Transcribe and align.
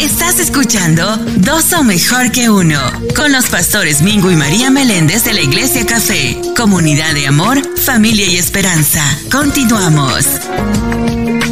Estás 0.00 0.40
escuchando 0.40 1.04
Dos 1.38 1.64
son 1.64 1.86
mejor 1.86 2.30
que 2.32 2.48
uno 2.48 2.78
con 3.14 3.32
los 3.32 3.48
pastores 3.48 4.02
Mingo 4.02 4.30
y 4.30 4.36
María 4.36 4.70
Meléndez 4.70 5.24
de 5.24 5.34
la 5.34 5.42
Iglesia 5.42 5.84
Café, 5.86 6.40
comunidad 6.56 7.14
de 7.14 7.26
amor, 7.26 7.58
familia 7.78 8.26
y 8.26 8.36
esperanza. 8.36 9.02
Continuamos. 9.30 10.26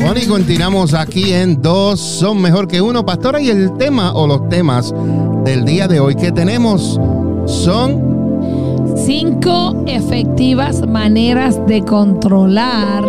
Bueno, 0.01 0.21
y 0.21 0.27
continuamos 0.27 0.95
aquí 0.95 1.33
en 1.33 1.61
Dos 1.61 2.01
son 2.01 2.41
mejor 2.41 2.67
que 2.67 2.81
uno, 2.81 3.05
pastora, 3.05 3.41
y 3.41 3.51
el 3.51 3.77
tema 3.77 4.13
o 4.13 4.27
los 4.27 4.49
temas 4.49 4.93
del 5.45 5.65
día 5.65 5.87
de 5.87 6.01
hoy 6.01 6.15
que 6.15 6.33
tenemos 6.33 6.99
son 7.47 8.11
Cinco 8.97 9.85
efectivas 9.87 10.87
maneras 10.87 11.59
de 11.67 11.83
controlar 11.83 13.05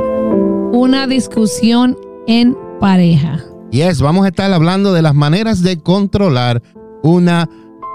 una 0.72 1.06
discusión 1.08 1.98
en 2.28 2.58
pareja. 2.80 3.51
Yes, 3.72 4.02
vamos 4.02 4.26
a 4.26 4.28
estar 4.28 4.52
hablando 4.52 4.92
de 4.92 5.02
las 5.02 5.16
maneras 5.16 5.64
de 5.64 5.80
controlar 5.80 6.62
una 7.04 7.50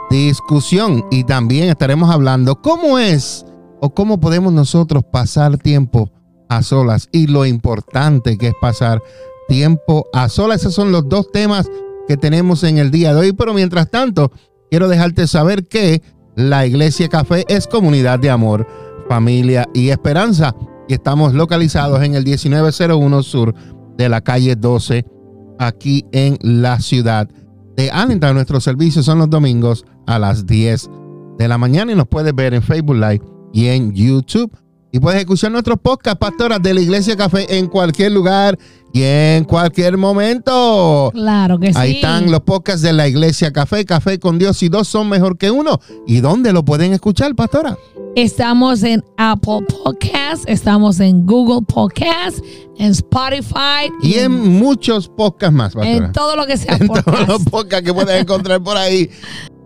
discusión. 0.08 1.04
Y 1.10 1.24
también 1.24 1.68
estaremos 1.68 2.10
hablando 2.10 2.62
cómo 2.62 2.98
es 2.98 3.44
o 3.82 3.92
cómo 3.92 4.18
podemos 4.18 4.54
nosotros 4.54 5.04
pasar 5.04 5.58
tiempo 5.58 6.10
a 6.48 6.62
solas. 6.62 7.10
Y 7.12 7.26
lo 7.26 7.44
importante 7.44 8.38
que 8.38 8.48
es 8.48 8.54
pasar 8.58 9.02
tiempo 9.48 10.06
a 10.14 10.30
solas. 10.30 10.62
Esos 10.62 10.74
son 10.74 10.92
los 10.92 11.10
dos 11.10 11.30
temas 11.30 11.70
que 12.08 12.16
tenemos 12.16 12.64
en 12.64 12.78
el 12.78 12.90
día 12.90 13.12
de 13.12 13.20
hoy, 13.20 13.32
pero 13.34 13.52
mientras 13.52 13.90
tanto, 13.90 14.32
quiero 14.70 14.88
dejarte 14.88 15.26
saber 15.26 15.68
que 15.68 16.00
la 16.36 16.64
Iglesia 16.64 17.10
Café 17.10 17.44
es 17.48 17.66
comunidad 17.66 18.18
de 18.18 18.30
amor, 18.30 18.66
familia 19.10 19.68
y 19.74 19.90
esperanza. 19.90 20.56
Y 20.88 20.94
estamos 20.94 21.34
localizados 21.34 22.02
en 22.02 22.14
el 22.14 22.24
1901 22.24 23.22
sur 23.22 23.54
de 23.98 24.08
la 24.08 24.22
calle 24.22 24.56
12 24.56 25.15
aquí 25.58 26.04
en 26.12 26.38
la 26.42 26.80
ciudad 26.80 27.28
de 27.76 27.90
Allentown. 27.90 28.34
Nuestros 28.34 28.64
servicios 28.64 29.04
son 29.04 29.18
los 29.18 29.30
domingos 29.30 29.84
a 30.06 30.18
las 30.18 30.46
10 30.46 30.90
de 31.38 31.48
la 31.48 31.58
mañana 31.58 31.92
y 31.92 31.94
nos 31.94 32.08
puedes 32.08 32.34
ver 32.34 32.54
en 32.54 32.62
Facebook 32.62 32.96
Live 32.96 33.22
y 33.52 33.66
en 33.66 33.92
YouTube. 33.92 34.50
Y 34.92 35.00
puedes 35.00 35.20
escuchar 35.20 35.50
nuestros 35.50 35.78
podcast, 35.80 36.18
pastoras 36.18 36.62
de 36.62 36.72
la 36.72 36.80
Iglesia 36.80 37.16
Café, 37.16 37.58
en 37.58 37.66
cualquier 37.66 38.12
lugar 38.12 38.56
y 38.92 39.02
en 39.02 39.44
cualquier 39.44 39.98
momento. 39.98 41.10
Claro 41.12 41.58
que 41.58 41.72
sí. 41.72 41.78
Ahí 41.78 41.96
están 41.96 42.30
los 42.30 42.40
podcasts 42.40 42.82
de 42.82 42.92
la 42.92 43.08
Iglesia 43.08 43.52
Café, 43.52 43.84
Café 43.84 44.18
con 44.18 44.38
Dios 44.38 44.62
y 44.62 44.68
dos 44.68 44.88
son 44.88 45.08
mejor 45.08 45.36
que 45.36 45.50
uno. 45.50 45.80
¿Y 46.06 46.20
dónde 46.20 46.52
lo 46.52 46.64
pueden 46.64 46.92
escuchar, 46.92 47.34
pastora? 47.34 47.76
Estamos 48.14 48.82
en 48.84 49.04
Apple 49.18 49.66
Podcasts, 49.68 50.46
estamos 50.46 51.00
en 51.00 51.26
Google 51.26 51.66
Podcasts, 51.66 52.40
en 52.78 52.92
Spotify. 52.92 53.90
Y 54.02 54.14
en 54.14 54.32
muchos 54.32 55.08
podcasts 55.08 55.54
más, 55.54 55.74
pastora. 55.74 56.06
En 56.06 56.12
todo 56.12 56.36
lo 56.36 56.46
que 56.46 56.56
sea 56.56 56.76
en 56.76 56.86
todos 56.86 57.02
podcast. 57.02 57.28
los 57.28 57.44
podcasts 57.44 57.84
que 57.84 57.92
puedes 57.92 58.18
encontrar 58.18 58.62
por 58.62 58.78
ahí. 58.78 59.10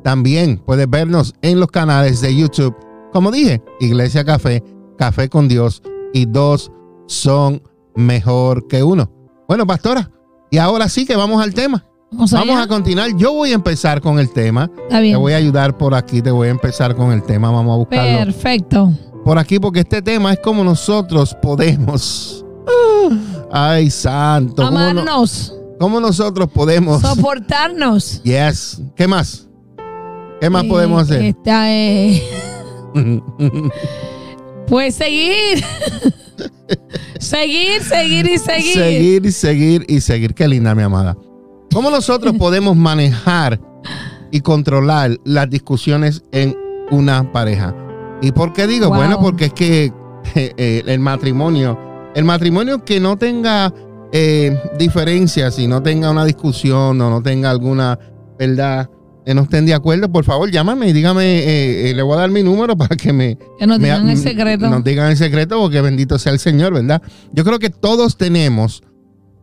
También 0.03 0.61
puedes 0.65 0.91
vernos 0.91 1.35
en 1.43 1.61
los 1.61 1.69
canales 1.71 2.21
de 2.21 2.35
YouTube. 2.35 2.75
Como 3.13 3.31
dije, 3.31 3.63
Iglesia 3.81 4.25
Café, 4.25 4.65
Café 5.01 5.31
con 5.31 5.49
Dios 5.49 5.83
y 6.13 6.27
dos 6.27 6.71
son 7.07 7.63
mejor 7.95 8.69
que 8.69 8.83
uno. 8.83 9.11
Bueno, 9.49 9.67
pastora, 9.67 10.11
y 10.51 10.59
ahora 10.59 10.91
sí 10.91 11.07
que 11.07 11.17
vamos 11.17 11.43
al 11.43 11.55
tema. 11.55 11.87
Vamos, 12.13 12.35
a 12.35 12.67
continuar. 12.67 13.17
Yo 13.17 13.33
voy 13.33 13.53
a 13.53 13.55
empezar 13.55 14.03
con 14.03 14.19
el 14.19 14.31
tema. 14.31 14.71
Está 14.83 15.01
bien. 15.01 15.15
Te 15.15 15.19
voy 15.19 15.33
a 15.33 15.37
ayudar 15.37 15.79
por 15.79 15.95
aquí, 15.95 16.21
te 16.21 16.31
voy 16.31 16.49
a 16.49 16.51
empezar 16.51 16.95
con 16.95 17.13
el 17.13 17.23
tema. 17.23 17.51
Vamos 17.51 17.73
a 17.73 17.77
buscarlo 17.79 18.19
Perfecto. 18.19 18.93
por 19.25 19.39
aquí 19.39 19.59
porque 19.59 19.81
este 19.81 20.03
tema 20.03 20.35
es 20.35 20.39
como 20.41 20.63
nosotros 20.63 21.35
podemos. 21.41 22.45
Ay, 23.51 23.89
santo. 23.89 24.63
¿Cómo, 24.63 24.79
no- 24.79 24.87
Amarnos, 24.91 25.55
cómo 25.79 25.99
nosotros 25.99 26.47
podemos? 26.53 27.01
soportarnos. 27.01 28.23
Yes. 28.23 28.83
¿Qué 28.95 29.09
más? 29.09 29.49
¿Qué 30.43 30.51
más 30.51 30.65
Eh, 30.65 30.69
podemos 30.69 31.03
hacer? 31.03 31.23
Esta, 31.23 31.73
eh, 31.73 32.23
pues 34.71 34.95
seguir. 34.95 35.65
seguir, 37.19 37.83
seguir 37.83 38.27
y 38.27 38.39
seguir. 38.39 38.75
seguir 38.75 39.27
y 39.27 39.33
seguir 39.33 39.85
y 39.89 40.01
seguir. 40.01 40.33
Qué 40.33 40.47
linda, 40.47 40.75
mi 40.75 40.85
amada. 40.85 41.17
¿Cómo 41.73 41.91
nosotros 41.91 42.35
podemos 42.39 42.77
manejar 42.77 43.61
y 44.31 44.41
controlar 44.41 45.19
las 45.25 45.51
discusiones 45.51 46.23
en 46.31 46.57
una 46.91 47.31
pareja? 47.33 47.75
¿Y 48.23 48.31
por 48.31 48.53
qué 48.53 48.69
digo? 48.69 48.89
Wow. 48.89 48.97
Bueno, 48.97 49.21
porque 49.21 49.47
es 49.47 49.53
que 49.53 49.93
eh, 50.37 50.53
eh, 50.57 50.83
el 50.87 51.01
matrimonio, 51.01 51.77
el 52.15 52.25
matrimonio 52.25 52.85
que 52.85 53.01
no 53.01 53.19
tenga 53.19 53.75
eh, 54.13 54.57
diferencias 54.79 55.59
y 55.59 55.67
no 55.67 55.83
tenga 55.83 56.11
una 56.11 56.25
discusión 56.25 57.01
o 57.01 57.11
no 57.11 57.23
tenga 57.23 57.51
alguna, 57.51 57.99
¿verdad? 58.39 58.89
No 59.27 59.43
estén 59.43 59.67
de 59.67 59.75
acuerdo, 59.75 60.11
por 60.11 60.25
favor, 60.25 60.51
llámame 60.51 60.89
y 60.89 60.93
dígame, 60.93 61.23
eh, 61.25 61.91
eh, 61.91 61.95
le 61.95 62.03
voy 62.03 62.15
a 62.15 62.21
dar 62.21 62.31
mi 62.31 62.43
número 62.43 62.77
para 62.77 62.97
que 62.97 63.13
me, 63.13 63.39
Que 63.59 63.67
nos 63.67 63.79
me- 63.79 63.85
digan 63.85 64.09
el 64.09 64.17
secreto. 64.19 64.69
Nos 64.71 64.83
digan 64.83 65.11
el 65.11 65.17
secreto 65.17 65.59
porque 65.61 65.81
bendito 65.81 66.19
sea 66.19 66.33
el 66.33 66.39
Señor, 66.39 66.73
¿verdad? 66.75 67.01
Yo 67.33 67.45
creo 67.45 67.59
que 67.59 67.71
todos 67.71 68.17
tenemos, 68.17 68.83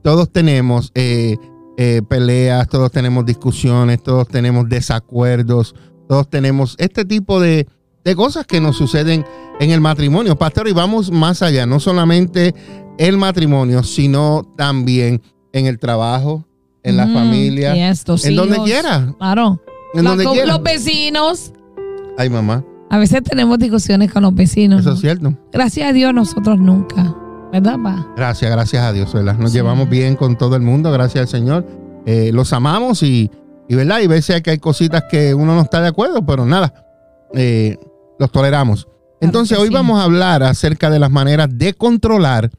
todos 0.03 0.31
tenemos 0.31 0.91
eh, 0.95 1.37
peleas, 2.09 2.67
todos 2.69 2.91
tenemos 2.91 3.25
discusiones, 3.25 4.01
todos 4.01 4.27
tenemos 4.27 4.67
desacuerdos, 4.67 5.75
todos 6.09 6.27
tenemos 6.29 6.75
este 6.79 7.05
tipo 7.05 7.39
de, 7.39 7.67
de 8.03 8.15
cosas 8.15 8.47
que 8.47 8.59
nos 8.59 8.77
suceden 8.77 9.23
en 9.59 9.69
el 9.71 9.79
matrimonio. 9.79 10.35
Pastor, 10.37 10.67
y 10.67 10.73
vamos 10.73 11.11
más 11.11 11.43
allá, 11.43 11.67
no 11.67 11.79
solamente 11.79 12.55
el 12.97 13.17
matrimonio, 13.17 13.83
sino 13.83 14.41
también 14.57 15.21
en 15.53 15.67
el 15.67 15.77
trabajo, 15.77 16.46
en 16.87 16.97
la 16.97 17.05
Mm, 17.07 17.13
familia, 17.13 17.75
y 17.75 17.81
estos 17.81 18.25
en 18.25 18.35
donde 18.35 18.57
quiera, 18.63 19.13
Claro. 19.17 19.61
en 19.93 20.03
La- 20.03 20.09
donde 20.11 20.23
con 20.25 20.33
quiera. 20.33 20.53
los 20.53 20.63
vecinos. 20.63 21.53
Ay, 22.17 22.29
mamá, 22.29 22.63
A 22.89 22.97
veces 22.97 23.21
tenemos 23.21 23.59
discusiones 23.59 24.11
con 24.13 24.23
los 24.23 24.33
vecinos. 24.33 24.79
eso 24.81 24.89
¿no? 24.91 24.95
es 24.95 25.01
cierto. 25.01 25.33
Gracias 25.51 25.89
a 25.89 25.93
Dios 25.93 26.13
nosotros 26.13 26.57
nunca. 26.57 27.13
¿Verdad, 27.51 27.77
pa? 27.83 28.07
Gracias, 28.15 28.49
gracias 28.49 28.83
a 28.83 28.93
Dios, 28.93 29.13
¿verdad? 29.13 29.37
Nos 29.37 29.51
Sí. 29.51 29.57
llevamos 29.57 29.89
bien 29.89 30.15
con 30.15 30.37
todo 30.37 30.55
el 30.55 30.61
mundo, 30.61 30.91
gracias 30.91 31.21
al 31.23 31.27
Señor. 31.27 31.65
Eh, 32.05 32.31
los 32.33 32.53
amamos 32.53 33.03
y, 33.03 33.29
y, 33.67 33.75
¿verdad? 33.75 33.99
Y 34.01 34.07
veces 34.07 34.41
que 34.41 34.51
hay 34.51 34.57
cositas 34.57 35.03
que 35.11 35.33
uno 35.33 35.53
no 35.55 35.61
está 35.61 35.81
de 35.81 35.89
acuerdo, 35.89 36.25
pero 36.25 36.45
nada, 36.45 36.73
eh, 37.33 37.77
los 38.19 38.31
toleramos. 38.31 38.87
Entonces, 39.19 39.57
hoy 39.57 39.67
sí. 39.67 39.73
vamos 39.73 39.99
a 39.99 40.03
hablar 40.03 40.43
acerca 40.43 40.89
de 40.89 40.99
las 40.99 41.11
maneras 41.11 41.49
de 41.51 41.73
controlar 41.73 42.51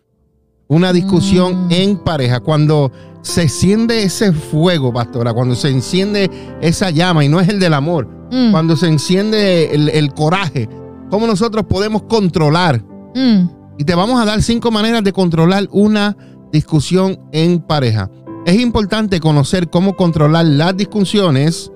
una 0.69 0.93
discusión 0.93 1.69
Mm. 1.69 1.73
en 1.73 1.97
pareja. 1.99 2.41
Cuando 2.41 2.93
se 3.23 3.43
enciende 3.43 4.03
ese 4.03 4.33
fuego, 4.33 4.93
pastora, 4.93 5.33
cuando 5.33 5.55
se 5.55 5.69
enciende 5.69 6.31
esa 6.61 6.91
llama, 6.91 7.25
y 7.25 7.29
no 7.29 7.41
es 7.41 7.49
el 7.49 7.59
del 7.61 7.75
amor, 7.75 8.09
Mm, 8.31 8.51
cuando 8.51 8.77
se 8.77 8.87
enciende 8.89 9.75
el, 9.75 9.89
el 9.89 10.13
coraje, 10.13 10.69
¿cómo 11.09 11.27
nosotros 11.27 11.65
podemos 11.67 12.03
controlar 12.03 12.85
mm. 13.15 13.49
y 13.79 13.85
te 13.85 13.95
vamos 13.95 14.21
a 14.21 14.27
dar 14.27 14.43
cinco 14.43 14.71
maneras 14.71 15.03
de 15.03 15.13
controlar 15.15 15.67
una 15.71 16.15
discusión 16.53 17.19
en 17.33 17.61
pareja. 17.61 18.11
Es 18.45 18.61
importante 18.61 19.21
conocer 19.21 19.71
cómo 19.71 19.97
controlar 19.97 20.45
las 20.47 20.77
discusiones. 20.77 21.73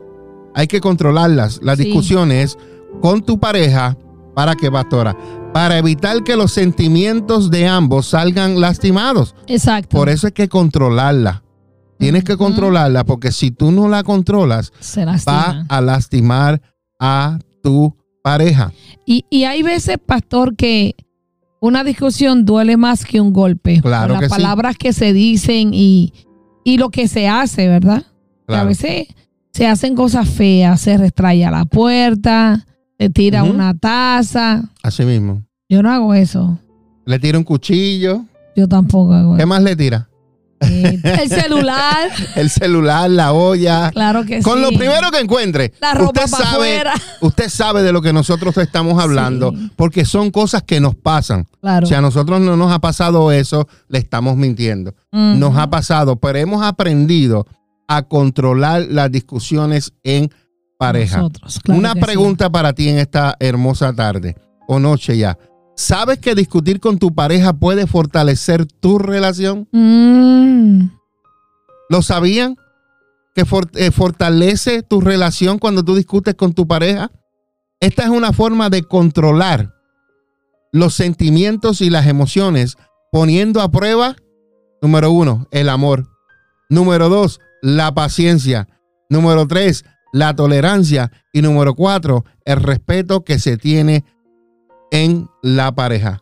Hay 0.54 0.66
que 0.66 0.80
controlarlas, 0.80 1.60
las 1.62 1.78
Sí. 1.78 1.84
discusiones 1.84 2.58
con 3.00 3.22
tu 3.22 3.38
pareja. 3.40 3.96
¿Para 4.34 4.54
qué, 4.54 4.70
pastora? 4.70 5.16
Para 5.52 5.76
evitar 5.78 6.22
que 6.24 6.36
los 6.36 6.52
sentimientos 6.52 7.50
de 7.50 7.66
ambos 7.66 8.06
salgan 8.06 8.60
lastimados. 8.60 9.34
Exacto. 9.46 9.96
Por 9.96 10.08
eso 10.08 10.26
hay 10.28 10.32
que 10.32 10.48
controlarla. 10.48 11.42
Tienes 11.98 12.24
que 12.24 12.36
controlarla 12.36 13.04
porque 13.04 13.30
si 13.30 13.50
tú 13.50 13.70
no 13.70 13.88
la 13.88 14.02
controlas, 14.02 14.72
Se 14.80 15.04
va 15.04 15.64
a 15.68 15.80
lastimar 15.80 16.60
a 16.98 17.38
tu 17.62 17.94
pareja. 18.24 18.72
Y, 19.06 19.24
y 19.30 19.44
hay 19.44 19.62
veces, 19.62 19.98
pastor, 20.04 20.56
que 20.56 20.96
una 21.60 21.84
discusión 21.84 22.44
duele 22.44 22.76
más 22.76 23.04
que 23.04 23.20
un 23.20 23.32
golpe. 23.32 23.80
Claro 23.82 24.14
que 24.14 24.22
las 24.22 24.30
sí. 24.32 24.36
palabras 24.36 24.76
que 24.76 24.92
se 24.92 25.12
dicen 25.12 25.70
y, 25.74 26.12
y 26.64 26.78
lo 26.78 26.90
que 26.90 27.06
se 27.06 27.28
hace, 27.28 27.68
¿verdad? 27.68 28.02
Que 28.02 28.06
A 28.08 28.46
Claro. 28.46 28.68
veces 28.68 29.06
se 29.52 29.66
hacen 29.68 29.94
cosas 29.94 30.28
feas, 30.28 30.80
se 30.80 30.96
restraya 30.96 31.50
la 31.52 31.66
puerta, 31.66 32.66
se 33.02 33.10
tira 33.10 33.42
una 33.42 33.74
taza. 33.76 34.62
Así 34.82 35.04
mismo. 35.04 35.42
Yo 35.68 35.82
no 35.82 35.90
hago 35.90 36.14
eso. 36.14 36.58
Le 37.04 37.18
tira 37.18 37.36
un 37.38 37.44
cuchillo. 37.44 38.24
Yo 38.54 38.68
tampoco 38.68 39.12
hago 39.12 39.34
¿Qué 39.36 39.42
eso. 39.42 39.48
más 39.48 39.62
le 39.62 39.74
tira? 39.76 40.08
Eh, 40.60 41.00
el 41.02 41.28
celular, 41.28 42.10
El 42.36 42.48
celular, 42.48 43.10
la 43.10 43.32
olla. 43.32 43.90
claro 43.90 44.24
que 44.24 44.40
Con 44.42 44.58
sí. 44.58 44.60
lo 44.62 44.68
primero 44.78 45.10
que 45.10 45.18
encuentre. 45.18 45.72
La 45.80 45.94
ropa 45.94 46.20
usted 46.24 46.30
para 46.30 46.44
sabe, 46.52 46.74
afuera. 46.76 46.94
usted 47.22 47.48
sabe 47.48 47.82
de 47.82 47.92
lo 47.92 48.00
que 48.00 48.12
nosotros 48.12 48.56
estamos 48.58 49.02
hablando, 49.02 49.50
Sí. 49.50 49.70
porque 49.74 50.04
son 50.04 50.30
cosas 50.30 50.62
que 50.62 50.78
nos 50.78 50.94
pasan. 50.94 51.46
Claro. 51.60 51.86
Si 51.88 51.94
a 51.94 52.00
nosotros 52.00 52.40
no 52.40 52.56
nos 52.56 52.70
ha 52.70 52.78
pasado 52.78 53.32
eso, 53.32 53.66
le 53.88 53.98
estamos 53.98 54.36
mintiendo. 54.36 54.94
Nos 55.10 55.56
ha 55.56 55.68
pasado, 55.68 56.14
pero 56.20 56.38
hemos 56.38 56.62
aprendido 56.62 57.44
a 57.88 58.02
controlar 58.02 58.86
las 58.88 59.10
discusiones 59.10 59.92
en 60.04 60.30
pareja. 60.86 61.18
Nosotros, 61.18 61.60
claro 61.62 61.78
Una 61.78 61.92
sí. 61.94 62.00
pregunta 62.00 62.50
para 62.50 62.72
ti 62.72 62.88
en 62.88 62.98
esta 62.98 63.36
hermosa 63.40 63.92
tarde 63.92 64.36
o 64.68 64.78
noche 64.78 65.16
ya. 65.16 65.38
¿Sabes 65.76 66.18
que 66.18 66.34
discutir 66.34 66.80
con 66.80 66.98
tu 66.98 67.14
pareja 67.14 67.52
puede 67.52 67.86
fortalecer 67.86 68.66
tu 68.66 68.98
relación? 68.98 69.68
Mm. 69.72 70.90
¿Lo 71.88 72.02
sabían? 72.02 72.56
Que 73.34 73.44
for- 73.44 73.70
eh, 73.74 73.90
fortalece 73.90 74.82
tu 74.82 75.00
relación 75.00 75.58
cuando 75.58 75.82
tú 75.82 75.94
discutes 75.94 76.34
con 76.34 76.52
tu 76.52 76.66
pareja. 76.66 77.10
Esta 77.80 78.02
es 78.04 78.10
una 78.10 78.32
forma 78.32 78.68
de 78.70 78.82
controlar 78.82 79.74
los 80.72 80.94
sentimientos 80.94 81.80
y 81.80 81.90
las 81.90 82.06
emociones, 82.06 82.76
poniendo 83.10 83.60
a 83.60 83.70
prueba, 83.70 84.16
número 84.80 85.10
uno, 85.10 85.46
el 85.50 85.68
amor. 85.68 86.06
Número 86.68 87.08
dos, 87.08 87.40
la 87.62 87.92
paciencia. 87.92 88.68
Número 89.10 89.46
tres, 89.46 89.84
la 90.12 90.34
tolerancia. 90.36 91.10
Y 91.32 91.42
número 91.42 91.74
cuatro, 91.74 92.24
el 92.44 92.56
respeto 92.62 93.24
que 93.24 93.38
se 93.38 93.56
tiene 93.56 94.04
en 94.90 95.28
la 95.42 95.72
pareja. 95.74 96.20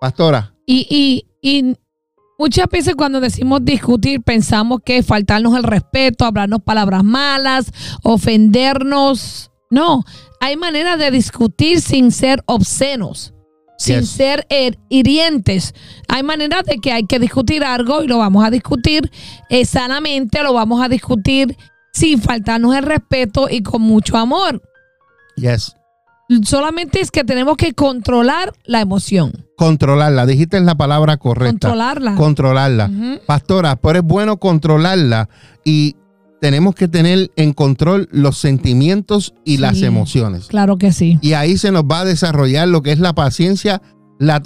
Pastora, 0.00 0.54
Y, 0.66 0.86
y, 0.88 1.26
y 1.42 1.74
muchas 2.38 2.68
veces 2.70 2.94
cuando 2.94 3.20
decimos 3.20 3.64
discutir 3.64 4.22
pensamos 4.22 4.80
que 4.84 5.02
faltarnos 5.02 5.56
el 5.56 5.64
respeto, 5.64 6.24
hablarnos 6.24 6.62
palabras 6.62 7.02
malas, 7.02 7.72
ofendernos. 8.04 9.50
No, 9.70 10.04
hay 10.40 10.56
maneras 10.56 10.98
de 10.98 11.10
discutir 11.10 11.80
sin 11.80 12.12
ser 12.12 12.42
obscenos, 12.46 13.34
sin 13.76 14.00
Yes. 14.00 14.08
ser 14.10 14.46
her- 14.48 14.78
hirientes. 14.88 15.74
Hay 16.08 16.22
maneras 16.22 16.62
de 16.64 16.78
que 16.78 16.92
hay 16.92 17.04
que 17.04 17.18
discutir 17.18 17.64
algo 17.64 18.02
y 18.02 18.06
lo 18.06 18.18
vamos 18.18 18.44
a 18.44 18.50
discutir 18.50 19.10
eh, 19.50 19.64
sanamente, 19.66 20.42
lo 20.42 20.52
vamos 20.54 20.80
a 20.80 20.88
discutir 20.88 21.56
sin 21.98 22.20
faltarnos 22.22 22.74
el 22.76 22.82
respeto 22.84 23.48
y 23.50 23.62
con 23.62 23.82
mucho 23.82 24.16
amor. 24.16 24.62
yes. 25.36 25.74
Solamente 26.44 27.00
es 27.00 27.10
que 27.10 27.24
tenemos 27.24 27.56
que 27.56 27.72
controlar 27.72 28.52
la 28.66 28.80
emoción, 28.82 29.32
Controlarla. 29.56 30.26
Dijiste 30.26 30.60
la 30.60 30.74
palabra 30.76 31.16
correcta. 31.16 31.50
controlarla. 31.68 32.14
Controlarla. 32.16 32.90
Pastora, 33.26 33.76
pero 33.76 33.98
es 34.00 34.04
bueno 34.04 34.36
controlarla 34.36 35.28
y 35.64 35.96
tenemos 36.40 36.74
que 36.74 36.86
tener 36.86 37.30
en 37.34 37.52
control 37.54 38.08
los 38.12 38.36
sentimientos 38.38 39.34
y 39.44 39.52
Sí. 39.56 39.58
las 39.58 39.82
emociones. 39.82 40.46
Claro 40.46 40.76
que 40.76 40.92
sí. 40.92 41.18
Y 41.22 41.32
ahí 41.32 41.56
se 41.56 41.72
nos 41.72 41.84
va 41.84 42.00
a 42.00 42.04
desarrollar 42.04 42.68
lo 42.68 42.82
que 42.82 42.92
es 42.92 43.00
la 43.00 43.14
paciencia, 43.14 43.80
la, 44.20 44.40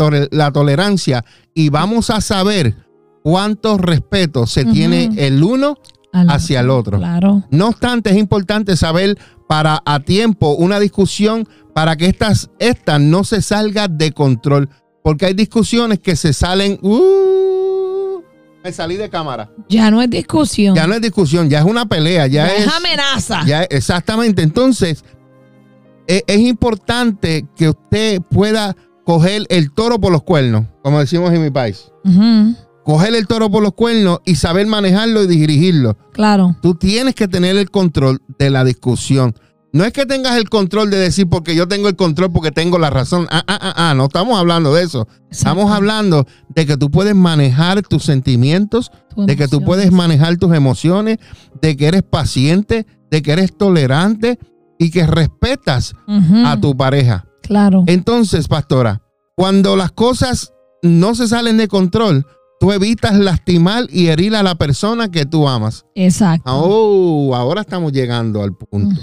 tolerancia 0.53 1.25
y 1.53 1.69
vamos 1.69 2.11
a 2.11 2.21
saber 2.21 2.77
cuánto 3.23 3.77
respeto 3.77 4.47
se 4.47 4.65
tiene 4.65 5.11
el 5.17 5.43
uno 5.43 5.77
Al- 6.13 6.31
hacia 6.31 6.61
el 6.61 6.71
otro. 6.71 6.99
Claro. 6.99 7.43
No 7.51 7.69
obstante, 7.69 8.11
es 8.11 8.17
importante 8.17 8.77
saber 8.77 9.19
para 9.49 9.83
a 9.85 10.01
tiempo 10.01 10.51
una 10.55 10.79
discusión 10.79 11.49
para 11.75 11.97
que 11.97 12.07
estas, 12.07 12.51
esta 12.59 12.99
no 12.99 13.25
se 13.25 13.41
salga 13.43 13.89
de 13.89 14.13
control. 14.13 14.69
Porque 15.03 15.27
hay 15.27 15.35
discusiones 15.35 15.99
que 15.99 16.15
se 16.17 16.33
salen. 16.33 16.79
Uh, 16.83 18.21
me 18.63 18.73
salí 18.73 18.97
de 18.97 19.11
cámara. 19.11 19.51
Ya 19.69 19.91
no 19.91 20.01
es 20.03 20.09
discusión. 20.11 20.77
Ya 20.77 20.87
no 20.87 20.95
es 20.95 21.01
discusión, 21.01 21.49
ya 21.51 21.59
es 21.59 21.65
una 21.65 21.87
pelea, 21.87 22.27
ya, 22.29 22.47
Ya 22.47 22.55
es. 22.55 22.67
es 22.67 22.73
amenaza. 22.73 23.45
ya- 23.45 23.65
exactamente. 23.65 24.43
Entonces, 24.43 25.05
e- 26.07 26.23
es 26.27 26.39
importante 26.39 27.47
que 27.57 27.71
usted 27.71 28.21
pueda 28.23 28.77
coger 29.05 29.45
el 29.49 29.73
toro 29.73 30.01
por 30.01 30.13
los 30.13 30.23
cuernos, 30.23 30.67
como 30.85 31.01
decimos 31.01 31.33
en 31.33 31.43
mi 31.43 31.51
país. 31.51 31.91
Ujú, 32.05 32.55
Coger 32.85 33.15
el 33.15 33.27
toro 33.27 33.51
por 33.51 33.63
los 33.63 33.75
cuernos 33.75 34.21
y 34.25 34.37
saber 34.37 34.67
manejarlo 34.67 35.23
y 35.23 35.27
dirigirlo. 35.27 35.97
Claro. 36.13 36.57
Tú 36.63 36.75
tienes 36.75 37.15
que 37.15 37.29
tener 37.29 37.57
el 37.57 37.71
control 37.71 38.21
de 38.39 38.51
la 38.51 38.65
discusión. 38.65 39.35
No 39.73 39.85
es 39.85 39.93
que 39.93 40.05
tengas 40.05 40.37
el 40.37 40.51
control 40.51 40.91
de 40.91 40.99
decir 40.99 41.29
porque 41.29 41.55
yo 41.55 41.67
tengo 41.67 41.89
el 41.89 41.97
control 41.97 42.31
porque 42.31 42.51
tengo 42.51 42.79
la 42.79 42.91
razón. 42.91 43.27
Ah, 43.31 43.43
ah, 43.47 43.59
ah, 43.61 43.75
ah, 43.77 43.95
no 43.95 44.05
estamos 44.05 44.39
hablando 44.39 44.75
de 44.75 44.83
eso. 44.83 45.09
Estamos 45.31 45.71
hablando 45.71 46.27
de 46.51 46.67
que 46.67 46.77
tú 46.77 46.91
puedes 46.91 47.15
manejar 47.15 47.81
tus 47.81 48.05
sentimientos, 48.05 48.91
Tu 49.15 49.25
de 49.25 49.37
que 49.37 49.49
tú 49.49 49.63
puedes 49.63 49.91
manejar 49.91 50.37
tus 50.37 50.53
emociones, 50.53 51.19
de 51.63 51.77
que 51.77 51.87
eres 51.87 52.03
paciente, 52.03 52.87
de 53.11 53.23
que 53.23 53.33
eres 53.33 53.57
tolerante 53.57 54.39
y 54.79 54.91
que 54.91 55.07
respetas 55.07 55.95
a 56.45 56.61
tu 56.61 56.77
pareja. 56.77 57.25
Claro. 57.41 57.85
Entonces, 57.87 58.49
pastora, 58.49 59.01
cuando 59.37 59.77
las 59.77 59.93
cosas 59.93 60.53
no 60.83 61.15
se 61.15 61.29
salen 61.29 61.57
de 61.57 61.69
control, 61.69 62.27
tú 62.63 62.71
evitas 62.71 63.19
lastimar 63.19 63.87
y 63.91 64.07
herir 64.07 64.37
a 64.37 64.43
la 64.45 64.55
persona 64.55 65.11
que 65.11 65.27
tú 65.27 65.49
amas. 65.49 65.85
Exacto. 65.97 66.45
Oh, 66.47 67.35
ahora 67.35 67.63
estamos 67.63 67.93
llegando 67.93 68.41
al 68.41 68.55
punto. 68.55 69.01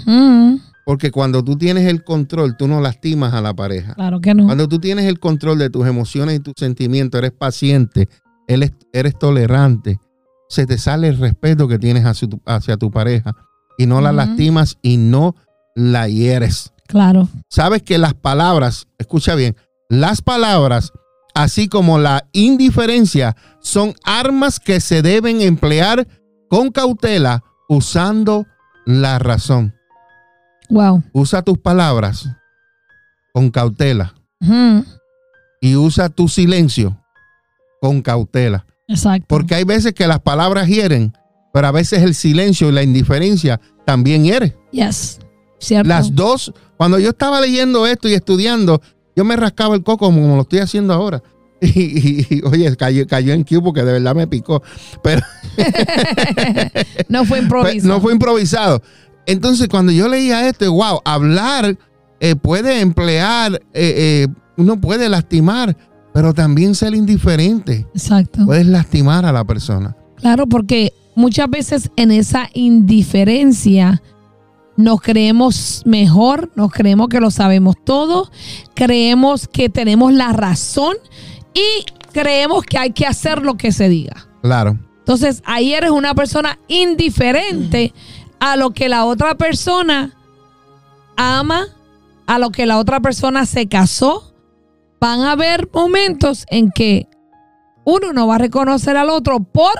Porque 0.86 1.10
cuando 1.10 1.44
tú 1.44 1.58
tienes 1.58 1.86
el 1.86 2.02
control, 2.02 2.56
tú 2.56 2.66
no 2.66 2.80
lastimas 2.80 3.34
a 3.34 3.42
la 3.42 3.52
pareja. 3.52 3.92
Claro 3.96 4.22
que 4.22 4.32
no. 4.32 4.46
Cuando 4.46 4.66
tú 4.66 4.78
tienes 4.78 5.04
el 5.04 5.20
control 5.20 5.58
de 5.58 5.68
tus 5.68 5.86
emociones 5.86 6.36
y 6.36 6.40
tus 6.40 6.54
sentimientos, 6.56 7.18
eres 7.18 7.32
paciente, 7.32 8.08
eres, 8.48 8.72
eres 8.94 9.18
tolerante, 9.18 10.00
se 10.48 10.64
te 10.64 10.78
sale 10.78 11.08
el 11.08 11.18
respeto 11.18 11.68
que 11.68 11.78
tienes 11.78 12.06
hacia 12.06 12.28
tu, 12.28 12.40
hacia 12.46 12.78
tu 12.78 12.90
pareja 12.90 13.36
y 13.76 13.84
no 13.84 14.00
la 14.00 14.12
lastimas 14.12 14.78
y 14.80 14.96
no 14.96 15.36
la 15.74 16.08
hieres. 16.08 16.72
Claro. 16.86 17.28
Sabes 17.50 17.82
que 17.82 17.98
las 17.98 18.14
palabras, 18.14 18.88
escucha 18.96 19.34
bien, 19.34 19.54
las 19.90 20.22
palabras, 20.22 20.94
así 21.42 21.68
como 21.68 21.98
la 21.98 22.26
indiferencia, 22.32 23.36
son 23.60 23.94
armas 24.04 24.60
que 24.60 24.80
se 24.80 25.02
deben 25.02 25.40
emplear 25.40 26.06
con 26.48 26.70
cautela 26.70 27.42
usando 27.68 28.46
la 28.84 29.18
razón. 29.18 29.74
Wow. 30.68 31.02
Usa 31.12 31.42
tus 31.42 31.58
palabras 31.58 32.28
con 33.32 33.50
cautela 33.50 34.14
y 35.60 35.76
usa 35.76 36.08
tu 36.08 36.28
silencio 36.28 37.00
con 37.80 38.02
cautela. 38.02 38.66
Exacto. 38.88 39.26
Porque 39.28 39.54
hay 39.54 39.64
veces 39.64 39.94
que 39.94 40.06
las 40.06 40.20
palabras 40.20 40.68
hieren, 40.68 41.12
pero 41.52 41.68
a 41.68 41.72
veces 41.72 42.02
el 42.02 42.14
silencio 42.14 42.68
y 42.68 42.72
la 42.72 42.82
indiferencia 42.82 43.60
también 43.84 44.24
hiere. 44.24 44.56
Yes. 44.72 45.18
Cierto. 45.58 45.88
Las 45.88 46.14
dos, 46.14 46.52
cuando 46.76 46.98
yo 46.98 47.10
estaba 47.10 47.40
leyendo 47.40 47.86
esto 47.86 48.08
y 48.08 48.14
estudiando, 48.14 48.80
yo 49.20 49.24
me 49.26 49.36
rascaba 49.36 49.74
el 49.74 49.82
coco 49.82 50.06
como 50.06 50.34
lo 50.34 50.42
estoy 50.42 50.60
haciendo 50.60 50.94
ahora. 50.94 51.22
Y, 51.62 51.68
y- 51.68 52.26
y, 52.30 52.42
oye, 52.46 52.74
cayó, 52.74 53.06
cayó 53.06 53.34
en 53.34 53.44
Q 53.44 53.62
porque 53.62 53.82
de 53.84 53.92
verdad 53.92 54.14
me 54.14 54.26
picó. 54.26 54.62
Pero 55.02 55.20
no 57.10 57.26
fue 57.26 57.40
improviso. 57.40 57.86
no 57.86 58.00
fue 58.00 58.14
improvisado. 58.14 58.80
Entonces, 59.26 59.68
cuando 59.68 59.92
yo 59.92 60.08
leía 60.08 60.48
esto, 60.48 60.72
wow, 60.72 61.00
hablar 61.04 61.76
eh, 62.20 62.34
puede 62.34 62.80
emplear, 62.80 63.60
eh, 63.74 64.24
eh, 64.24 64.28
uno 64.56 64.80
puede 64.80 65.10
lastimar, 65.10 65.76
pero 66.14 66.32
también 66.32 66.74
ser 66.74 66.94
indiferente. 66.94 67.86
Exacto. 67.94 68.46
Puedes 68.46 68.66
lastimar 68.66 69.26
a 69.26 69.32
la 69.32 69.44
persona. 69.44 69.94
Claro, 70.16 70.46
porque 70.46 70.92
muchas 71.14 71.50
veces 71.50 71.90
en 71.96 72.10
esa 72.10 72.48
indiferencia 72.54 74.02
nos 74.82 75.00
creemos 75.00 75.82
mejor, 75.84 76.50
nos 76.54 76.72
creemos 76.72 77.08
que 77.08 77.20
lo 77.20 77.30
sabemos 77.30 77.76
todo, 77.84 78.30
creemos 78.74 79.48
que 79.48 79.68
tenemos 79.68 80.12
la 80.12 80.32
razón 80.32 80.96
y 81.54 81.84
creemos 82.12 82.64
que 82.64 82.78
hay 82.78 82.92
que 82.92 83.06
hacer 83.06 83.42
lo 83.42 83.56
que 83.56 83.72
se 83.72 83.88
diga. 83.88 84.28
Claro. 84.42 84.78
Entonces 84.98 85.42
ahí 85.44 85.74
eres 85.74 85.90
una 85.90 86.14
persona 86.14 86.58
indiferente 86.68 87.92
a 88.38 88.56
lo 88.56 88.70
que 88.70 88.88
la 88.88 89.04
otra 89.04 89.34
persona 89.34 90.16
ama, 91.16 91.66
a 92.26 92.38
lo 92.38 92.50
que 92.50 92.66
la 92.66 92.78
otra 92.78 93.00
persona 93.00 93.46
se 93.46 93.66
casó. 93.66 94.34
Van 95.00 95.20
a 95.20 95.32
haber 95.32 95.68
momentos 95.72 96.46
en 96.50 96.70
que 96.70 97.08
uno 97.84 98.12
no 98.12 98.26
va 98.26 98.36
a 98.36 98.38
reconocer 98.38 98.96
al 98.96 99.10
otro 99.10 99.40
por 99.40 99.72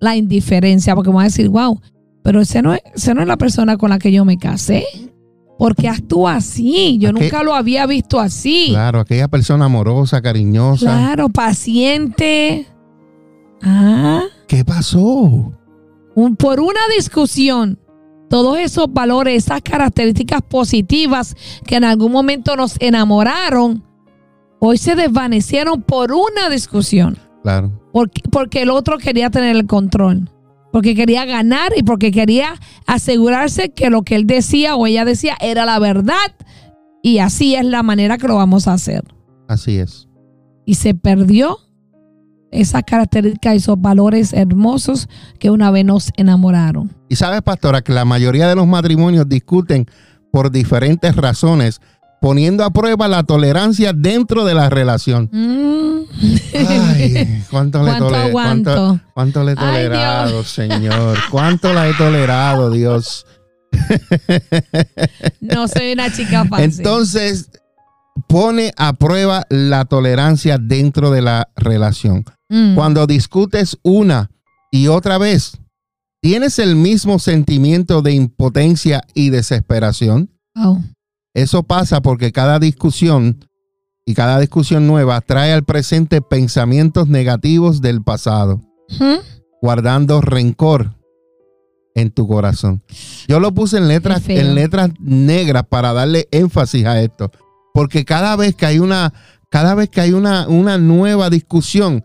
la 0.00 0.16
indiferencia, 0.16 0.94
porque 0.94 1.10
va 1.10 1.22
a 1.22 1.24
decir, 1.24 1.48
wow, 1.48 1.80
pero 2.26 2.40
ese 2.40 2.60
no, 2.60 2.74
es, 2.74 2.80
ese 2.92 3.14
no 3.14 3.20
es 3.22 3.28
la 3.28 3.36
persona 3.36 3.76
con 3.76 3.90
la 3.90 4.00
que 4.00 4.10
yo 4.10 4.24
me 4.24 4.36
casé. 4.36 4.84
Porque 5.60 5.88
actúa 5.88 6.34
así. 6.34 6.98
Yo 6.98 7.12
nunca 7.12 7.44
lo 7.44 7.54
había 7.54 7.86
visto 7.86 8.18
así. 8.18 8.66
Claro, 8.70 8.98
aquella 8.98 9.28
persona 9.28 9.66
amorosa, 9.66 10.20
cariñosa. 10.20 10.86
Claro, 10.86 11.28
paciente. 11.28 12.66
Ah. 13.62 14.22
¿Qué 14.48 14.64
pasó? 14.64 15.52
un- 16.16 16.34
por 16.36 16.58
una 16.58 16.80
discusión, 16.96 17.78
todos 18.28 18.58
esos 18.58 18.92
valores, 18.92 19.44
esas 19.44 19.62
características 19.62 20.42
positivas 20.42 21.36
que 21.64 21.76
en 21.76 21.84
algún 21.84 22.10
momento 22.10 22.56
nos 22.56 22.74
enamoraron, 22.80 23.84
hoy 24.58 24.78
se 24.78 24.96
desvanecieron 24.96 25.82
por 25.82 26.10
una 26.12 26.48
discusión, 26.50 27.18
Claro. 27.44 27.70
porque, 27.92 28.22
porque 28.32 28.62
el 28.62 28.70
otro 28.70 28.98
quería 28.98 29.30
tener 29.30 29.54
el 29.54 29.66
control, 29.66 30.28
porque 30.76 30.94
quería 30.94 31.24
ganar 31.24 31.72
y 31.74 31.82
porque 31.84 32.12
quería 32.12 32.52
asegurarse 32.86 33.70
que 33.70 33.88
lo 33.88 34.02
que 34.02 34.14
él 34.14 34.26
decía 34.26 34.76
o 34.76 34.86
ella 34.86 35.06
decía 35.06 35.34
era 35.40 35.64
la 35.64 35.78
verdad 35.78 36.36
y 37.02 37.16
así 37.16 37.54
es 37.54 37.64
la 37.64 37.82
manera 37.82 38.18
que 38.18 38.28
lo 38.28 38.36
vamos 38.36 38.68
a 38.68 38.74
hacer. 38.74 39.02
Así 39.48 39.78
es. 39.78 40.06
Y 40.66 40.74
se 40.74 40.92
perdió 40.94 41.56
esas 42.50 42.82
características 42.82 43.54
y 43.54 43.56
esos 43.56 43.80
valores 43.80 44.34
hermosos 44.34 45.08
que 45.38 45.50
una 45.50 45.70
vez 45.70 45.86
nos 45.86 46.12
enamoraron. 46.18 46.94
Y 47.08 47.16
sabes, 47.16 47.40
pastora, 47.40 47.80
que 47.80 47.94
la 47.94 48.04
mayoría 48.04 48.46
de 48.46 48.56
los 48.56 48.66
matrimonios 48.66 49.26
discuten 49.26 49.86
por 50.30 50.50
diferentes 50.50 51.16
razones, 51.16 51.80
poniendo 52.26 52.64
a 52.64 52.70
prueba 52.70 53.06
la 53.06 53.22
tolerancia 53.22 53.92
dentro 53.92 54.44
de 54.44 54.52
la 54.54 54.68
relación. 54.68 55.30
Mm. 55.32 56.00
Ay, 56.68 57.44
¿cuánto, 57.52 57.78
le, 57.84 57.84
¿Cuánto 57.90 58.06
tole- 58.08 58.16
aguanto? 58.18 58.74
cuánto- 58.74 59.04
cuánto 59.14 59.44
le 59.44 59.52
he 59.52 59.54
Ay, 59.56 59.64
tolerado, 59.84 60.42
Señor? 60.42 61.18
¿Cuánto 61.30 61.72
la 61.72 61.88
he 61.88 61.94
tolerado, 61.94 62.72
Dios? 62.72 63.24
No 65.40 65.68
soy 65.68 65.92
una 65.92 66.12
chica 66.12 66.44
fácil. 66.46 66.64
Entonces, 66.64 67.48
pone 68.26 68.72
a 68.76 68.92
prueba 68.94 69.44
la 69.48 69.84
tolerancia 69.84 70.58
dentro 70.58 71.12
de 71.12 71.22
la 71.22 71.48
relación. 71.54 72.24
Mm. 72.48 72.74
Cuando 72.74 73.06
discutes 73.06 73.78
una 73.82 74.30
y 74.72 74.88
otra 74.88 75.18
vez, 75.18 75.58
¿tienes 76.20 76.58
el 76.58 76.74
mismo 76.74 77.20
sentimiento 77.20 78.02
de 78.02 78.14
impotencia 78.14 79.04
y 79.14 79.30
desesperación? 79.30 80.30
Oh. 80.56 80.80
Eso 81.36 81.64
pasa 81.64 82.00
porque 82.00 82.32
cada 82.32 82.58
discusión 82.58 83.44
y 84.06 84.14
cada 84.14 84.40
discusión 84.40 84.86
nueva 84.86 85.20
trae 85.20 85.52
al 85.52 85.64
presente 85.64 86.22
pensamientos 86.22 87.08
negativos 87.08 87.82
del 87.82 88.02
pasado, 88.02 88.62
¿Mm? 88.98 89.18
guardando 89.60 90.22
rencor 90.22 90.94
en 91.94 92.10
tu 92.10 92.26
corazón. 92.26 92.82
Yo 93.28 93.38
lo 93.38 93.52
puse 93.52 93.76
en 93.76 93.86
letras, 93.86 94.26
en 94.30 94.54
letras 94.54 94.92
negras 94.98 95.64
para 95.68 95.92
darle 95.92 96.26
énfasis 96.30 96.86
a 96.86 97.02
esto, 97.02 97.30
porque 97.74 98.06
cada 98.06 98.34
vez 98.36 98.54
que 98.54 98.64
hay 98.64 98.78
una, 98.78 99.12
cada 99.50 99.74
vez 99.74 99.90
que 99.90 100.00
hay 100.00 100.14
una, 100.14 100.48
una 100.48 100.78
nueva 100.78 101.28
discusión, 101.28 102.02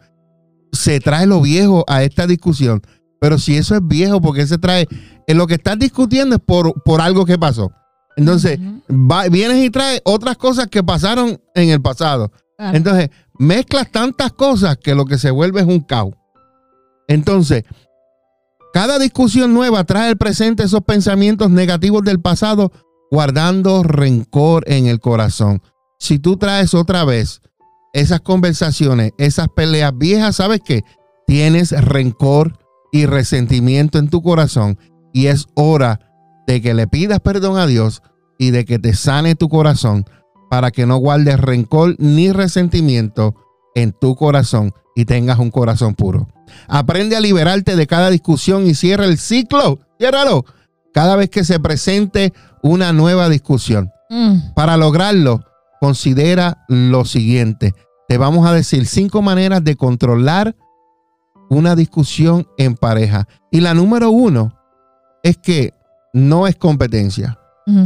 se 0.73 1.00
trae 1.00 1.25
lo 1.25 1.39
viejo 1.39 1.85
a 1.88 2.03
esta 2.03 2.27
discusión. 2.27 2.81
Pero 3.21 3.39
si 3.39 3.55
eso 3.55 3.75
es 3.75 3.88
viejo, 3.88 4.19
porque 4.19 4.45
se 4.45 4.57
trae, 4.57 4.89
en 5.25 5.38
lo 5.38 5.47
que 5.47 5.53
estás 5.53 5.79
discutiendo 5.79 6.35
es 6.35 6.41
por, 6.41 6.83
por 6.83 7.00
algo 7.00 7.25
que 7.25 7.38
pasó. 7.38 7.71
Entonces, 8.18 8.60
va- 8.89 9.27
vienes 9.30 9.63
y 9.63 9.70
traes 9.70 10.01
otras 10.06 10.38
cosas 10.38 10.68
que 10.68 10.84
pasaron 10.84 11.41
en 11.56 11.70
el 11.70 11.82
pasado. 11.82 12.32
Claro. 12.58 12.77
Entonces, 12.77 13.10
mezclas 13.39 13.91
tantas 13.91 14.32
cosas 14.34 14.77
que 14.77 14.94
lo 14.96 15.06
que 15.06 15.18
se 15.18 15.32
vuelve 15.32 15.62
es 15.62 15.68
un 15.68 15.80
caos. 15.82 16.13
Entonces, 17.08 17.63
cada 18.74 19.00
discusión 19.00 19.53
nueva 19.53 19.84
trae 19.84 20.10
al 20.10 20.18
presente 20.18 20.63
esos 20.63 20.82
pensamientos 20.82 21.50
negativos 21.50 22.03
del 22.03 22.20
pasado, 22.22 22.72
guardando 23.10 23.84
rencor 23.84 24.63
en 24.68 24.88
el 24.88 25.00
corazón. 25.00 25.62
Si 26.00 26.20
tú 26.20 26.38
traes 26.38 26.74
otra 26.74 27.03
vez 27.03 27.41
esas 27.94 28.22
conversaciones, 28.22 29.12
esas 29.18 29.48
peleas 29.50 29.91
viejas, 29.98 30.38
¿sabes 30.38 30.62
qué? 30.63 30.84
Tienes 31.27 31.72
rencor 31.72 32.58
y 32.94 33.06
resentimiento 33.06 34.00
en 34.00 34.10
tu 34.10 34.22
corazón 34.22 34.77
y 35.13 35.27
es 35.27 35.48
hora 35.56 36.00
de 36.51 36.62
que 36.62 36.74
le 36.74 36.86
pidas 36.86 37.22
perdón 37.22 37.58
a 37.58 37.65
Dios 37.65 38.03
y 38.38 38.51
de 38.51 38.65
que 38.65 38.77
te 38.77 38.93
sane 38.93 39.36
tu 39.36 39.48
corazón 39.48 40.05
para 40.50 40.72
que 40.72 40.86
no 40.86 40.98
guardes 40.98 41.39
rencor 41.39 41.96
ni 41.98 42.34
resentimiento 42.34 43.36
en 43.74 43.93
tu 43.93 44.17
corazón 44.17 44.74
y 44.93 45.05
tengas 45.05 45.39
un 45.39 45.50
corazón 45.50 45.96
puro. 45.96 46.27
Aprende 46.67 47.15
a 47.15 47.22
liberarte 47.22 47.77
de 47.77 47.88
cada 47.88 48.10
discusión 48.10 48.67
y 48.67 48.75
cierra 48.75 49.05
el 49.05 49.17
ciclo. 49.17 49.79
Ciérralo. 49.98 50.43
Cada 50.93 51.15
vez 51.15 51.29
que 51.29 51.46
se 51.46 51.58
presente 51.62 52.34
una 52.62 52.91
nueva 52.91 53.29
discusión. 53.29 53.89
Mm. 54.10 54.53
Para 54.53 54.75
lograrlo, 54.75 55.46
considera 55.79 56.65
lo 56.67 57.05
siguiente. 57.05 57.74
Te 58.10 58.17
vamos 58.17 58.46
a 58.46 58.51
decir 58.51 58.88
cinco 58.88 59.22
maneras 59.22 59.63
de 59.63 59.77
controlar 59.77 60.58
una 61.50 61.77
discusión 61.77 62.46
en 62.58 62.75
pareja. 62.75 63.29
Y 63.51 63.62
la 63.62 63.74
número 63.74 64.10
uno 64.10 64.53
es 65.24 65.38
que 65.38 65.74
no 66.13 66.48
es 66.48 66.56
competencia. 66.56 67.38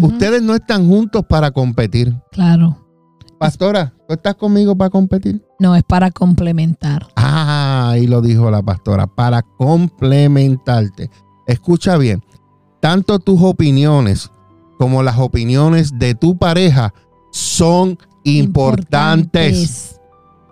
Ustedes 0.01 0.41
no 0.41 0.55
están 0.55 0.87
juntos 0.87 1.23
para 1.27 1.51
competir. 1.51 2.15
Claro. 2.31 2.77
Pastora, 3.37 3.93
¿tú 4.07 4.13
estás 4.13 4.35
conmigo 4.35 4.75
para 4.75 4.89
competir? 4.89 5.45
No, 5.59 5.75
es 5.75 5.83
para 5.83 6.09
complementar. 6.09 7.07
Ah, 7.15 7.89
ahí 7.91 8.07
lo 8.07 8.21
dijo 8.21 8.49
la 8.49 8.63
pastora, 8.63 9.05
para 9.05 9.41
complementarte. 9.41 11.11
Escucha 11.45 11.97
bien, 11.97 12.23
tanto 12.79 13.19
tus 13.19 13.41
opiniones 13.41 14.31
como 14.79 15.03
las 15.03 15.19
opiniones 15.19 15.99
de 15.99 16.15
tu 16.15 16.37
pareja 16.37 16.93
son 17.31 17.97
importantes. 18.23 19.94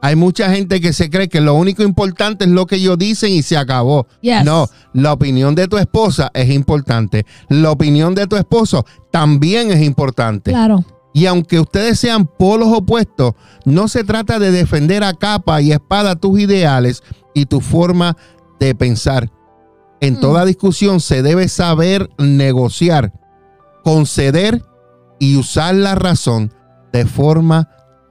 Hay 0.06 0.18
mucha 0.18 0.54
gente 0.54 0.82
que 0.82 0.92
se 0.92 1.10
cree 1.10 1.30
que 1.30 1.40
lo 1.40 1.54
único 1.54 1.82
importante 1.82 2.44
es 2.44 2.52
lo 2.52 2.66
que 2.66 2.76
ellos 2.76 2.98
dicen 2.98 3.32
y 3.32 3.42
se 3.42 3.56
acabó. 3.56 4.06
Yes. 4.20 4.44
No, 4.44 4.68
la 4.92 5.14
opinión 5.14 5.56
de 5.56 5.70
tu 5.70 5.78
esposa 5.78 6.30
es 6.34 6.50
importante. 6.50 7.26
La 7.48 7.72
opinión 7.72 8.14
de 8.14 8.28
tu 8.28 8.36
esposo 8.36 8.86
también 9.12 9.72
es 9.72 9.82
importante. 9.82 10.52
Claro. 10.52 10.84
Y 11.14 11.26
aunque 11.26 11.58
ustedes 11.58 12.02
sean 12.02 12.26
polos 12.28 12.68
opuestos, 12.74 13.32
no 13.64 13.88
se 13.88 14.04
trata 14.04 14.40
de 14.40 14.52
defender 14.52 15.06
a 15.06 15.14
capa 15.14 15.62
y 15.62 15.72
espada 15.72 16.18
tus 16.18 16.38
ideales 16.38 17.02
y 17.34 17.46
tu 17.46 17.62
forma 17.62 18.18
de 18.60 18.76
pensar. 18.76 19.32
En 20.02 20.16
Mm. 20.16 20.20
toda 20.20 20.44
discusión 20.44 21.00
se 21.00 21.22
debe 21.22 21.48
saber 21.48 22.10
negociar, 22.18 23.14
conceder 23.86 24.66
y 25.18 25.38
usar 25.38 25.76
la 25.76 25.96
razón 25.96 26.52
de 26.92 27.06
forma 27.06 27.70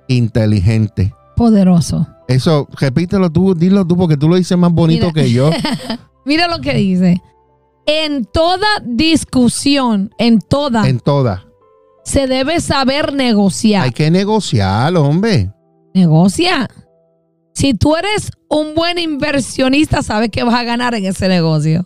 inteligente. 0.08 1.12
Poderoso. 1.36 2.06
Eso, 2.28 2.68
repítelo 2.78 3.30
tú, 3.30 3.54
dilo 3.54 3.86
tú, 3.86 3.96
porque 3.96 4.16
tú 4.16 4.28
lo 4.28 4.36
dices 4.36 4.56
más 4.56 4.72
bonito 4.72 5.06
Mira. 5.06 5.22
que 5.22 5.30
yo. 5.30 5.50
Mira 6.24 6.48
lo 6.48 6.60
que 6.60 6.74
dice. 6.74 7.20
En 7.86 8.24
toda 8.24 8.66
discusión, 8.84 10.10
en 10.18 10.38
toda, 10.38 10.88
en 10.88 11.00
se 12.04 12.26
debe 12.26 12.60
saber 12.60 13.12
negociar. 13.12 13.84
Hay 13.84 13.92
que 13.92 14.10
negociar, 14.10 14.96
hombre. 14.96 15.52
Negocia. 15.94 16.68
Si 17.54 17.74
tú 17.74 17.96
eres 17.96 18.30
un 18.48 18.74
buen 18.74 18.98
inversionista, 18.98 20.02
sabes 20.02 20.30
que 20.30 20.42
vas 20.42 20.54
a 20.54 20.64
ganar 20.64 20.94
en 20.94 21.04
ese 21.04 21.28
negocio. 21.28 21.84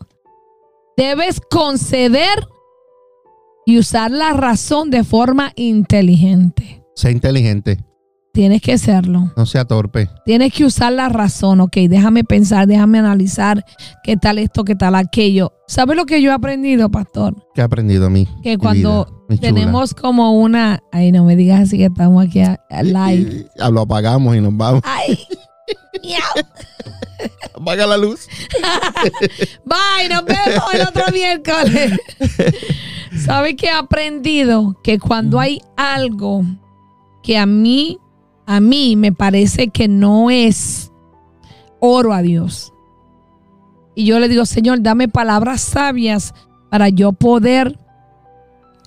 Debes 0.96 1.40
conceder 1.50 2.46
y 3.66 3.78
usar 3.78 4.10
la 4.10 4.32
razón 4.32 4.90
de 4.90 5.04
forma 5.04 5.52
inteligente. 5.56 6.84
Sé 6.94 7.10
inteligente, 7.10 7.84
Tienes 8.36 8.60
que 8.60 8.76
serlo. 8.76 9.32
no 9.34 9.46
sea 9.46 9.64
torpe. 9.64 10.10
Tienes 10.26 10.52
que 10.52 10.66
usar 10.66 10.92
la 10.92 11.08
razón, 11.08 11.58
ok, 11.62 11.74
déjame 11.88 12.22
pensar, 12.22 12.66
déjame 12.66 12.98
analizar 12.98 13.64
qué 14.04 14.18
tal 14.18 14.36
esto, 14.36 14.62
qué 14.62 14.76
tal 14.76 14.94
aquello. 14.94 15.54
¿Sabes 15.66 15.96
lo 15.96 16.04
que 16.04 16.20
yo 16.20 16.30
he 16.30 16.34
aprendido, 16.34 16.90
pastor? 16.90 17.34
¿Qué 17.54 17.62
ha 17.62 17.64
aprendido 17.64 18.08
a 18.08 18.10
mí? 18.10 18.28
Que 18.42 18.58
cuando 18.58 19.24
vida, 19.30 19.40
tenemos 19.40 19.94
como 19.94 20.38
una... 20.38 20.80
Ay, 20.92 21.12
no 21.12 21.24
me 21.24 21.34
digas 21.34 21.62
así 21.62 21.78
que 21.78 21.86
estamos 21.86 22.26
aquí 22.26 22.40
a, 22.40 22.60
a 22.68 22.82
live. 22.82 23.46
Lo 23.72 23.80
apagamos 23.80 24.36
y 24.36 24.42
nos 24.42 24.54
vamos. 24.54 24.82
Ay. 24.84 25.18
Apaga 27.54 27.86
la 27.86 27.96
luz. 27.96 28.28
Bye, 29.64 30.10
nos 30.10 30.26
vemos 30.26 30.74
el 30.74 30.82
otro 30.82 31.04
miércoles. 31.10 31.98
¿Sabes 33.24 33.54
qué 33.56 33.68
he 33.68 33.70
aprendido? 33.70 34.76
Que 34.84 34.98
cuando 34.98 35.40
hay 35.40 35.62
algo 35.78 36.42
que 37.22 37.38
a 37.38 37.46
mí, 37.46 37.98
a 38.46 38.60
mí 38.60 38.96
me 38.96 39.12
parece 39.12 39.68
que 39.68 39.88
no 39.88 40.30
es 40.30 40.92
oro 41.80 42.12
a 42.12 42.22
Dios. 42.22 42.72
Y 43.94 44.04
yo 44.04 44.18
le 44.20 44.28
digo, 44.28 44.44
Señor, 44.46 44.82
dame 44.82 45.08
palabras 45.08 45.60
sabias 45.60 46.34
para 46.70 46.88
yo 46.88 47.12
poder 47.12 47.78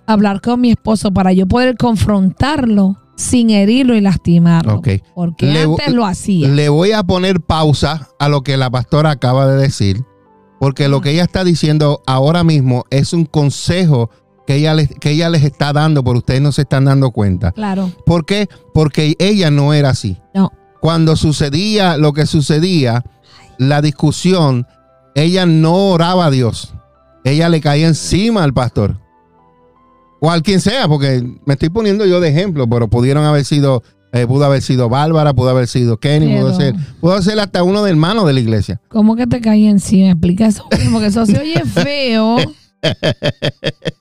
hablar 0.06 0.42
con 0.42 0.62
mi 0.62 0.72
esposo, 0.72 1.12
para 1.12 1.34
yo 1.34 1.48
poder 1.48 1.78
confrontarlo 1.78 2.98
sin 3.16 3.50
herirlo 3.50 3.96
y 3.96 4.02
lastimarlo. 4.02 4.76
Ok. 4.78 4.90
Porque 5.14 5.48
Le- 5.48 5.64
antes 5.64 5.92
lo 5.94 6.06
hacía. 6.06 6.48
Le 6.48 6.70
voy 6.70 6.92
a 6.94 7.04
poner 7.04 7.42
pausa 7.42 8.10
a 8.20 8.30
lo 8.30 8.42
que 8.44 8.56
la 8.58 8.70
pastora 8.70 9.12
acaba 9.12 9.46
de 9.48 9.62
decir, 9.62 10.04
porque 10.60 10.88
lo 10.88 11.02
que 11.02 11.12
ella 11.12 11.24
está 11.24 11.44
diciendo 11.44 12.02
ahora 12.08 12.44
mismo 12.44 12.86
es 12.90 13.14
un 13.14 13.26
consejo 13.26 14.10
que 14.50 14.56
ella 14.56 14.74
les, 14.74 14.90
que 15.00 15.12
ella 15.12 15.30
les 15.30 15.44
está 15.44 15.74
dando, 15.74 16.04
pero 16.04 16.18
ustedes 16.18 16.42
no 16.42 16.52
se 16.52 16.64
están 16.64 16.86
dando 16.86 17.12
cuenta. 17.12 17.52
Claro. 17.52 17.92
¿Por 18.04 18.26
qué? 18.26 18.48
Porque 18.74 19.14
ella 19.20 19.52
no 19.52 19.76
era 19.76 19.92
así. 19.92 20.18
No. 20.34 20.52
Cuando 20.82 21.16
sucedía 21.16 21.98
lo 21.98 22.14
que 22.14 22.26
sucedía, 22.26 23.06
la 23.60 23.84
discusión, 23.84 24.66
ella 25.14 25.46
no 25.46 25.92
oraba 25.92 26.26
a 26.26 26.32
Dios. 26.32 26.74
Ella 27.24 27.48
le 27.48 27.62
caía 27.62 27.86
encima 27.86 28.44
al 28.44 28.52
pastor. 28.52 28.98
O 30.20 30.32
al 30.32 30.42
quien 30.42 30.62
sea, 30.62 30.88
porque 30.88 31.24
me 31.46 31.54
estoy 31.54 31.70
poniendo 31.70 32.08
yo 32.08 32.20
de 32.20 32.30
ejemplo, 32.30 32.68
pero 32.68 32.88
pudieron 32.88 33.26
haber 33.26 33.46
sido, 33.46 33.84
eh, 34.14 34.26
pudo 34.26 34.46
haber 34.46 34.64
sido 34.64 34.90
Bárbara, 34.90 35.36
pudo 35.36 35.50
haber 35.50 35.68
sido 35.68 36.00
Kenny, 36.00 36.40
pudo 36.40 36.56
ser, 36.56 36.74
pudo 37.00 37.22
ser 37.22 37.40
hasta 37.40 37.62
uno 37.62 37.84
de 37.84 37.92
hermanos 37.92 38.26
de 38.26 38.34
la 38.34 38.40
iglesia. 38.40 38.82
¿Cómo 38.88 39.16
que 39.16 39.28
te 39.28 39.42
caí 39.42 39.68
encima? 39.68 40.10
Explica 40.10 40.48
eso, 40.48 40.66
porque 40.92 41.06
eso 41.06 41.24
se 41.28 41.38
oye 41.38 41.62
feo. 41.66 42.38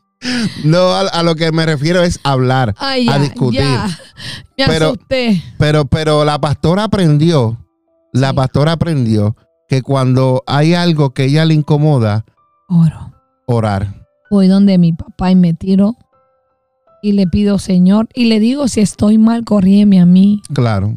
No, 0.64 0.90
a, 0.92 1.00
a 1.02 1.22
lo 1.22 1.34
que 1.36 1.52
me 1.52 1.64
refiero 1.64 2.02
es 2.02 2.18
hablar, 2.24 2.74
Ay, 2.78 3.06
ya, 3.06 3.14
a 3.14 3.18
discutir. 3.18 3.60
ya. 3.60 3.86
Me 4.56 4.66
Pero- 4.66 4.86
asusté. 4.86 5.42
Pero, 5.58 5.84
pero 5.84 6.24
la 6.24 6.40
pastora 6.40 6.84
aprendió, 6.84 7.56
la 8.12 8.30
Sí. 8.30 8.36
pastora 8.36 8.72
aprendió 8.72 9.36
que 9.68 9.82
cuando 9.82 10.42
hay 10.46 10.74
algo 10.74 11.10
que 11.10 11.24
ella 11.26 11.44
le 11.44 11.54
incomoda, 11.54 12.24
Oro. 12.68 13.12
orar. 13.46 13.94
Voy 14.30 14.48
donde 14.48 14.76
mi 14.78 14.92
papá 14.92 15.30
y 15.30 15.36
me 15.36 15.54
tiro 15.54 15.94
y 17.02 17.12
le 17.12 17.26
pido, 17.28 17.58
Señor, 17.58 18.08
y 18.14 18.24
le 18.24 18.40
digo, 18.40 18.66
si 18.66 18.80
estoy 18.80 19.18
mal, 19.18 19.44
corríeme 19.44 20.00
a 20.00 20.06
mí. 20.06 20.42
Claro. 20.52 20.94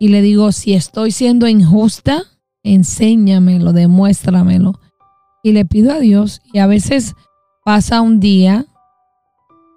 Y 0.00 0.08
le 0.08 0.22
digo, 0.22 0.50
si 0.52 0.72
estoy 0.72 1.10
siendo 1.10 1.46
injusta, 1.46 2.22
enséñamelo, 2.62 3.72
demuéstramelo. 3.72 4.80
Y 5.42 5.52
le 5.52 5.64
pido 5.64 5.92
a 5.92 5.98
Dios, 6.00 6.40
y 6.52 6.58
a 6.58 6.66
veces 6.66 7.14
pasa 7.66 8.00
un 8.00 8.20
día 8.20 8.64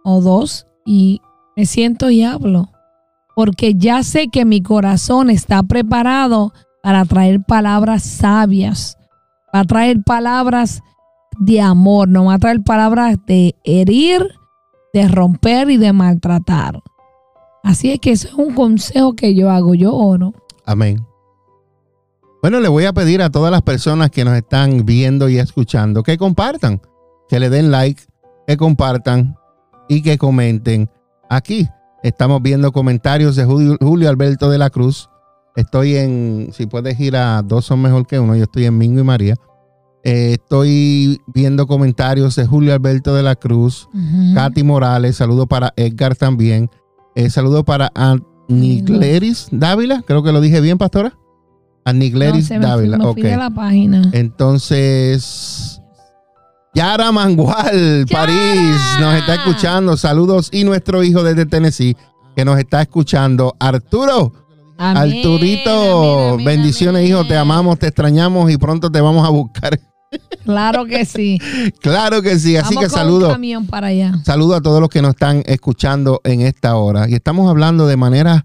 o 0.03 0.22
dos 0.22 0.67
y 0.86 1.22
me 1.58 1.65
siento 1.65 2.12
y 2.12 2.22
hablo, 2.22 2.69
porque 3.36 3.74
ya 3.74 4.03
sé 4.03 4.27
que 4.27 4.46
mi 4.46 4.62
corazón 4.62 5.31
está 5.31 5.63
preparado 5.63 6.53
para 6.84 7.03
traer 7.05 7.41
palabras 7.41 8.03
sabias, 8.03 8.96
para 9.51 9.63
traer 9.63 10.03
palabras 10.03 10.84
de 11.39 11.62
amor, 11.62 12.08
no 12.08 12.25
va 12.25 12.36
a 12.36 12.38
traer 12.38 12.62
palabras 12.62 13.17
de 13.25 13.55
herir, 13.63 14.36
de 14.93 15.08
romper 15.08 15.72
y 15.72 15.77
de 15.77 15.91
maltratar. 15.91 16.84
Así 17.63 17.91
es 17.91 18.00
que 18.00 18.12
eso 18.12 18.27
es 18.27 18.36
un 18.36 18.53
consejo 18.53 19.15
que 19.15 19.34
yo 19.34 19.50
hago, 19.50 19.74
yo 19.74 19.96
oro. 19.96 20.36
Amén. 20.63 21.03
Bueno, 22.43 22.60
le 22.60 22.67
voy 22.67 22.86
a 22.86 22.93
pedir 22.93 23.24
a 23.24 23.31
todas 23.31 23.51
las 23.51 23.63
personas 23.63 24.12
que 24.12 24.24
nos 24.24 24.36
están 24.36 24.86
viendo 24.86 25.27
y 25.27 25.39
escuchando 25.39 26.03
que 26.03 26.19
compartan, 26.19 26.79
que 27.29 27.39
le 27.39 27.50
den 27.50 27.71
like, 27.71 28.01
que 28.48 28.57
compartan 28.57 29.38
y 29.88 30.01
que 30.01 30.17
comenten 30.17 30.89
aquí. 31.29 31.69
Estamos 32.03 32.41
viendo 32.41 32.71
comentarios 32.71 33.36
de 33.36 33.45
Julio, 33.45 34.09
Alberto 34.09 34.50
de 34.50 34.57
la 34.57 34.69
Cruz. 34.69 35.09
Estoy 35.55 35.95
en, 35.95 36.50
si 36.53 36.65
puedes 36.65 37.00
ir 37.00 37.15
a 37.15 37.41
dos 37.41 37.65
son 37.65 37.81
mejor 37.81 38.07
que 38.07 38.19
uno, 38.19 38.36
yo 38.36 38.43
estoy 38.43 38.65
en 38.65 38.77
Mingo 38.77 39.01
y 39.01 39.03
María. 39.03 39.36
Eh, 40.03 40.38
estoy 40.39 41.19
viendo 41.27 41.67
comentarios 41.67 42.36
de 42.38 42.48
Julio 42.48 42.74
Alberto 42.74 43.13
de 43.13 43.21
la 43.21 43.36
Cruz, 43.36 43.89
Katy 44.33 44.63
Morales, 44.63 45.17
saludo 45.17 45.45
para 45.45 45.74
Edgar 45.75 46.15
también, 46.15 46.69
eh, 47.15 47.29
saludo 47.29 47.65
para 47.65 47.91
Anigleris 47.95 49.50
Dávila, 49.51 50.01
creo 50.07 50.24
que 50.24 50.31
lo 50.31 50.39
dije 50.39 50.62
bien, 50.62 50.77
pastora. 50.77 51.17
Anigleris 51.83 52.48
Dávila, 52.48 52.98
ok. 52.98 53.17
la 53.17 53.50
página. 53.50 54.09
Entonces, 54.13 55.68
Yara 56.73 57.11
Mangual, 57.11 58.05
París, 58.11 58.77
nos 58.99 59.15
está 59.15 59.35
escuchando, 59.35 59.97
saludos, 59.97 60.49
y 60.51 60.63
nuestro 60.63 61.03
hijo 61.03 61.23
desde 61.23 61.45
Tennessee, 61.45 61.97
que 62.35 62.45
nos 62.45 62.59
está 62.59 62.81
escuchando, 62.81 63.55
Arturo. 63.59 64.33
Arturito, 64.77 66.38
bendiciones, 66.38 67.09
hijo, 67.09 67.25
te 67.25 67.35
amamos, 67.35 67.77
te 67.79 67.88
extrañamos 67.88 68.49
y 68.49 68.57
pronto 68.57 68.89
te 68.89 69.01
vamos 69.01 69.25
a 69.25 69.29
buscar. 69.29 69.79
Claro 70.43 70.85
que 70.85 71.05
sí. 71.05 71.38
claro 71.81 72.23
que 72.23 72.39
sí. 72.39 72.57
Así 72.57 72.75
que 72.75 72.89
saludo. 72.89 73.38
para 73.69 73.88
allá. 73.88 74.13
Saludo 74.25 74.55
a 74.55 74.61
todos 74.61 74.81
los 74.81 74.89
que 74.89 75.03
nos 75.03 75.11
están 75.11 75.43
escuchando 75.45 76.19
en 76.23 76.41
esta 76.41 76.75
hora. 76.77 77.07
Y 77.07 77.13
estamos 77.13 77.47
hablando 77.47 77.85
de 77.85 77.95
maneras 77.95 78.41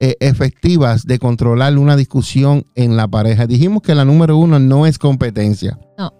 eh, 0.00 0.16
efectivas 0.20 1.04
de 1.04 1.18
controlar 1.18 1.76
una 1.76 1.96
discusión 1.96 2.66
en 2.74 2.96
la 2.96 3.06
pareja. 3.08 3.46
Dijimos 3.46 3.82
que 3.82 3.94
la 3.94 4.06
número 4.06 4.38
uno 4.38 4.58
no 4.58 4.86
es 4.86 4.98
competencia. 4.98 5.78
No. 5.98 6.14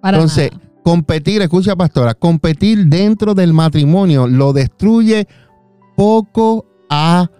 Para 0.00 0.16
Entonces, 0.16 0.50
competir, 0.88 1.42
escucha, 1.42 1.76
pastora, 1.76 2.14
competir 2.14 2.86
dentro 2.86 3.34
del 3.34 3.52
matrimonio 3.52 4.26
lo 4.26 4.54
destruye 4.54 5.28
poco 5.98 6.64
a 6.88 7.30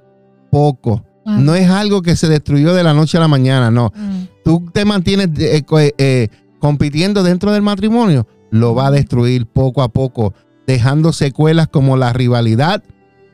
poco. 0.50 1.02
No 1.24 1.54
es 1.54 1.70
algo 1.70 2.02
que 2.02 2.14
se 2.14 2.28
destruyó 2.28 2.74
de 2.74 2.82
la 2.82 2.92
noche 2.92 3.16
a 3.16 3.20
la 3.20 3.28
mañana, 3.28 3.70
no. 3.70 3.90
Mm. 3.96 4.24
Tú 4.44 4.66
te 4.70 4.84
mantienes 4.84 5.30
eh, 5.38 5.64
eh, 5.96 6.28
compitiendo 6.58 7.22
dentro 7.22 7.50
del 7.52 7.62
matrimonio, 7.62 8.26
lo 8.50 8.74
va 8.74 8.88
a 8.88 8.90
destruir 8.90 9.46
poco 9.46 9.80
a 9.80 9.88
poco, 9.88 10.34
dejando 10.66 11.14
secuelas 11.14 11.68
como 11.68 11.96
la 11.96 12.12
rivalidad 12.12 12.82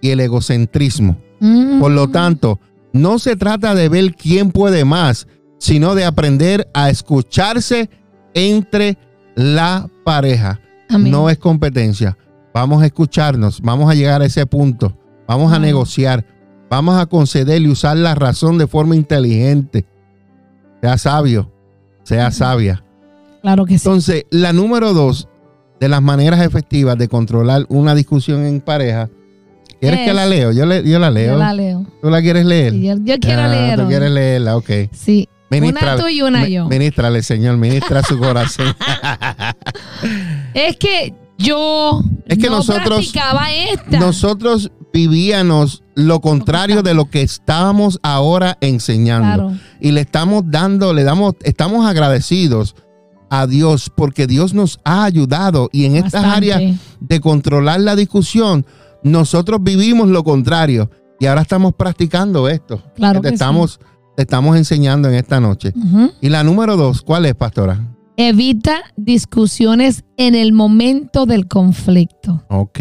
y 0.01 0.11
el 0.11 0.21
egocentrismo. 0.21 1.17
Mm. 1.41 1.81
Por 1.81 1.91
lo 1.91 2.07
tanto, 2.07 2.61
no 2.93 3.19
se 3.19 3.35
trata 3.35 3.75
de 3.75 3.89
ver 3.89 4.15
quién 4.15 4.53
puede 4.53 4.85
más, 4.85 5.27
sino 5.59 5.97
de 5.97 6.05
aprender 6.05 6.69
a 6.73 6.89
escucharse 6.89 7.91
entre 8.33 8.97
la 9.35 9.89
pareja. 10.05 10.61
No 10.91 11.29
es 11.29 11.39
competencia. 11.39 12.17
Vamos 12.53 12.83
a 12.83 12.87
escucharnos, 12.87 13.61
vamos 13.61 13.91
a 13.91 13.95
llegar 13.95 14.23
a 14.23 14.27
ese 14.27 14.47
punto, 14.47 14.97
vamos 15.27 15.53
a 15.53 15.59
negociar, 15.59 16.25
vamos 16.71 16.97
a 16.97 17.07
conceder 17.07 17.61
y 17.61 17.69
usar 17.69 17.97
la 17.97 18.15
razón 18.15 18.59
de 18.59 18.69
forma 18.69 18.95
inteligente. 18.95 19.85
Sea 20.81 20.97
sabio, 20.99 21.51
sea 22.05 22.31
sabia. 22.31 22.85
Claro 23.43 23.65
que 23.65 23.77
sí. 23.77 23.89
Entonces, 23.89 24.27
la 24.31 24.53
número 24.53 24.95
dos 24.95 25.29
de 25.81 25.89
las 25.89 26.01
maneras 26.01 26.43
efectivas 26.43 26.97
de 26.97 27.09
controlar 27.09 27.67
una 27.69 27.95
discusión 27.95 28.47
en 28.47 28.61
pareja. 28.61 29.11
¿Quieres 29.81 30.07
que 30.07 30.15
la 30.15 30.27
leo? 30.27 30.53
Yo, 30.53 30.65
yo 30.81 30.99
la 30.99 31.11
leo. 31.11 31.33
Yo 31.33 31.39
la 31.39 31.53
leo. 31.53 31.87
¿Tú 32.01 32.09
la 32.09 32.23
quieres 32.23 32.47
leer? 32.47 32.73
yo, 32.75 33.19
quiero 33.21 33.43
ah, 33.43 33.49
leer. 33.49 33.81
Tú 33.81 33.89
quieres 33.89 34.11
leerla, 34.11 34.57
ok. 34.57 34.71
Sí. 34.93 35.29
Una 35.63 35.97
tú 35.97 36.09
y 36.09 36.23
una 36.23 36.49
yo. 36.49 36.69
Ministrale, 36.69 37.23
Señor, 37.23 37.57
ministra 37.57 38.03
su 38.03 38.19
corazón. 38.19 38.75
es 40.55 40.77
que 40.77 41.15
yo 41.39 42.03
es 42.27 42.39
que 42.39 42.49
nosotros, 42.49 43.13
esta. 43.13 43.99
Nosotros 43.99 44.71
vivíamos 44.93 45.83
lo 45.95 46.21
contrario 46.21 46.83
de 46.83 46.95
lo 46.95 47.11
que 47.11 47.23
estábamos 47.23 47.99
ahora 48.03 48.57
enseñando. 48.61 49.53
Y 49.81 49.93
le 49.93 50.03
estamos 50.03 50.45
dando, 50.47 50.95
le 50.95 51.05
damos, 51.05 51.35
estamos 51.43 51.87
agradecidos 51.87 52.77
a 53.31 53.47
Dios 53.47 53.91
porque 53.95 54.27
Dios 54.27 54.55
nos 54.55 54.79
ha 54.85 55.05
ayudado 55.05 55.69
y 55.73 55.87
en 55.87 55.97
estas 55.97 56.25
áreas 56.25 56.63
de 57.01 57.21
controlar 57.21 57.81
la 57.81 57.97
discusión, 57.97 58.65
nosotros 59.03 59.61
vivimos 59.63 60.09
lo 60.09 60.23
contrario 60.23 60.91
y 61.19 61.27
ahora 61.27 61.43
estamos 61.43 61.75
practicando 61.75 62.49
esto. 62.49 62.83
Claro 62.95 63.21
que 63.21 63.29
te 64.17 64.23
estamos, 64.23 64.57
enseñando 64.57 65.09
en 65.09 65.15
esta 65.15 65.41
noche. 65.41 65.73
Y 66.21 66.29
la 66.29 66.45
número 66.45 66.77
dos, 66.77 67.03
¿cuál 67.03 67.27
es, 67.27 67.35
pastora? 67.35 67.81
Evita 68.17 68.83
discusiones 68.97 70.05
en 70.17 70.35
el 70.35 70.53
momento 70.53 71.27
del 71.27 71.49
conflicto. 71.49 72.45
Ok. 72.49 72.81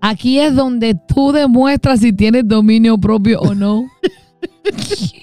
Aquí 0.00 0.40
es 0.40 0.56
donde 0.56 0.96
tú 0.96 1.30
demuestras 1.30 2.00
si 2.00 2.12
tienes 2.12 2.48
dominio 2.48 2.98
propio 2.98 3.40
o 3.40 3.54
no. 3.54 3.84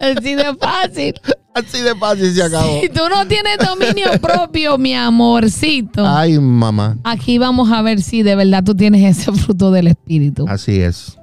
Así 0.00 0.34
de 0.34 0.54
fácil. 0.58 1.14
Así 1.52 1.82
de 1.82 1.94
fácil 1.96 2.32
se 2.32 2.42
acabó. 2.42 2.80
Si 2.80 2.88
tú 2.88 3.00
no 3.10 3.26
tienes 3.26 3.58
dominio 3.58 4.12
propio, 4.20 4.78
mi 4.78 4.94
amorcito. 4.94 6.06
Ay, 6.06 6.38
mamá. 6.38 6.96
Aquí 7.02 7.38
vamos 7.38 7.70
a 7.70 7.82
ver 7.82 8.00
si 8.00 8.22
de 8.22 8.36
verdad 8.36 8.62
tú 8.64 8.74
tienes 8.74 9.18
ese 9.18 9.32
fruto 9.32 9.72
del 9.72 9.88
espíritu. 9.88 10.46
Así 10.48 10.80
es. 10.80 11.18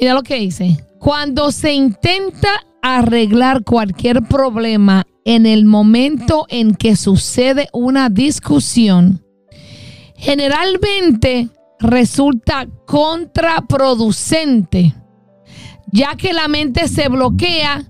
Mira 0.00 0.14
lo 0.14 0.22
que 0.22 0.36
dice. 0.36 0.78
Cuando 1.04 1.52
se 1.52 1.72
intenta 1.74 2.64
arreglar 2.80 3.62
cualquier 3.62 4.22
problema 4.22 5.04
en 5.26 5.44
el 5.44 5.66
momento 5.66 6.46
en 6.48 6.74
que 6.74 6.96
sucede 6.96 7.68
una 7.74 8.08
discusión, 8.08 9.22
generalmente 10.16 11.50
resulta 11.78 12.66
contraproducente 12.86 14.94
ya 15.92 16.16
que 16.16 16.32
la 16.32 16.48
mente 16.48 16.88
se 16.88 17.10
bloquea 17.10 17.84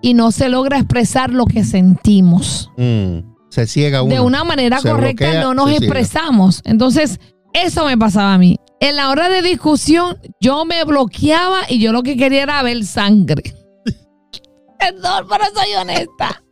y 0.00 0.14
no 0.14 0.32
se 0.32 0.48
logra 0.48 0.78
expresar 0.78 1.34
lo 1.34 1.44
que 1.44 1.64
sentimos. 1.64 2.70
Mm, 2.78 3.18
se 3.50 3.66
ciega 3.66 4.02
uno. 4.02 4.14
De 4.14 4.22
una 4.22 4.42
manera 4.42 4.78
correcta 4.80 5.42
no 5.42 5.52
nos 5.52 5.70
expresamos. 5.70 6.62
Entonces, 6.64 7.20
eso 7.52 7.84
me 7.84 7.98
pasaba 7.98 8.32
a 8.32 8.38
mí. 8.38 8.58
En 8.80 8.96
la 8.96 9.10
hora 9.10 9.28
de 9.28 9.42
discusión, 9.42 10.18
yo 10.40 10.64
me 10.64 10.84
bloqueaba 10.84 11.60
y 11.68 11.78
yo 11.80 11.92
lo 11.92 12.02
que 12.02 12.16
quería 12.16 12.42
era 12.42 12.62
ver 12.62 12.84
sangre. 12.84 13.54
Perdón, 14.78 15.26
pero 15.28 15.44
soy 15.54 15.74
honesta. 15.74 16.42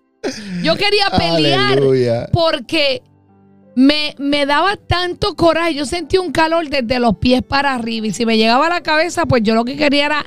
Yo 0.62 0.76
quería 0.76 1.10
pelear 1.10 2.30
porque 2.32 3.02
me, 3.74 4.14
me, 4.18 4.46
daba 4.46 4.76
tanto 4.76 5.34
coraje. 5.34 5.74
Yo 5.74 5.84
sentía 5.84 6.20
un 6.20 6.30
calor 6.30 6.68
desde 6.68 7.00
los 7.00 7.16
pies 7.16 7.42
para 7.42 7.74
arriba. 7.74 8.06
Y 8.06 8.12
si 8.12 8.24
me 8.24 8.36
llegaba 8.36 8.66
a 8.68 8.70
la 8.70 8.82
cabeza, 8.82 9.26
pues 9.26 9.42
yo 9.42 9.54
lo 9.54 9.64
que 9.64 9.76
quería 9.76 10.06
era 10.06 10.26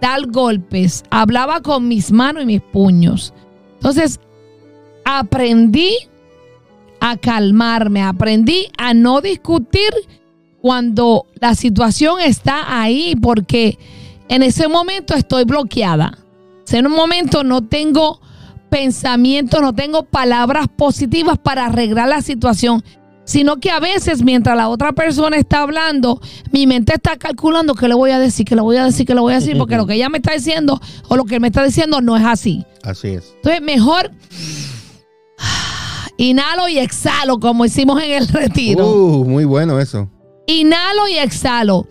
dar 0.00 0.26
golpes, 0.26 1.04
hablaba 1.10 1.62
con 1.62 1.88
mis 1.88 2.12
manos 2.12 2.42
y 2.42 2.46
mis 2.46 2.60
puños. 2.60 3.32
Entonces, 3.74 4.20
aprendí 5.04 5.96
a 7.00 7.16
calmarme, 7.16 8.02
aprendí 8.02 8.68
a 8.78 8.94
no 8.94 9.20
discutir 9.20 9.90
cuando 10.66 11.26
la 11.40 11.54
situación 11.54 12.20
está 12.20 12.80
ahí, 12.80 13.14
porque 13.14 13.78
en 14.28 14.42
ese 14.42 14.66
momento 14.66 15.14
estoy 15.14 15.44
bloqueada. 15.44 16.18
En 16.72 16.88
un 16.88 16.92
momento 16.92 17.44
no 17.44 17.62
tengo 17.62 18.20
pensamiento, 18.68 19.60
no 19.60 19.76
tengo 19.76 20.02
palabras 20.02 20.66
positivas 20.66 21.38
para 21.38 21.66
arreglar 21.66 22.08
la 22.08 22.20
situación 22.20 22.82
sino 23.24 23.56
que 23.56 23.70
a 23.70 23.78
veces 23.80 24.22
mientras 24.22 24.56
la 24.56 24.68
otra 24.68 24.92
persona 24.92 25.36
está 25.36 25.62
hablando, 25.62 26.20
mi 26.52 26.66
mente 26.66 26.94
está 26.94 27.16
calculando 27.16 27.74
qué 27.74 27.88
le 27.88 27.94
voy 27.94 28.10
a 28.12 28.20
decir, 28.20 28.46
qué 28.46 28.54
le 28.54 28.62
voy 28.62 28.76
a 28.76 28.84
decir, 28.84 29.04
qué 29.04 29.14
le 29.14 29.20
voy 29.20 29.32
a 29.32 29.36
decir, 29.36 29.58
porque 29.58 29.76
lo 29.76 29.84
que 29.84 29.94
ella 29.94 30.08
me 30.08 30.18
está 30.18 30.32
diciendo 30.32 30.80
o 31.08 31.16
lo 31.16 31.24
que 31.24 31.36
él 31.36 31.40
me 31.40 31.48
está 31.48 31.64
diciendo 31.64 32.00
no 32.00 32.16
es 32.16 32.24
así. 32.24 32.64
Así 32.84 33.08
es. 33.08 33.34
Entonces, 33.36 33.62
mejor 33.62 34.12
inhalo 36.16 36.68
y 36.68 36.78
exhalo, 36.78 37.38
como 37.38 37.64
hicimos 37.64 38.02
en 38.02 38.12
el 38.12 38.28
retiro. 38.28 38.86
Uh, 38.86 39.24
muy 39.24 39.44
bueno 39.44 39.80
eso. 39.80 40.08
Inhalo 40.46 41.08
y 41.08 41.18
exhalo 41.18 41.86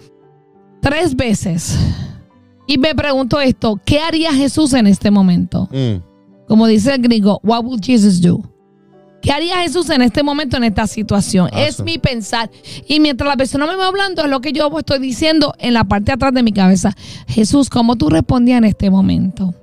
tres 0.82 1.15
veces. 1.15 1.78
Y 2.68 2.78
me 2.78 2.96
pregunto 2.96 3.39
esto, 3.39 3.80
¿qué 3.86 4.00
haría 4.00 4.34
Jesús 4.34 4.74
en 4.74 4.88
este 4.88 5.12
momento? 5.12 5.70
Mm. 5.72 6.02
Como 6.48 6.68
dice 6.68 6.94
el 6.94 7.02
gringo, 7.02 7.39
what 7.44 7.63
would 7.63 7.82
Jesus 7.84 8.22
do? 8.22 8.41
¿Qué 9.22 9.32
haría 9.32 9.58
Jesús 9.58 9.89
en 9.89 10.04
este 10.04 10.22
momento, 10.22 10.58
en 10.58 10.65
esta 10.65 10.86
situación? 10.86 11.50
Es 11.54 11.80
Awesome. 11.80 11.91
mi 11.91 11.98
pensar. 11.98 12.52
Y 12.88 13.00
mientras 13.00 13.28
la 13.28 13.36
persona 13.36 13.65
me 13.65 13.76
va 13.76 13.88
hablando, 13.88 14.24
es 14.24 14.30
lo 14.30 14.39
que 14.39 14.54
yo 14.54 14.72
estoy 14.78 15.00
diciendo 15.00 15.54
en 15.58 15.74
la 15.74 15.84
parte 15.84 16.06
de 16.06 16.13
atrás 16.13 16.34
de 16.34 16.44
mi 16.44 16.52
cabeza. 16.52 16.96
Jesús, 17.28 17.70
¿cómo 17.70 17.96
tú 17.96 18.10
respondías 18.10 18.60
en 18.60 18.65
este 18.65 18.91
momento? 18.91 19.56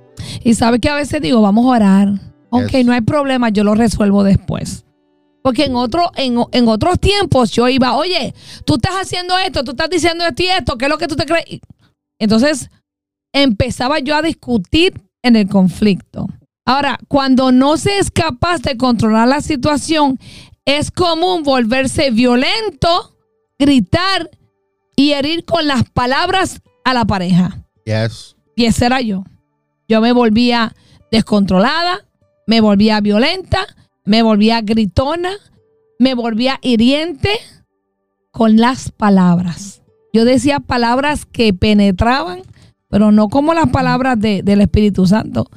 Y 0.42 0.54
sabes 0.54 0.80
que 0.80 0.88
a 0.88 0.96
veces 0.96 1.20
digo, 1.22 1.40
vamos 1.40 1.64
a 1.66 1.68
orar. 1.68 2.08
Yes. 2.70 2.84
no 2.84 2.92
hay 2.92 3.00
problema, 3.02 3.50
yo 3.50 3.62
lo 3.62 3.74
resuelvo 3.74 4.24
después. 4.24 4.84
Porque 5.42 5.64
en, 5.64 5.74
otro, 5.74 6.10
en, 6.14 6.38
en 6.52 6.68
otros 6.68 6.98
tiempos 7.00 7.50
yo 7.50 7.68
iba, 7.68 7.96
oye, 7.96 8.34
tú 8.64 8.74
estás 8.74 8.94
haciendo 8.94 9.36
esto, 9.38 9.64
tú 9.64 9.72
estás 9.72 9.90
diciendo 9.90 10.24
esto 10.24 10.42
y 10.42 10.46
esto, 10.46 10.78
¿qué 10.78 10.84
es 10.84 10.90
lo 10.90 10.98
que 10.98 11.08
tú 11.08 11.16
te 11.16 11.26
crees? 11.26 11.60
Entonces 12.18 12.70
empezaba 13.32 13.98
yo 13.98 14.14
a 14.14 14.22
discutir 14.22 15.00
en 15.22 15.36
el 15.36 15.48
conflicto. 15.48 16.28
Ahora, 16.64 16.98
cuando 17.08 17.50
no 17.50 17.76
se 17.76 17.98
es 17.98 18.10
capaz 18.10 18.62
de 18.62 18.76
controlar 18.76 19.26
la 19.26 19.40
situación, 19.40 20.18
es 20.64 20.90
común 20.92 21.42
volverse 21.42 22.10
violento, 22.10 23.16
gritar 23.58 24.30
y 24.94 25.12
herir 25.12 25.44
con 25.44 25.66
las 25.66 25.82
palabras 25.90 26.60
a 26.84 26.94
la 26.94 27.04
pareja. 27.04 27.64
Yes. 27.84 28.36
Y 28.54 28.66
ese 28.66 28.86
era 28.86 29.00
yo. 29.00 29.24
Yo 29.88 30.00
me 30.00 30.12
volvía 30.12 30.74
descontrolada, 31.10 32.06
me 32.46 32.60
volvía 32.60 33.00
violenta, 33.00 33.66
me 34.04 34.22
volvía 34.22 34.60
gritona, 34.60 35.30
me 35.98 36.14
volvía 36.14 36.58
hiriente 36.62 37.30
con 38.30 38.56
las 38.56 38.90
palabras. 38.90 39.82
Yo 40.12 40.24
decía 40.24 40.60
palabras 40.60 41.24
que 41.26 41.54
penetraban, 41.54 42.42
pero 42.88 43.12
no 43.12 43.28
como 43.28 43.54
las 43.54 43.68
palabras 43.70 44.18
de- 44.20 44.42
del 44.42 44.60
Espíritu 44.60 45.06
Santo. 45.06 45.48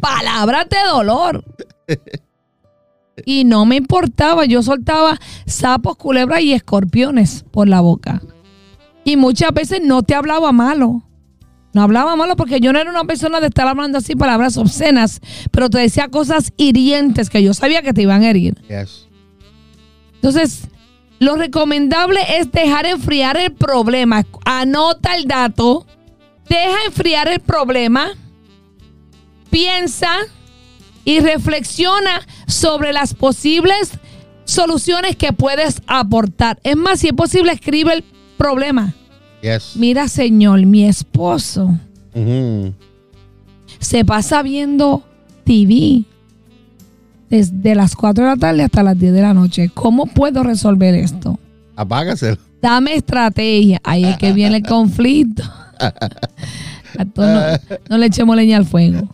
Palabras 0.00 0.66
de 0.68 0.76
dolor. 0.90 1.44
Y 3.24 3.44
no 3.44 3.64
me 3.64 3.76
importaba, 3.76 4.44
yo 4.44 4.62
soltaba 4.62 5.18
sapos, 5.46 5.96
culebras 5.96 6.42
y 6.42 6.52
escorpiones 6.52 7.44
por 7.50 7.66
la 7.68 7.80
boca. 7.80 8.20
Y 9.04 9.16
muchas 9.16 9.52
veces 9.52 9.80
no 9.82 10.02
te 10.02 10.14
hablaba 10.14 10.52
malo. 10.52 11.02
No 11.76 11.82
hablaba 11.82 12.16
malo 12.16 12.36
porque 12.36 12.58
yo 12.58 12.72
no 12.72 12.78
era 12.78 12.88
una 12.88 13.04
persona 13.04 13.38
de 13.38 13.48
estar 13.48 13.68
hablando 13.68 13.98
así 13.98 14.16
palabras 14.16 14.56
obscenas, 14.56 15.20
pero 15.50 15.68
te 15.68 15.76
decía 15.76 16.08
cosas 16.08 16.50
hirientes 16.56 17.28
que 17.28 17.42
yo 17.42 17.52
sabía 17.52 17.82
que 17.82 17.92
te 17.92 18.00
iban 18.00 18.22
a 18.22 18.30
herir. 18.30 18.54
Yes. 18.62 19.06
Entonces, 20.14 20.68
lo 21.18 21.36
recomendable 21.36 22.18
es 22.38 22.50
dejar 22.50 22.86
enfriar 22.86 23.36
el 23.36 23.52
problema. 23.52 24.24
Anota 24.46 25.16
el 25.16 25.26
dato, 25.26 25.86
deja 26.48 26.86
enfriar 26.86 27.28
el 27.28 27.40
problema, 27.40 28.08
piensa 29.50 30.12
y 31.04 31.20
reflexiona 31.20 32.22
sobre 32.46 32.94
las 32.94 33.12
posibles 33.12 33.90
soluciones 34.46 35.14
que 35.14 35.34
puedes 35.34 35.82
aportar. 35.86 36.58
Es 36.62 36.76
más, 36.76 37.00
si 37.00 37.08
es 37.08 37.12
posible, 37.12 37.52
escribe 37.52 37.92
el 37.92 38.04
problema. 38.38 38.94
Yes. 39.42 39.72
Mira, 39.76 40.08
señor, 40.08 40.64
mi 40.66 40.84
esposo 40.84 41.78
se 43.78 44.04
pasa 44.04 44.42
viendo 44.42 45.02
TV 45.44 46.04
desde 47.28 47.74
las 47.74 47.94
4 47.94 48.24
de 48.24 48.30
la 48.30 48.36
tarde 48.36 48.62
hasta 48.62 48.82
las 48.82 48.98
10 48.98 49.12
de 49.12 49.22
la 49.22 49.34
noche. 49.34 49.70
¿Cómo 49.72 50.06
puedo 50.06 50.42
resolver 50.42 50.94
esto? 50.94 51.38
Apágaselo. 51.76 52.38
Dame 52.62 52.94
estrategia. 52.94 53.80
Ahí 53.84 54.04
es 54.04 54.16
que 54.16 54.32
viene 54.32 54.56
el 54.56 54.62
conflicto. 54.66 55.42
No, 57.14 57.40
no 57.90 57.98
le 57.98 58.06
echemos 58.06 58.34
leña 58.36 58.56
al 58.56 58.64
fuego. 58.64 59.06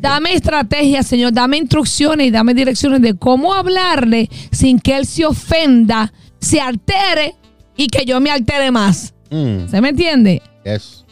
Dame 0.00 0.32
estrategia, 0.32 1.02
Señor. 1.02 1.32
Dame 1.32 1.56
instrucciones 1.56 2.28
y 2.28 2.30
dame 2.30 2.54
direcciones 2.54 3.02
de 3.02 3.14
cómo 3.14 3.52
hablarle 3.52 4.30
sin 4.52 4.78
que 4.78 4.96
él 4.96 5.06
se 5.06 5.26
ofenda, 5.26 6.12
se 6.38 6.60
altere 6.60 7.34
y 7.76 7.88
que 7.88 8.04
yo 8.04 8.20
me 8.20 8.30
altere 8.30 8.70
más. 8.70 9.12
Mm. 9.30 9.68
¿Se 9.68 9.80
me 9.80 9.90
entiende? 9.90 10.42
Yes. 10.64 11.04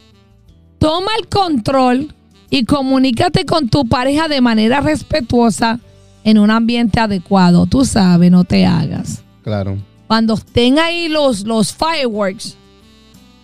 Toma 0.78 1.11
el 1.18 1.28
control 1.28 2.14
y 2.50 2.64
comunícate 2.64 3.44
con 3.44 3.68
tu 3.68 3.87
pareja 3.87 4.28
de 4.28 4.40
manera 4.40 4.81
respetuosa 4.81 5.81
en 6.24 6.38
un 6.38 6.50
ambiente 6.50 7.00
adecuado. 7.00 7.66
Tú 7.66 7.85
sabes, 7.85 8.31
no 8.31 8.44
te 8.44 8.66
hagas. 8.66 9.22
Claro. 9.42 9.78
Cuando 10.07 10.35
estén 10.35 10.78
ahí 10.78 11.09
los, 11.09 11.44
los 11.44 11.74
fireworks, 11.74 12.57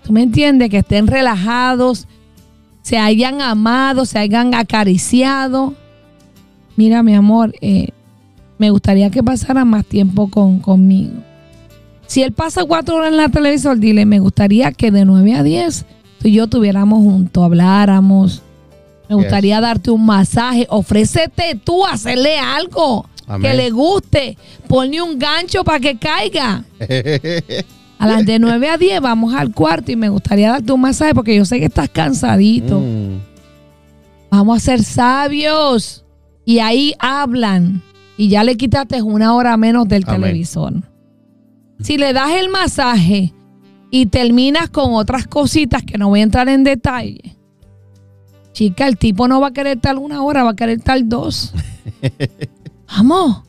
tú 0.03 0.13
me 0.13 0.23
entiendes, 0.23 0.71
que 0.71 0.79
estén 0.79 1.07
relajados, 1.07 2.07
se 2.83 2.99
hayan 2.99 3.41
amado, 3.41 4.05
se 4.05 4.19
hayan 4.19 4.55
acariciado. 4.55 5.75
Mira, 6.77 7.03
mi 7.03 7.15
amor, 7.15 7.55
eh, 7.61 7.89
me 8.59 8.71
gustaría 8.71 9.11
que 9.11 9.23
pasara 9.23 9.65
más 9.65 9.85
tiempo 9.85 10.29
con, 10.29 10.59
conmigo. 10.59 11.23
Si 12.07 12.23
él 12.23 12.33
pasa 12.33 12.65
cuatro 12.65 12.97
horas 12.97 13.11
en 13.11 13.17
la 13.17 13.29
televisor, 13.29 13.79
dile, 13.79 14.05
me 14.07 14.19
gustaría 14.21 14.73
que 14.73 14.91
de 14.91 15.05
9 15.05 15.35
a 15.35 15.43
10 15.43 15.87
tú 16.21 16.29
y 16.29 16.33
yo 16.33 16.45
estuviéramos 16.45 16.99
juntos, 17.01 17.43
habláramos. 17.45 18.43
Me 19.09 19.17
Yes. 19.17 19.25
gustaría 19.25 19.61
darte 19.61 19.91
un 19.91 20.05
masaje. 20.07 20.67
Ofrécete 20.71 21.59
tú 21.63 21.85
a 21.85 21.93
hacerle 21.93 22.39
algo 22.39 23.07
Amén. 23.27 23.43
que 23.51 23.57
le 23.57 23.71
guste. 23.71 24.39
Ponle 24.69 25.03
un 25.03 25.19
gancho 25.19 25.63
para 25.65 25.81
que 25.81 25.97
caiga. 25.99 26.65
A 27.99 28.07
las 28.07 28.27
de 28.27 28.39
9 28.39 28.69
a 28.69 28.77
10 28.77 29.01
vamos 29.01 29.33
al 29.35 29.53
cuarto 29.53 29.91
y 29.93 29.97
me 29.97 30.09
gustaría 30.11 30.51
darte 30.51 30.73
un 30.73 30.81
masaje 30.81 31.15
porque 31.15 31.35
yo 31.37 31.45
sé 31.45 31.59
que 31.59 31.67
estás 31.67 31.89
cansadito. 31.89 32.81
Mm. 32.81 33.19
Vamos 34.31 34.57
a 34.59 34.61
ser 34.61 34.83
sabios. 34.83 36.05
Y 36.45 36.59
ahí 36.59 36.93
hablan. 36.99 37.83
Y 38.19 38.29
ya 38.29 38.45
le 38.45 38.57
quitaste 38.57 39.01
una 39.01 39.35
hora 39.35 39.57
menos 39.57 39.89
del 39.89 40.05
Amén. 40.07 40.21
televisor. 40.23 40.75
Si 41.81 41.99
le 41.99 42.13
das 42.13 42.33
el 42.33 42.49
masaje 42.49 43.33
y 43.91 44.07
terminas 44.07 44.71
con 44.71 44.95
otras 44.95 45.27
cositas 45.27 45.83
que 45.83 45.99
no 45.99 46.09
voy 46.09 46.21
a 46.21 46.25
entrar 46.25 46.49
en 46.49 46.65
detalle. 46.65 47.37
Chica, 48.53 48.87
el 48.87 48.97
tipo 48.97 49.27
no 49.29 49.41
va 49.41 49.49
a 49.49 49.53
querer 49.53 49.81
tal 49.81 49.99
una 49.99 50.23
hora, 50.23 50.45
va 50.45 50.51
a 50.51 50.57
querer 50.57 50.81
tal 50.81 51.09
dos. 51.09 51.53
Vamos, 52.89 53.43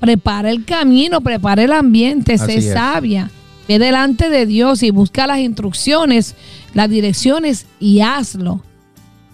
prepara 0.00 0.50
el 0.50 0.64
camino, 0.64 1.20
prepara 1.20 1.62
el 1.62 1.72
ambiente, 1.72 2.34
Así 2.34 2.46
sé 2.46 2.56
es. 2.58 2.72
sabia. 2.72 3.30
Ve 3.68 3.78
delante 3.78 4.30
de 4.30 4.46
Dios 4.46 4.82
y 4.82 4.90
busca 4.90 5.26
las 5.26 5.40
instrucciones, 5.40 6.34
las 6.72 6.88
direcciones 6.88 7.66
y 7.80 8.00
hazlo. 8.00 8.62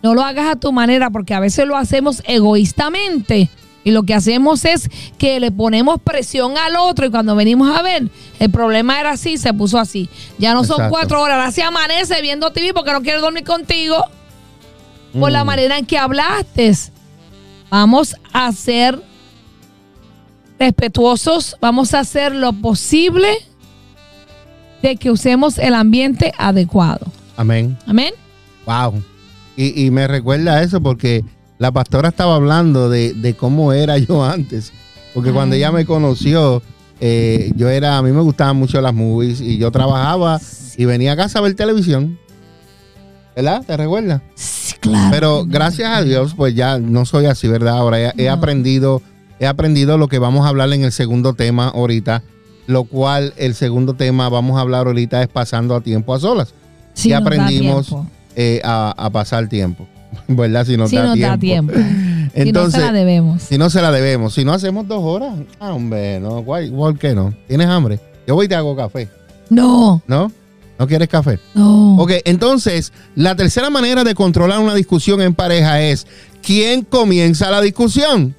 No 0.03 0.15
lo 0.15 0.23
hagas 0.23 0.47
a 0.51 0.57
tu 0.59 0.73
manera 0.73 1.11
porque 1.11 1.35
a 1.35 1.41
veces 1.41 1.67
lo 1.67 1.77
hacemos 1.77 2.23
egoístamente. 2.27 3.51
Y 3.85 3.91
lo 3.91 4.05
que 4.05 4.15
hacemos 4.15 4.65
es 4.65 4.89
que 5.19 5.41
le 5.41 5.51
ponemos 5.51 6.01
presión 6.01 6.57
al 6.57 6.77
otro 6.77 7.07
y 7.07 7.11
cuando 7.11 7.35
venimos 7.35 7.77
a 7.77 7.83
ver, 7.83 8.09
el 8.39 8.51
problema 8.51 9.01
era 9.01 9.11
así, 9.13 9.39
se 9.39 9.53
puso 9.53 9.79
así. 9.79 10.09
Ya 10.39 10.55
no 10.55 10.63
son 10.65 10.89
cuatro 10.89 11.21
horas, 11.21 11.37
ahora 11.39 11.51
se 11.53 11.63
amanece 11.63 12.21
viendo 12.23 12.51
TV 12.53 12.73
porque 12.75 12.93
no 12.93 13.03
quiere 13.03 13.19
dormir 13.21 13.45
contigo 13.45 14.05
por 15.19 15.33
la 15.33 15.43
Mm. 15.43 15.47
manera 15.47 15.79
en 15.79 15.87
que 15.87 15.99
hablaste. 15.99 16.73
Vamos 17.71 18.15
a 18.33 18.53
ser 18.53 19.03
respetuosos, 20.59 21.57
vamos 21.61 21.95
a 21.95 22.01
hacer 22.01 22.35
lo 22.35 22.53
posible 22.53 23.29
de 24.81 24.97
que 24.97 25.11
usemos 25.11 25.59
el 25.59 25.75
ambiente 25.75 26.33
adecuado. 26.39 27.07
Amén. 27.37 27.77
Amén. 27.87 28.15
Wow. 28.67 29.03
Y, 29.57 29.85
y 29.87 29.91
me 29.91 30.07
recuerda 30.07 30.63
eso 30.63 30.81
porque 30.81 31.25
la 31.63 31.71
pastora 31.73 32.09
estaba 32.09 32.35
hablando 32.35 32.91
de, 32.91 33.15
de 33.15 33.35
cómo 33.35 33.73
era 33.73 33.97
yo 33.99 34.25
antes. 34.37 34.73
Porque 35.15 35.31
cuando 35.33 35.55
ella 35.57 35.71
me 35.71 35.85
conoció, 35.87 36.61
eh, 37.01 37.53
yo 37.57 37.69
era, 37.71 37.99
a 37.99 38.03
mí 38.03 38.11
me 38.13 38.21
gustaban 38.21 38.57
mucho 38.57 38.81
las 38.81 38.93
movies 38.93 39.41
y 39.41 39.59
yo 39.59 39.71
trabajaba 39.71 40.41
y 40.77 40.85
venía 40.87 41.13
a 41.13 41.17
casa 41.17 41.39
a 41.39 41.43
ver 41.43 41.55
televisión. 41.55 42.19
¿Verdad? 43.37 43.63
¿Te 43.67 43.77
recuerdas? 43.77 44.21
Sí, 44.35 44.75
claro. 44.81 45.09
Pero 45.11 45.45
gracias 45.47 45.91
a 45.91 46.03
Dios, 46.03 46.35
pues 46.37 46.55
ya 46.55 46.79
no 46.79 47.05
soy 47.07 47.27
así, 47.27 47.49
¿verdad? 47.49 47.79
Ahora 47.79 48.01
he, 48.01 48.13
he 48.19 48.27
No. 48.27 48.33
aprendido, 48.33 49.01
he 49.39 49.47
aprendido 49.47 49.97
lo 49.99 50.09
que 50.09 50.19
vamos 50.19 50.45
a 50.45 50.49
hablar 50.49 50.73
en 50.73 50.83
el 50.85 50.93
segundo 50.93 51.33
tema 51.35 51.69
ahorita, 51.69 52.23
lo 52.67 52.85
cual 52.85 53.33
el 53.37 53.55
segundo 53.55 53.95
tema 53.95 54.29
vamos 54.29 54.59
a 54.59 54.61
hablar 54.61 54.87
ahorita 54.87 55.23
es 55.23 55.29
pasando 55.29 55.75
a 55.77 55.81
tiempo 55.81 56.15
a 56.15 56.21
solas, 56.21 56.55
Sí 56.95 57.11
da 57.11 57.19
aprendimos 57.19 57.95
eh, 58.37 58.61
a, 58.65 58.95
a 58.97 59.11
pasar 59.11 59.49
tiempo, 59.49 59.87
¿verdad? 60.41 60.65
Si 60.67 60.77
nos, 60.77 60.91
Sí 60.91 60.97
da, 60.97 61.05
nos 61.05 61.15
tiempo. 61.15 61.31
da 61.31 61.39
tiempo. 61.39 61.73
Entonces, 62.35 62.35
si 62.45 62.53
no 62.53 62.71
se 62.71 62.81
la 62.81 62.93
debemos. 62.93 63.43
si 63.43 63.59
no 63.59 63.71
se 63.71 63.83
la 63.83 63.93
debemos, 63.93 64.35
si 64.35 64.45
no 64.45 64.53
hacemos 64.53 64.89
dos 64.89 65.01
horas, 65.03 65.35
ah, 65.61 65.73
hombre, 65.75 66.19
no, 66.21 66.43
guay, 66.43 66.71
¿por 66.71 66.99
qué 66.99 67.15
no? 67.15 67.35
¿Tienes 67.49 67.67
hambre? 67.69 68.01
Yo 68.27 68.35
voy 68.35 68.47
y 68.47 68.49
te 68.49 68.55
hago 68.55 68.75
café, 68.77 69.09
No, 69.51 70.03
¿no? 70.07 70.31
¿No 70.79 70.87
quieres 70.89 71.09
café? 71.09 71.39
no. 71.55 71.97
Ok, 71.99 72.13
entonces, 72.25 72.93
la 73.15 73.37
tercera 73.37 73.69
manera 73.71 74.03
de 74.05 74.15
controlar 74.15 74.59
una 74.61 74.75
discusión 74.75 75.21
en 75.21 75.35
pareja 75.35 75.81
es 75.83 76.07
quién 76.43 76.83
comienza 76.83 77.51
la 77.51 77.61
discusión. 77.61 78.35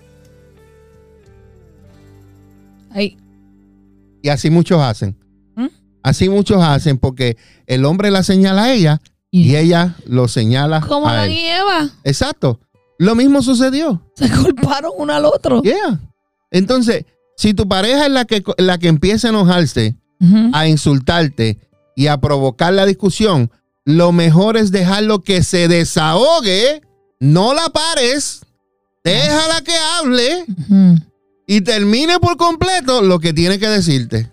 Ay, 2.91 3.17
Y 4.21 4.29
así 4.29 4.49
muchos 4.49 4.81
hacen. 4.81 5.15
¿Mm? 5.55 5.67
Así 6.03 6.29
muchos 6.29 6.61
hacen 6.61 6.97
porque 6.97 7.37
el 7.67 7.85
hombre 7.85 8.11
la 8.11 8.23
señala 8.23 8.63
a 8.65 8.73
ella 8.73 9.01
y 9.35 9.55
ella 9.55 9.95
lo 10.05 10.27
señala 10.27 10.81
Como 10.81 11.07
a 11.07 11.13
Adán 11.13 11.25
él. 11.31 11.37
y 11.37 11.45
Eva. 11.47 11.89
Exacto. 12.03 12.59
Lo 12.99 13.15
mismo 13.15 13.41
sucedió. 13.41 14.01
Se 14.15 14.29
culparon 14.29 14.91
uno 14.95 15.11
al 15.11 15.25
otro. 15.25 15.63
Yeah. 15.63 15.99
Entonces, 16.51 17.05
si 17.35 17.55
tu 17.55 17.67
pareja 17.67 18.05
es 18.05 18.11
la 18.11 18.25
que, 18.25 18.43
la 18.59 18.77
que 18.77 18.87
empieza 18.89 19.27
a 19.27 19.31
enojarse, 19.31 19.95
a 20.53 20.67
insultarte 20.67 21.57
y 21.95 22.07
a 22.07 22.17
provocar 22.21 22.73
la 22.73 22.85
discusión, 22.85 23.49
lo 23.85 24.11
mejor 24.11 24.55
es 24.55 24.69
dejarlo 24.71 25.23
que 25.23 25.41
se 25.43 25.67
desahogue, 25.67 26.83
no 27.19 27.55
la 27.55 27.69
pares, 27.69 28.41
déjala 29.03 29.61
que 29.61 29.73
hable 29.97 30.45
y 31.47 31.61
termine 31.61 32.19
por 32.19 32.37
completo 32.37 33.01
lo 33.01 33.19
que 33.19 33.33
tiene 33.33 33.57
que 33.57 33.67
decirte. 33.67 34.31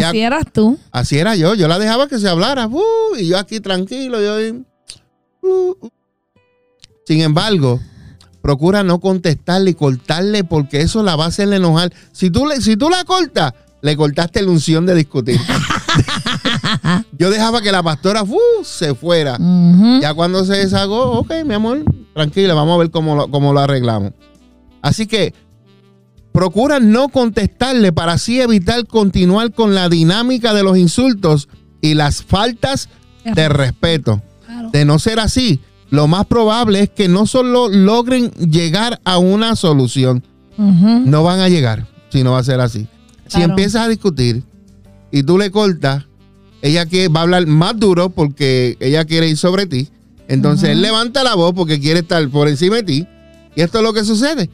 Ya- 0.00 0.08
Así 0.10 0.20
eras 0.20 0.44
tú. 0.52 0.78
Así 0.90 1.18
era 1.18 1.36
yo, 1.36 1.54
yo 1.54 1.68
la 1.68 1.78
dejaba 1.78 2.08
que 2.08 2.18
se 2.18 2.28
hablara, 2.28 2.66
uh, 2.66 2.82
y 3.18 3.28
yo 3.28 3.38
aquí 3.38 3.60
tranquilo, 3.60 4.20
yo 4.20 4.56
uh, 5.42 5.46
uh. 5.82 5.88
Sin 7.06 7.20
embargo, 7.20 7.80
procura 8.40 8.82
no 8.82 9.00
contestarle 9.00 9.70
y 9.70 9.74
cortarle 9.74 10.44
porque 10.44 10.80
eso 10.80 11.02
la 11.02 11.16
va 11.16 11.24
a 11.26 11.28
hacerle 11.28 11.56
enojar. 11.56 11.92
Si 12.12 12.30
tú, 12.30 12.46
le, 12.46 12.60
si 12.60 12.76
tú 12.76 12.88
la 12.88 13.04
cortas, 13.04 13.52
le 13.82 13.96
cortaste 13.96 14.42
la 14.42 14.50
unción 14.50 14.86
de 14.86 14.94
discutir. 14.94 15.38
yo 17.18 17.30
dejaba 17.30 17.60
que 17.60 17.72
la 17.72 17.82
pastora 17.82 18.24
se 18.62 18.94
fuera. 18.94 19.38
Ya 20.00 20.14
cuando 20.14 20.44
se 20.44 20.54
deshagó, 20.54 21.12
ok, 21.18 21.32
mi 21.44 21.54
amor, 21.54 21.84
tranquila, 22.14 22.54
vamos 22.54 22.74
a 22.74 22.78
ver 22.78 22.90
cómo 22.90 23.14
lo, 23.14 23.30
cómo 23.30 23.52
lo 23.52 23.60
arreglamos. 23.60 24.12
Así 24.80 25.06
que 25.06 25.34
procura 26.34 26.80
no 26.80 27.10
contestarle 27.10 27.92
para 27.92 28.14
así 28.14 28.40
evitar 28.40 28.88
continuar 28.88 29.52
con 29.52 29.76
la 29.76 29.88
dinámica 29.88 30.52
de 30.52 30.64
los 30.64 30.76
insultos 30.76 31.48
y 31.80 31.94
las 31.94 32.24
faltas 32.24 32.88
de 33.24 33.48
respeto. 33.48 34.20
Claro. 34.44 34.70
De 34.72 34.84
no 34.84 34.98
ser 34.98 35.20
así, 35.20 35.60
lo 35.90 36.08
más 36.08 36.26
probable 36.26 36.80
es 36.80 36.90
que 36.90 37.06
no 37.06 37.26
solo 37.26 37.68
logren 37.68 38.32
llegar 38.32 39.00
a 39.04 39.18
una 39.18 39.54
solución, 39.54 40.24
no 40.58 41.22
van 41.22 41.38
a 41.38 41.48
llegar 41.48 41.86
si 42.10 42.24
no 42.24 42.32
va 42.32 42.40
a 42.40 42.44
ser 42.44 42.60
así. 42.60 42.88
Si 43.28 43.40
empiezas 43.40 43.82
a 43.82 43.88
discutir 43.88 44.42
y 45.12 45.22
tú 45.22 45.38
le 45.38 45.52
cortas, 45.52 46.04
ella 46.62 46.86
que 46.86 47.06
va 47.06 47.20
a 47.20 47.22
hablar 47.22 47.46
más 47.46 47.78
duro 47.78 48.10
porque 48.10 48.76
ella 48.80 49.04
quiere 49.04 49.28
ir 49.28 49.36
sobre 49.36 49.66
ti. 49.66 49.88
Entonces 50.26 50.70
él 50.70 50.82
levanta 50.82 51.22
la 51.22 51.36
voz 51.36 51.54
porque 51.54 51.78
quiere 51.78 52.00
estar 52.00 52.28
por 52.28 52.48
encima 52.48 52.76
de 52.76 52.82
ti. 52.82 53.06
Y 53.54 53.60
esto 53.60 53.78
es 53.78 53.84
lo 53.84 53.92
que 53.92 54.04
sucede. 54.04 54.50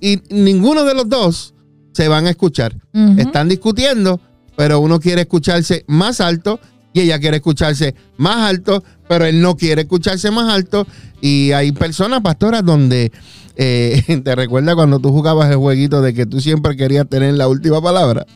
Y 0.00 0.20
ninguno 0.30 0.84
de 0.84 0.94
los 0.94 1.08
dos 1.08 1.54
se 1.92 2.08
van 2.08 2.26
a 2.26 2.30
escuchar. 2.30 2.76
Están 3.18 3.48
discutiendo, 3.48 4.20
pero 4.56 4.80
uno 4.80 5.00
quiere 5.00 5.22
escucharse 5.22 5.84
más 5.86 6.20
alto 6.20 6.60
y 6.92 7.00
ella 7.00 7.18
quiere 7.18 7.36
escucharse 7.36 7.94
más 8.16 8.48
alto, 8.48 8.82
pero 9.08 9.24
él 9.24 9.40
no 9.40 9.56
quiere 9.56 9.82
escucharse 9.82 10.30
más 10.30 10.52
alto. 10.52 10.86
Y 11.20 11.52
hay 11.52 11.72
personas, 11.72 12.20
pastoras, 12.22 12.64
donde 12.64 13.12
eh, 13.56 14.20
te 14.24 14.34
recuerda 14.34 14.74
cuando 14.74 14.98
tú 14.98 15.10
jugabas 15.10 15.50
el 15.50 15.56
jueguito 15.56 16.02
de 16.02 16.14
que 16.14 16.26
tú 16.26 16.40
siempre 16.40 16.76
querías 16.76 17.08
tener 17.08 17.34
la 17.34 17.48
última 17.48 17.80
palabra. 17.80 18.26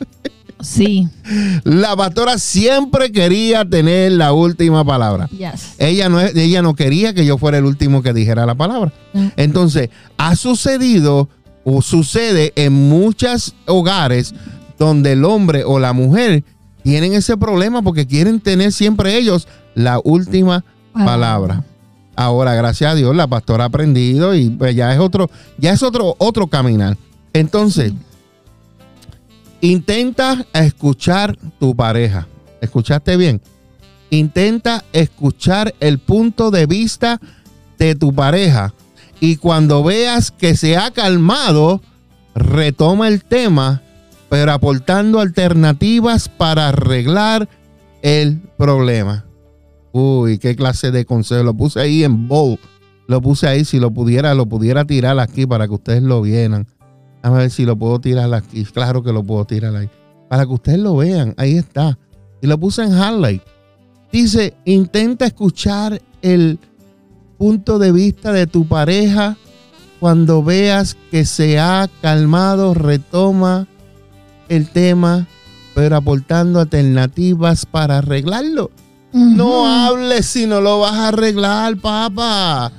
Sí. 0.61 1.07
La 1.63 1.95
pastora 1.95 2.37
siempre 2.37 3.11
quería 3.11 3.65
tener 3.65 4.13
la 4.13 4.31
última 4.31 4.85
palabra. 4.85 5.27
Yes. 5.27 5.73
Ella 5.77 6.07
no, 6.07 6.21
ella 6.21 6.61
no 6.61 6.75
quería 6.75 7.13
que 7.13 7.25
yo 7.25 7.37
fuera 7.37 7.57
el 7.57 7.65
último 7.65 8.01
que 8.01 8.13
dijera 8.13 8.45
la 8.45 8.55
palabra. 8.55 8.93
Entonces, 9.35 9.89
ha 10.17 10.35
sucedido 10.35 11.29
o 11.65 11.81
sucede 11.81 12.53
en 12.55 12.71
muchos 12.71 13.55
hogares 13.65 14.33
donde 14.77 15.13
el 15.13 15.25
hombre 15.25 15.63
o 15.65 15.79
la 15.79 15.91
mujer 15.91 16.43
tienen 16.83 17.13
ese 17.13 17.35
problema 17.35 17.81
porque 17.81 18.05
quieren 18.05 18.39
tener 18.39 18.71
siempre 18.71 19.17
ellos 19.17 19.47
la 19.73 19.99
última 20.03 20.63
palabra. 20.93 21.63
Ahora, 22.15 22.53
gracias 22.53 22.91
a 22.91 22.95
Dios, 22.95 23.13
la 23.15 23.27
pastora 23.27 23.65
ha 23.65 23.67
aprendido 23.67 24.35
y 24.35 24.49
pues 24.49 24.75
ya 24.75 24.93
es 24.93 24.99
otro, 24.99 25.29
ya 25.57 25.73
es 25.73 25.83
otro, 25.83 26.15
otro 26.19 26.47
caminar. 26.47 26.97
Entonces, 27.33 27.91
intenta 29.59 30.45
escuchar 30.53 31.37
tu 31.59 31.75
pareja. 31.75 32.27
¿Escuchaste 32.61 33.17
bien? 33.17 33.41
Intenta 34.11 34.85
escuchar 34.93 35.73
el 35.79 35.97
punto 35.97 36.51
de 36.51 36.67
vista 36.67 37.19
de 37.79 37.95
tu 37.95 38.13
pareja 38.13 38.73
y 39.25 39.37
cuando 39.37 39.83
veas 39.83 40.29
que 40.29 40.55
se 40.55 40.77
ha 40.77 40.91
calmado, 40.91 41.81
retoma 42.35 43.07
el 43.07 43.23
tema, 43.23 43.81
pero 44.29 44.51
aportando 44.51 45.19
alternativas 45.19 46.29
para 46.29 46.69
arreglar 46.69 47.49
el 48.03 48.39
problema. 48.55 49.25
Uy, 49.91 50.37
qué 50.37 50.55
clase 50.55 50.91
de 50.91 51.05
consejo. 51.05 51.41
Lo 51.41 51.55
puse 51.55 51.79
ahí 51.79 52.03
en 52.03 52.27
bold. 52.27 52.59
Lo 53.07 53.19
puse 53.19 53.47
ahí. 53.47 53.65
Si 53.65 53.79
lo 53.79 53.89
pudiera, 53.89 54.35
lo 54.35 54.45
pudiera 54.45 54.85
tirar 54.85 55.17
aquí 55.19 55.47
para 55.47 55.67
que 55.67 55.73
ustedes 55.73 56.03
lo 56.03 56.21
vieran. 56.21 56.67
A 57.23 57.31
ver 57.31 57.49
si 57.49 57.65
lo 57.65 57.75
puedo 57.75 57.99
tirar 57.99 58.31
aquí. 58.31 58.63
Claro 58.65 59.01
que 59.01 59.11
lo 59.11 59.23
puedo 59.23 59.45
tirar 59.45 59.75
ahí. 59.75 59.89
Para 60.29 60.45
que 60.45 60.53
ustedes 60.53 60.79
lo 60.79 60.97
vean. 60.97 61.33
Ahí 61.37 61.57
está. 61.57 61.97
Y 62.43 62.47
lo 62.47 62.59
puse 62.59 62.83
en 62.83 62.91
highlight. 62.91 63.41
Dice, 64.11 64.53
intenta 64.65 65.25
escuchar 65.25 65.99
el 66.21 66.59
punto 67.37 67.79
de 67.79 67.91
vista 67.91 68.31
de 68.31 68.47
tu 68.47 68.67
pareja 68.67 69.37
cuando 69.99 70.43
veas 70.43 70.97
que 71.11 71.25
se 71.25 71.59
ha 71.59 71.89
calmado, 72.01 72.73
retoma 72.73 73.67
el 74.49 74.69
tema, 74.69 75.27
pero 75.73 75.95
aportando 75.95 76.59
alternativas 76.59 77.65
para 77.65 77.99
arreglarlo. 77.99 78.71
No 79.13 79.65
hables 79.65 80.25
si 80.25 80.45
no 80.45 80.59
lo 80.59 80.79
vas 80.81 80.93
a 80.93 81.07
arreglar, 81.07 81.77
papá. 81.77 82.71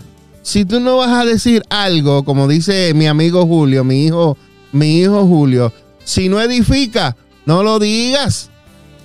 Si 0.43 0.65
tú 0.65 0.81
no 0.81 0.99
vas 0.99 1.11
a 1.11 1.25
decir 1.25 1.63
algo, 1.71 2.25
como 2.25 2.47
dice 2.47 2.93
mi 2.95 3.07
amigo 3.07 3.47
Julio, 3.47 3.85
mi 3.85 4.05
hijo, 4.05 4.37
mi 4.71 5.01
hijo 5.01 5.27
Julio, 5.27 5.73
si 6.05 6.29
no 6.29 6.41
edifica, 6.41 7.17
no 7.47 7.63
lo 7.63 7.79
digas. 7.79 8.51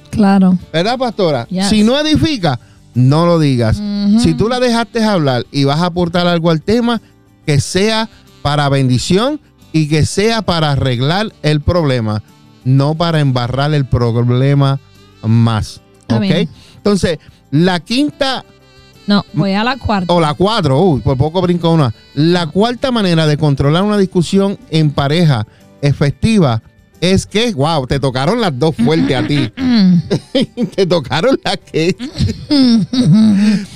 Claro. 0.10 0.60
¿Verdad, 0.74 0.98
pastora? 0.98 1.48
Yes. 1.48 1.70
Si 1.70 1.84
no 1.84 1.98
edifica, 1.98 2.60
no 2.94 3.26
lo 3.26 3.40
digas. 3.40 3.82
Si 4.20 4.34
tú 4.34 4.50
la 4.50 4.60
dejaste 4.60 5.04
hablar 5.04 5.46
y 5.52 5.64
vas 5.64 5.80
a 5.80 5.88
aportar 5.88 6.28
algo 6.28 6.50
al 6.52 6.62
tema, 6.62 7.02
que 7.46 7.60
sea 7.62 8.10
para 8.42 8.70
bendición 8.70 9.40
y 9.72 9.88
que 9.88 10.06
sea 10.06 10.42
para 10.42 10.72
arreglar 10.72 11.32
el 11.42 11.62
problema, 11.62 12.22
no 12.64 12.96
para 12.96 13.20
embarrar 13.20 13.74
el 13.74 13.86
problema 13.86 14.80
más. 15.24 15.82
¿Ok? 16.06 16.14
Amén. 16.18 16.50
Entonces, 16.78 17.20
la 17.52 17.80
quinta 17.80 18.44
No, 19.08 19.24
voy 19.34 19.54
a 19.54 19.64
la 19.64 19.78
cuarta. 19.78 20.12
o 20.14 20.20
la 20.20 20.34
cuatro, 20.34 20.80
uy, 20.82 21.02
por 21.02 21.18
poco 21.18 21.42
brinco 21.42 21.70
una. 21.72 21.94
La 22.14 22.48
cuarta 22.48 22.92
manera 22.92 23.26
de 23.28 23.38
controlar 23.38 23.84
una 23.84 23.98
discusión 23.98 24.58
en 24.70 24.92
pareja 24.92 25.46
efectiva 25.82 26.62
es 27.02 27.26
que, 27.26 27.52
wow, 27.54 27.86
te 27.88 28.00
tocaron 28.00 28.40
las 28.40 28.58
dos 28.58 28.76
fuertes 28.76 29.18
a 29.18 29.28
ti. 29.28 29.52
te 30.76 30.86
tocaron 30.86 31.38
las 31.44 31.58
que. 31.58 31.96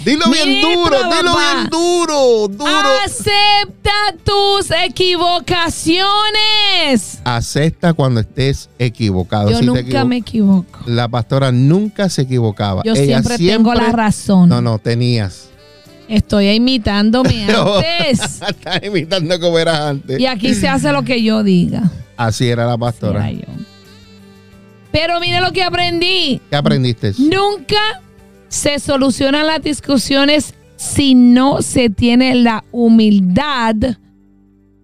dilo 0.05 0.29
bien 0.31 0.49
Mira, 0.49 0.67
duro, 0.75 0.97
dilo 0.97 1.33
papá. 1.33 1.53
bien 1.55 1.69
duro, 1.71 2.47
duro. 2.47 2.65
Acepta 3.03 3.91
tus 4.23 4.69
equivocaciones. 4.85 7.19
Acepta 7.23 7.93
cuando 7.93 8.19
estés 8.21 8.69
equivocado. 8.79 9.49
Yo 9.49 9.55
Si 9.57 9.61
te 9.61 9.65
nunca 9.67 9.81
equivo- 9.81 10.05
me 10.05 10.17
equivoco. 10.17 10.79
La 10.85 11.07
pastora 11.07 11.51
nunca 11.51 12.09
se 12.09 12.23
equivocaba. 12.23 12.81
Yo 12.85 12.93
Ella 12.93 13.21
siempre, 13.23 13.37
tengo 13.37 13.73
la 13.73 13.91
razón. 13.91 14.49
No, 14.49 14.61
no, 14.61 14.79
tenías. 14.79 15.49
Estoy 16.07 16.49
imitándome 16.49 17.45
antes. 17.49 18.41
Estás 18.49 18.83
imitando 18.83 19.39
como 19.39 19.57
eras 19.59 19.79
antes. 19.79 20.19
y 20.19 20.25
aquí 20.25 20.53
se 20.53 20.67
hace 20.67 20.91
lo 20.91 21.03
que 21.03 21.21
yo 21.23 21.43
diga. 21.43 21.83
Así 22.17 22.47
era 22.47 22.65
la 22.65 22.77
pastora. 22.77 23.29
Era. 23.29 23.47
Pero 24.91 25.19
mire 25.19 25.41
lo 25.41 25.51
que 25.51 25.63
aprendí. 25.63 26.39
¿Qué 26.49 26.55
aprendiste? 26.55 27.13
Nunca 27.17 28.01
se 28.47 28.79
solucionan 28.79 29.47
las 29.47 29.61
discusiones 29.61 30.53
si 30.77 31.15
no 31.15 31.61
se 31.61 31.89
tiene 31.89 32.35
la 32.35 32.63
humildad 32.71 33.75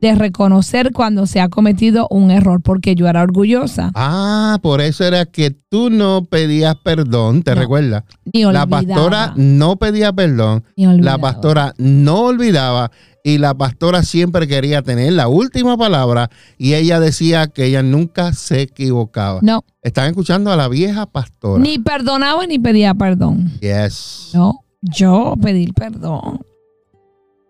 de 0.01 0.15
reconocer 0.15 0.91
cuando 0.91 1.27
se 1.27 1.39
ha 1.39 1.47
cometido 1.49 2.07
un 2.09 2.31
error, 2.31 2.61
porque 2.61 2.95
yo 2.95 3.07
era 3.07 3.21
orgullosa. 3.21 3.91
Ah, 3.93 4.57
por 4.63 4.81
eso 4.81 5.03
era 5.05 5.25
que 5.25 5.51
tú 5.51 5.89
no 5.91 6.25
pedías 6.25 6.75
perdón, 6.83 7.43
¿te 7.43 7.53
No, 7.53 7.61
recuerdas? 7.61 8.03
Ni 8.33 8.43
La 8.43 8.65
pastora 8.65 9.33
no 9.35 9.75
pedía 9.77 10.11
perdón, 10.11 10.63
la 10.75 11.17
pastora 11.19 11.73
no 11.77 12.21
olvidaba 12.21 12.91
y 13.23 13.37
la 13.37 13.53
pastora 13.53 14.01
siempre 14.01 14.47
quería 14.47 14.81
tener 14.81 15.13
la 15.13 15.27
última 15.27 15.77
palabra 15.77 16.31
y 16.57 16.73
ella 16.73 16.99
decía 16.99 17.45
que 17.45 17.65
ella 17.65 17.83
nunca 17.83 18.33
se 18.33 18.61
equivocaba. 18.63 19.39
No, 19.43 19.63
Están 19.83 20.07
escuchando 20.09 20.51
a 20.51 20.55
la 20.57 20.67
vieja 20.67 21.05
pastora. 21.05 21.61
ni 21.61 21.77
perdonaba 21.77 22.47
ni 22.47 22.57
pedía 22.57 22.95
perdón. 22.95 23.51
Yes. 23.61 24.31
No, 24.33 24.61
yo 24.81 25.35
pedir 25.39 25.75
perdón. 25.75 26.39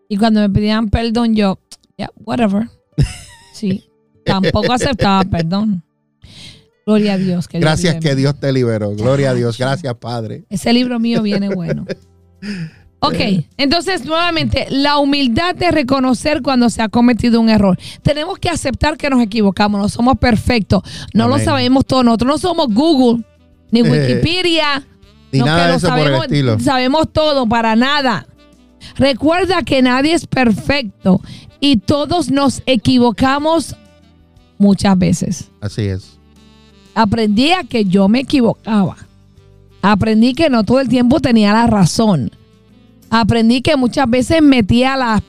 Y 0.10 0.18
cuando 0.18 0.42
me 0.42 0.50
pedían 0.50 0.90
perdón, 0.90 1.36
yo, 1.36 1.58
whatever. 2.26 2.70
Sí, 3.54 3.90
tampoco 4.26 4.74
aceptaba 4.74 5.24
perdón. 5.24 5.84
Gloria 6.86 7.14
a 7.14 7.18
Dios. 7.18 7.48
Que 7.48 7.60
Gracias 7.60 7.96
que. 7.98 8.16
Dios 8.16 8.40
te 8.40 8.52
liberó. 8.52 8.92
Gloria 8.96 9.32
a 9.32 9.34
Dios. 9.34 9.58
Gracias, 9.58 9.94
Padre. 9.96 10.46
Ese 10.50 10.74
libro 10.74 11.00
mío 11.00 11.22
viene 11.22 11.54
bueno. 11.54 11.86
Ok, 13.04 13.16
entonces 13.58 14.06
nuevamente, 14.06 14.68
la 14.70 15.00
humildad 15.00 15.56
de 15.56 15.72
reconocer 15.72 16.44
cuando 16.44 16.70
se 16.70 16.84
ha 16.84 16.88
cometido 16.88 17.42
un 17.42 17.50
error. 17.50 17.76
Tenemos 18.04 18.38
que 18.38 18.48
aceptar 18.48 18.96
que 18.96 19.10
nos 19.10 19.24
equivocamos, 19.24 19.82
no 19.82 19.90
somos 19.90 20.20
perfectos, 20.20 20.84
no 21.12 21.28
lo 21.28 21.40
sabemos 21.40 21.84
todo, 21.84 22.04
nosotros 22.04 22.28
no 22.28 22.38
somos 22.38 22.68
Google, 22.72 23.24
ni 23.72 23.82
Wikipedia, 23.90 24.86
Ni 25.32 25.40
no, 25.40 25.48
nada 25.48 25.66
que 25.66 25.72
de 25.74 25.80
por 25.80 25.98
el 25.98 26.04
sabemos, 26.06 26.26
estilo. 26.26 26.60
sabemos 26.60 27.12
todo, 27.12 27.50
para 27.50 27.76
nada. 27.76 28.28
Recuerda 28.96 29.64
que 29.64 29.82
nadie 29.82 30.14
es 30.14 30.28
perfecto 30.28 31.22
y 31.60 31.78
todos 31.78 32.30
nos 32.32 32.62
equivocamos 32.66 33.76
muchas 34.58 34.98
veces. 34.98 35.50
Así 35.62 35.84
es. 35.84 36.18
Aprendí 36.94 37.52
a 37.52 37.64
que 37.64 37.86
yo 37.86 38.08
me 38.08 38.22
equivocaba. 38.22 38.98
Aprendí 39.82 40.34
que 40.34 40.50
no 40.50 40.64
todo 40.64 40.80
el 40.80 40.90
tiempo 40.90 41.20
tenía 41.20 41.54
la 41.54 41.68
razón. 41.68 42.32
Aprendí 43.10 43.62
que 43.62 43.76
muchas 43.76 44.10
veces 44.10 44.42
metía 44.42 44.96
las 44.96 45.22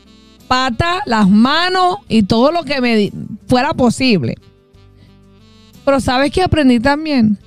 patas, 0.47 1.01
las 1.07 1.29
manos 1.29 1.97
y 2.09 2.25
todo 2.25 2.53
lo 2.53 2.62
que 2.62 2.81
me 2.81 3.11
fuera 3.47 3.73
posible. 3.73 4.37
Pero 5.85 6.01
¿sabes 6.01 6.31
qué 6.31 6.43
aprendí 6.43 6.79
también? 6.81 7.38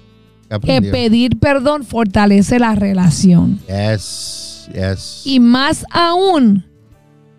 ¿Qué 0.50 0.60
Que 0.60 0.82
pedir 0.82 1.40
perdón 1.40 1.84
fortalece 1.84 2.60
la 2.60 2.76
relación. 2.76 3.60
Yes, 3.68 4.45
yes. 4.76 5.24
Y 5.26 5.40
más 5.40 5.86
aún 5.92 6.66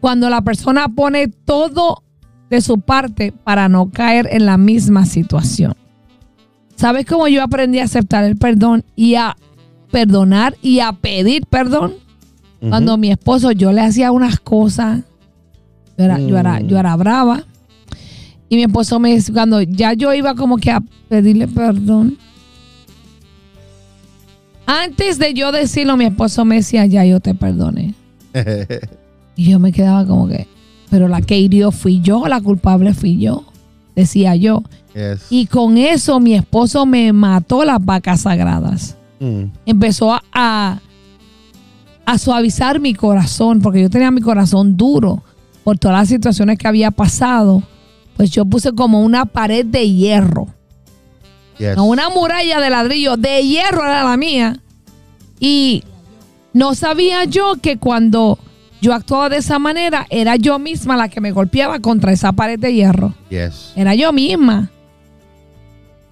cuando 0.01 0.29
la 0.31 0.42
persona 0.42 0.88
pone 0.88 1.29
todo 1.29 2.03
de 2.51 2.61
su 2.61 2.81
parte 2.81 3.33
para 3.33 3.68
no 3.68 3.90
caer 3.90 4.29
en 4.31 4.46
la 4.46 4.57
misma 4.57 5.05
situación. 5.05 5.75
¿Sabes 6.77 7.07
cómo 7.07 7.27
yo 7.29 7.42
aprendí 7.42 7.79
a 7.79 7.85
aceptar 7.85 8.25
el 8.25 8.37
perdón 8.37 8.85
y 8.94 9.14
a 9.14 9.37
perdonar 9.90 10.57
y 10.62 10.81
a 10.81 10.92
pedir 10.92 11.46
perdón? 11.46 11.94
Cuando 12.68 12.96
mi 12.96 13.11
esposo 13.11 13.53
yo 13.53 13.70
le 13.72 13.81
hacía 13.81 14.11
unas 14.12 14.40
cosas, 14.40 15.03
yo 15.96 16.05
era, 16.05 16.18
yo 16.18 16.37
era, 16.37 16.61
yo 16.61 16.79
era 16.79 16.96
brava. 16.96 17.44
Y 18.49 18.57
mi 18.57 18.62
esposo 18.62 18.99
me 18.99 19.18
cuando 19.33 19.62
ya 19.62 19.92
yo 19.92 20.12
iba 20.14 20.35
como 20.35 20.57
que 20.57 20.70
a 20.70 20.83
pedirle 21.09 21.49
perdón, 21.49 22.18
antes 24.67 25.19
de 25.19 25.33
yo 25.33 25.53
decirlo, 25.53 25.97
mi 25.97 26.05
esposo 26.05 26.45
me 26.45 26.57
decía, 26.57 26.85
ya 26.87 27.05
yo 27.05 27.21
te 27.21 27.35
perdoné. 27.35 27.95
Y 29.39 29.51
yo 29.51 29.59
me 29.59 29.71
quedaba 29.71 30.07
como 30.07 30.29
que, 30.29 30.49
pero 30.89 31.09
la 31.09 31.21
que 31.21 31.39
hirió 31.39 31.71
fui 31.71 32.01
yo, 32.01 32.27
la 32.27 32.41
culpable 32.41 32.95
fui 32.95 33.19
yo, 33.19 33.45
decía 33.95 34.35
yo. 34.35 34.63
Yes. 34.95 35.27
Y 35.29 35.45
con 35.45 35.77
eso 35.77 36.19
mi 36.21 36.35
esposo 36.35 36.87
me 36.87 37.13
mató 37.13 37.63
las 37.67 37.85
vacas 37.85 38.23
sagradas. 38.23 38.97
Mm. 39.21 39.43
Empezó 39.67 40.15
a, 40.15 40.23
a, 40.33 40.81
a 42.07 42.19
suavizar 42.19 42.81
mi 42.81 42.95
corazón, 42.95 43.61
porque 43.61 43.83
yo 43.83 43.91
tenía 43.91 44.11
mi 44.11 44.23
corazón 44.23 44.75
duro 44.75 45.23
por 45.65 45.77
todas 45.79 45.99
las 45.99 46.09
situaciones 46.09 46.57
que 46.57 46.67
había 46.67 46.91
pasado. 46.91 47.63
Pues 48.17 48.31
yo 48.31 48.47
puse 48.47 48.73
como 48.73 49.03
una 49.03 49.27
pared 49.27 49.67
de 49.67 49.91
hierro. 49.91 50.47
Yes. 51.59 51.79
Una 51.79 52.09
muralla 52.11 52.61
de 52.61 52.71
ladrillo, 52.71 53.16
de 53.16 53.42
hierro 53.42 53.85
era 53.85 54.05
la 54.05 54.16
mía. 54.16 54.59
Y 55.40 55.85
no 56.53 56.75
sabía 56.75 57.25
yo 57.25 57.57
que 57.61 57.79
cuando 57.79 58.38
yo 58.81 58.95
actuaba 58.95 59.29
de 59.29 59.38
esa 59.38 59.59
manera, 59.59 60.07
era 60.11 60.37
yo 60.37 60.59
misma 60.59 60.97
la 60.97 61.09
que 61.09 61.21
me 61.21 61.33
golpeaba 61.33 61.81
contra 61.81 62.12
esa 62.12 62.33
pared 62.33 62.59
de 62.59 62.75
hierro. 62.75 63.14
Yes. 63.31 63.73
Era 63.77 63.95
yo 63.95 64.12
misma. 64.12 64.71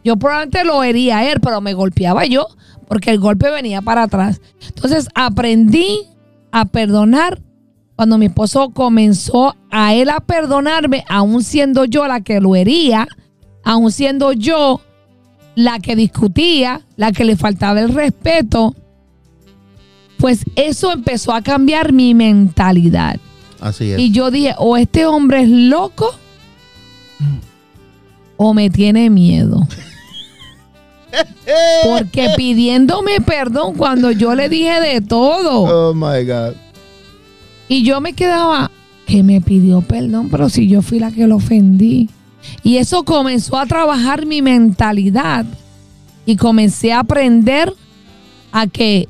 Yo 0.03 0.17
probablemente 0.17 0.65
lo 0.65 0.83
hería 0.83 1.19
a 1.19 1.31
él, 1.31 1.41
pero 1.41 1.61
me 1.61 1.73
golpeaba 1.73 2.27
yo 2.27 2.47
porque 2.89 3.11
el 3.11 3.19
golpe 3.19 3.51
venía 3.51 3.83
para 3.83 4.05
atrás. 4.05 4.41
Entonces 4.67 5.09
aprendí 5.15 6.03
a 6.53 6.67
perdonar 6.67 7.41
cuando 7.97 8.19
mi 8.19 8.27
esposo 8.27 8.71
comenzó 8.71 9.55
a 9.71 9.95
él 9.95 10.09
a 10.11 10.21
perdonarme, 10.21 11.05
aún 11.09 11.43
siendo 11.43 11.85
yo 11.85 12.07
la 12.07 12.21
que 12.21 12.41
lo 12.41 12.57
hería, 12.57 13.07
aún 13.65 13.93
siendo 13.93 14.33
yo 14.33 14.81
la 15.55 15.79
que 15.79 15.97
discutía, 15.97 16.83
la 16.97 17.13
que 17.13 17.25
le 17.25 17.37
faltaba 17.37 17.81
el 17.81 17.95
respeto, 17.95 18.75
pues 20.19 20.45
eso 20.57 20.93
empezó 20.93 21.33
a 21.33 21.43
cambiar 21.43 21.93
mi 21.93 22.15
mentalidad. 22.15 23.17
Así 23.61 23.93
es. 23.93 23.99
Y 23.99 24.11
yo 24.11 24.31
dije, 24.31 24.55
o 24.59 24.77
este 24.77 25.07
hombre 25.07 25.43
es 25.43 25.49
loco 25.49 26.15
o 28.37 28.55
me 28.55 28.71
tiene 28.71 29.11
miedo. 29.11 29.67
Porque 31.85 32.31
pidiéndome 32.37 33.21
perdón 33.21 33.75
cuando 33.75 34.11
yo 34.11 34.35
le 34.35 34.49
dije 34.49 34.81
de 34.81 35.01
todo. 35.01 35.91
Oh 35.91 35.95
my 35.95 36.25
God. 36.25 36.55
Y 37.69 37.85
yo 37.85 38.01
me 38.01 38.13
quedaba, 38.13 38.71
que 39.07 39.23
me 39.23 39.41
pidió 39.41 39.81
perdón, 39.83 40.29
pero 40.31 40.49
si 40.49 40.69
yo 40.69 40.83
fui 40.83 40.99
la 40.99 41.11
que 41.11 41.27
lo 41.27 41.37
ofendí. 41.37 42.09
Y 42.63 42.77
eso 42.77 43.05
comenzó 43.05 43.59
a 43.59 43.67
trabajar 43.67 44.27
mi 44.27 44.43
mentalidad. 44.43 45.47
Y 46.27 46.37
comencé 46.37 46.93
a 46.93 47.01
aprender 47.01 47.73
a 48.53 48.67
que 48.67 49.09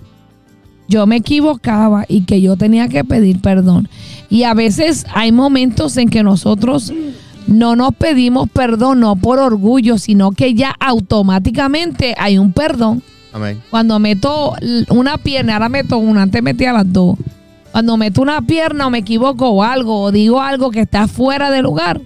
yo 0.89 1.07
me 1.07 1.17
equivocaba 1.17 2.05
y 2.09 2.23
que 2.23 2.41
yo 2.41 2.57
tenía 2.57 2.89
que 2.89 3.05
pedir 3.05 3.41
perdón. 3.41 3.89
Y 4.29 4.43
a 4.45 4.55
veces 4.55 5.07
hay 5.15 5.33
momentos 5.33 5.97
en 5.97 6.09
que 6.09 6.23
nosotros 6.23 6.93
no 7.47 7.77
nos 7.77 7.95
pedimos 7.95 8.49
perdón, 8.51 9.01
no 9.01 9.17
por 9.17 9.39
orgullo, 9.39 9.99
sino 9.99 10.33
que 10.33 10.55
ya 10.55 10.75
automáticamente 10.81 12.15
hay 12.19 12.39
un 12.39 12.53
perdón. 12.53 13.03
Amén. 13.33 13.61
Cuando 13.71 13.99
meto 13.99 14.55
una 14.91 15.19
pierna, 15.19 15.55
ahora 15.55 15.69
meto 15.69 15.99
una, 15.99 16.23
antes 16.23 16.43
metía 16.43 16.73
las 16.73 16.91
dos. 16.93 17.17
Cuando 17.73 17.97
meto 17.97 18.23
una 18.23 18.41
pierna 18.43 18.87
o 18.87 18.91
me 18.91 18.99
equivoco 18.99 19.49
o 19.49 19.63
algo, 19.63 20.03
o 20.03 20.13
digo 20.13 20.41
algo 20.41 20.71
que 20.71 20.81
está 20.81 21.09
fuera 21.09 21.51
de 21.51 21.61
lugar, 21.61 22.01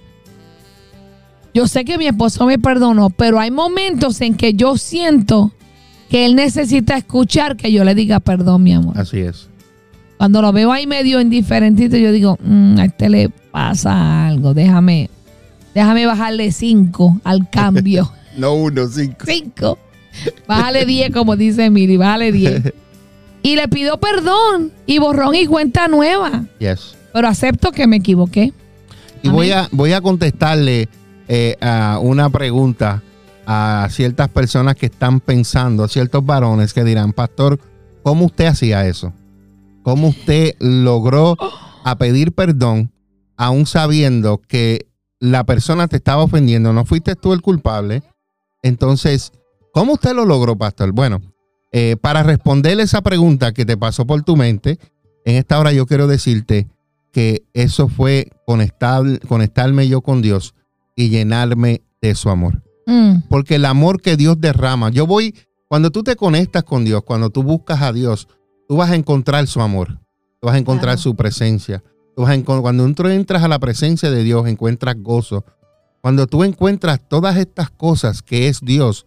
yo 1.53 1.67
sé 1.67 1.85
que 1.85 1.97
mi 1.97 2.07
esposo 2.07 2.45
me 2.45 2.59
perdonó, 2.59 3.09
pero 3.09 3.39
hay 3.39 3.51
momentos 3.51 4.21
en 4.21 4.35
que 4.35 4.53
yo 4.53 4.77
siento 4.77 5.51
que 6.09 6.25
él 6.25 6.35
necesita 6.35 6.97
escuchar 6.97 7.55
que 7.57 7.71
yo 7.71 7.83
le 7.83 7.95
diga 7.95 8.19
perdón, 8.19 8.63
mi 8.63 8.73
amor. 8.73 8.97
Así 8.97 9.19
es. 9.19 9.47
Cuando 10.17 10.41
lo 10.41 10.51
veo 10.51 10.71
ahí 10.71 10.85
medio 10.87 11.21
indiferentito, 11.21 11.95
yo 11.97 12.11
digo, 12.11 12.37
"Mm, 12.43 12.77
a 12.79 12.85
este 12.85 13.09
le 13.09 13.29
pasa 13.29 14.27
algo, 14.27 14.53
déjame, 14.53 15.09
déjame 15.73 16.05
bajarle 16.05 16.51
cinco 16.51 17.19
al 17.23 17.49
cambio. 17.49 18.11
No 18.37 18.53
uno, 18.53 18.87
cinco. 18.87 19.25
Cinco. 19.25 19.79
Bájale 20.47 20.85
10, 20.85 21.11
como 21.11 21.35
dice 21.35 21.69
Miri, 21.69 21.97
bájale 21.97 22.31
10. 22.31 22.73
Y 23.43 23.55
le 23.55 23.67
pido 23.67 23.99
perdón 23.99 24.71
y 24.85 24.97
borrón 24.99 25.35
y 25.35 25.45
cuenta 25.45 25.87
nueva. 25.89 26.45
Yes. 26.59 26.95
Pero 27.11 27.27
acepto 27.27 27.71
que 27.71 27.85
me 27.87 27.97
equivoqué. 27.97 28.53
Y 29.23 29.29
voy 29.29 29.51
a, 29.51 29.67
voy 29.71 29.91
a 29.93 29.99
contestarle 29.99 30.87
eh, 31.31 31.57
a 31.61 31.99
una 32.01 32.27
pregunta 32.31 33.03
a 33.45 33.87
ciertas 33.91 34.29
personas 34.29 34.75
que 34.75 34.87
están 34.87 35.19
pensando, 35.19 35.83
a 35.83 35.87
ciertos 35.87 36.25
varones 36.25 36.73
que 36.73 36.83
dirán, 36.83 37.13
pastor, 37.13 37.59
¿cómo 38.01 38.25
usted 38.25 38.47
hacía 38.47 38.87
eso? 38.87 39.13
¿Cómo 39.83 40.07
usted 40.07 40.55
logró 40.59 41.37
a 41.83 41.97
pedir 41.99 42.31
perdón 42.31 42.91
aún 43.37 43.67
sabiendo 43.67 44.41
que 44.41 44.87
la 45.19 45.43
persona 45.43 45.87
te 45.87 45.97
estaba 45.97 46.23
ofendiendo? 46.23 46.73
No 46.73 46.83
fuiste 46.83 47.15
tú 47.15 47.31
el 47.33 47.43
culpable. 47.43 48.01
Entonces, 48.63 49.31
¿cómo 49.71 49.93
usted 49.93 50.15
lo 50.15 50.25
logró, 50.25 50.55
pastor? 50.55 50.93
Bueno, 50.93 51.21
eh, 51.71 51.95
para 52.01 52.23
responderle 52.23 52.83
esa 52.83 53.01
pregunta 53.01 53.51
que 53.51 53.65
te 53.65 53.77
pasó 53.77 54.07
por 54.07 54.23
tu 54.23 54.35
mente, 54.35 54.79
en 55.25 55.35
esta 55.35 55.59
hora 55.59 55.73
yo 55.73 55.85
quiero 55.85 56.07
decirte 56.07 56.67
que 57.11 57.43
eso 57.53 57.87
fue 57.87 58.31
conectar, 58.47 59.03
conectarme 59.27 59.87
yo 59.87 60.01
con 60.01 60.23
Dios 60.23 60.55
y 60.99 61.07
llenarme 61.07 61.81
de 62.01 62.13
su 62.13 62.29
amor. 62.29 62.61
Mm, 62.85 63.21
Porque 63.29 63.55
el 63.55 63.63
amor 63.65 64.01
que 64.01 64.17
Dios 64.17 64.35
derrama, 64.41 64.89
yo 64.89 65.07
voy, 65.07 65.33
cuando 65.69 65.91
tú 65.91 66.03
te 66.03 66.17
conectas 66.17 66.63
con 66.63 66.83
Dios, 66.83 67.03
cuando 67.05 67.29
tú 67.29 67.41
buscas 67.41 67.81
a 67.81 67.93
Dios, 67.93 68.27
tú 68.67 68.75
vas 68.75 68.89
a 68.91 68.95
encontrar 68.95 69.47
su 69.47 69.61
amor, 69.61 69.99
tú 70.41 70.47
vas 70.47 70.55
a 70.55 70.59
encontrar 70.59 70.95
Claro. 70.95 71.01
su 71.01 71.15
presencia. 71.15 71.81
Tú 72.17 72.23
vas 72.23 72.37
a 72.37 72.43
cuando 72.43 72.93
tú 72.93 73.07
entras 73.07 73.43
a 73.43 73.47
la 73.47 73.59
presencia 73.59 74.11
de 74.11 74.23
Dios, 74.23 74.45
encuentras 74.47 74.95
gozo. 75.01 75.45
Cuando 76.01 76.27
tú 76.27 76.43
encuentras 76.43 76.99
todas 77.07 77.37
estas 77.37 77.69
cosas 77.69 78.21
que 78.21 78.49
es 78.49 78.59
Dios, 78.59 79.05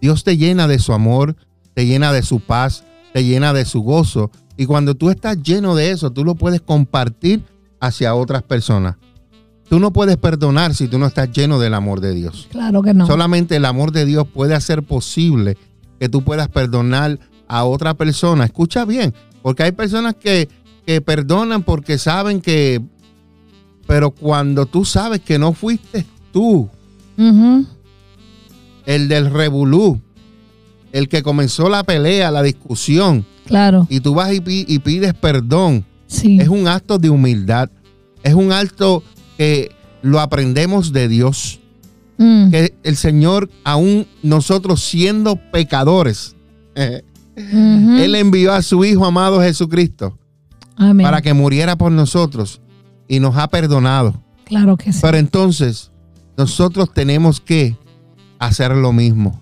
Dios 0.00 0.24
te 0.24 0.38
llena 0.38 0.66
de 0.66 0.78
su 0.78 0.94
amor, 0.94 1.36
te 1.74 1.84
llena 1.84 2.12
de 2.14 2.22
su 2.22 2.40
paz, 2.40 2.84
te 3.12 3.24
llena 3.24 3.52
de 3.52 3.66
su 3.66 3.82
gozo. 3.82 4.30
Y 4.56 4.64
cuando 4.64 4.94
tú 4.94 5.10
estás 5.10 5.42
lleno 5.42 5.74
de 5.74 5.90
eso, 5.90 6.10
tú 6.12 6.24
lo 6.24 6.34
puedes 6.34 6.62
compartir 6.62 7.42
hacia 7.78 8.14
otras 8.14 8.42
personas. 8.42 8.96
Tú 9.68 9.78
no 9.80 9.92
puedes 9.92 10.16
perdonar 10.18 10.74
si 10.74 10.88
tú 10.88 10.98
no 10.98 11.06
estás 11.06 11.30
lleno 11.32 11.58
del 11.58 11.74
amor 11.74 12.00
de 12.00 12.14
Dios. 12.14 12.48
claro 12.50 12.82
que 12.82 12.94
no. 12.94 13.06
Solamente 13.06 13.56
el 13.56 13.64
amor 13.64 13.92
de 13.92 14.04
Dios 14.04 14.26
puede 14.32 14.54
hacer 14.54 14.82
posible 14.82 15.56
que 15.98 16.08
tú 16.08 16.22
puedas 16.22 16.48
perdonar 16.48 17.18
a 17.48 17.64
otra 17.64 17.94
persona. 17.94 18.44
Escucha 18.44 18.84
bien, 18.84 19.14
porque 19.42 19.62
hay 19.62 19.72
personas 19.72 20.14
que, 20.14 20.48
que 20.86 21.00
perdonan 21.00 21.62
porque 21.62 21.98
saben 21.98 22.40
que, 22.40 22.82
pero 23.86 24.10
cuando 24.10 24.66
tú 24.66 24.84
sabes 24.84 25.20
que 25.20 25.38
no 25.38 25.52
fuiste 25.54 26.04
tú, 26.32 26.68
el 28.86 29.08
del 29.08 29.30
revolú, 29.30 30.00
el 30.92 31.08
que 31.08 31.22
comenzó 31.22 31.68
la 31.68 31.82
pelea, 31.84 32.30
la 32.30 32.42
discusión, 32.42 33.24
Claro. 33.46 33.86
y 33.90 34.00
tú 34.00 34.14
vas 34.14 34.32
y 34.32 34.40
pides 34.78 35.14
perdón, 35.14 35.84
Sí. 36.06 36.38
es 36.40 36.48
un 36.48 36.68
acto 36.68 36.98
de 36.98 37.10
humildad, 37.10 37.70
es 38.22 38.34
un 38.34 38.52
acto 38.52 39.02
que 39.38 39.72
lo 40.02 40.20
aprendemos 40.20 40.92
de 40.92 41.08
Dios, 41.08 41.60
Mm. 42.16 42.50
que 42.50 42.74
el 42.84 42.94
Señor, 42.96 43.50
aún 43.64 44.06
nosotros 44.22 44.80
siendo 44.84 45.34
pecadores. 45.50 46.36
Él 47.36 48.14
envió 48.14 48.52
a 48.52 48.62
su 48.62 48.84
Hijo 48.84 49.04
amado 49.04 49.40
Jesucristo 49.40 50.16
Amén. 50.76 51.04
para 51.04 51.22
que 51.22 51.34
muriera 51.34 51.76
por 51.76 51.90
nosotros 51.90 52.60
y 53.08 53.18
nos 53.18 53.36
ha 53.36 53.48
perdonado. 53.48 54.14
Claro 54.44 54.76
que 54.76 54.92
sí. 54.92 55.00
Pero 55.02 55.16
entonces, 55.18 55.90
nosotros 56.36 56.92
tenemos 56.92 57.40
que 57.40 57.76
hacer 58.38 58.70
lo 58.72 58.92
mismo. 58.92 59.40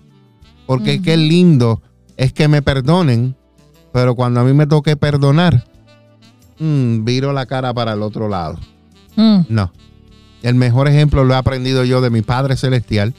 Porque 0.65 1.01
qué 1.01 1.17
lindo 1.17 1.81
es 2.17 2.33
que 2.33 2.47
me 2.47 2.61
perdonen, 2.61 3.35
pero 3.91 4.15
cuando 4.15 4.39
a 4.39 4.43
mí 4.43 4.53
me 4.53 4.65
toque 4.65 4.95
perdonar, 4.95 5.65
mm, 6.57 7.03
viro 7.03 7.33
la 7.33 7.45
cara 7.45 7.73
para 7.73 7.93
el 7.93 8.01
otro 8.01 8.27
lado. 8.29 8.57
Mm. 9.15 9.41
No. 9.49 9.71
El 10.43 10.55
mejor 10.55 10.87
ejemplo 10.87 11.23
lo 11.23 11.33
he 11.33 11.37
aprendido 11.37 11.83
yo 11.85 12.01
de 12.01 12.09
mi 12.11 12.21
Padre 12.21 12.55
Celestial. 12.57 13.13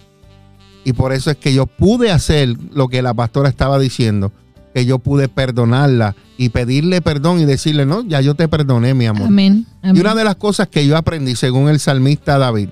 Y 0.85 0.93
por 0.93 1.13
eso 1.13 1.31
es 1.31 1.37
que 1.39 1.53
yo 1.55 1.67
pude 1.67 2.11
hacer 2.13 2.57
lo 2.73 2.89
que 2.89 3.01
la 3.03 3.15
pastora 3.15 3.49
estaba 3.49 3.79
diciendo, 3.79 4.31
que 4.75 4.85
yo 4.85 4.99
pude 4.99 5.29
perdonarla 5.29 6.15
y 6.37 6.51
pedirle 6.51 7.01
perdón 7.01 7.41
y 7.41 7.47
decirle, 7.47 7.87
no, 7.87 8.03
ya 8.03 8.21
yo 8.21 8.35
te 8.35 8.49
perdoné, 8.49 8.93
mi 8.93 9.07
amor. 9.07 9.29
Amén. 9.29 9.67
Amén. 9.83 9.97
Y 9.97 10.01
una 10.01 10.15
de 10.15 10.25
las 10.25 10.37
cosas 10.37 10.69
que 10.69 10.87
yo 10.87 10.97
aprendí, 10.99 11.37
según 11.37 11.71
el 11.71 11.81
salmista 11.81 12.37
David, 12.37 12.69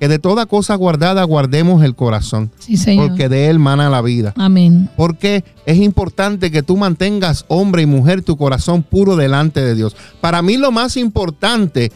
que 0.00 0.08
de 0.08 0.18
toda 0.18 0.46
cosa 0.46 0.74
guardada 0.74 1.22
guardemos 1.24 1.84
el 1.84 1.94
corazón, 1.94 2.50
Sí, 2.58 2.76
Señor. 2.76 3.08
porque 3.08 3.28
de 3.28 3.48
él 3.50 3.58
mana 3.58 3.90
la 3.90 4.00
vida. 4.02 4.32
Amén. 4.36 4.88
Porque 4.96 5.44
es 5.66 5.76
importante 5.78 6.50
que 6.50 6.62
tú 6.62 6.76
mantengas, 6.76 7.44
hombre 7.48 7.82
y 7.82 7.86
mujer, 7.86 8.22
tu 8.22 8.36
corazón 8.36 8.82
puro 8.82 9.14
delante 9.14 9.60
de 9.60 9.74
Dios. 9.74 9.94
Para 10.20 10.42
mí 10.42 10.56
lo 10.56 10.72
más 10.72 10.96
importante 10.96 11.92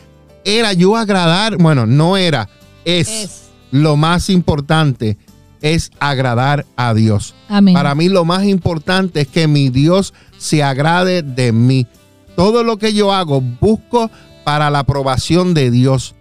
era 0.47 0.73
yo 0.73 0.97
agradar, 0.97 1.57
bueno, 1.59 1.87
no 1.87 2.17
era, 2.17 2.49
es, 2.85 3.51
lo 3.73 3.97
más 3.97 4.31
importante, 4.31 5.19
es 5.61 5.91
agradar 5.99 6.65
a 6.77 6.95
Dios. 6.95 7.35
Amén. 7.49 7.75
Para 7.75 7.97
mí 7.97 8.09
lo 8.09 8.25
más 8.25 8.45
importante 8.45 9.23
es 9.23 9.29
que 9.29 9.49
mi 9.49 9.71
Dios 9.71 10.15
se 10.39 10.63
agrade 10.63 11.23
de 11.23 11.51
mí. 11.53 11.89
Todo 12.37 12.63
lo 12.63 12.77
que 12.77 12.95
yo 12.95 13.13
hago 13.13 13.41
busco 13.41 14.09
para 14.45 14.71
la 14.71 14.79
aprobación 14.81 15.53
de 15.53 15.71
Dios, 15.71 16.15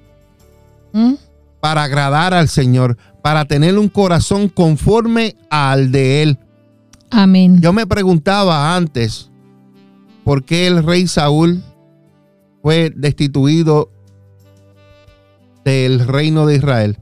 Mm. 0.91 1.15
para 1.59 1.83
agradar 1.83 2.33
al 2.33 2.47
Señor, 2.47 2.97
para 3.21 3.45
tener 3.45 3.77
un 3.77 3.89
corazón 3.89 4.49
conforme 4.49 5.35
al 5.49 5.91
de 5.91 6.23
Él. 6.23 6.39
Amén. 7.11 7.59
Yo 7.61 7.73
me 7.73 7.85
preguntaba 7.85 8.75
antes 8.75 9.29
por 10.23 10.43
qué 10.45 10.67
el 10.67 10.83
rey 10.83 11.05
Saúl 11.07 11.61
fue 12.63 12.91
destituido 12.95 13.91
del 15.65 16.07
reino 16.07 16.45
de 16.45 16.55
Israel. 16.55 16.97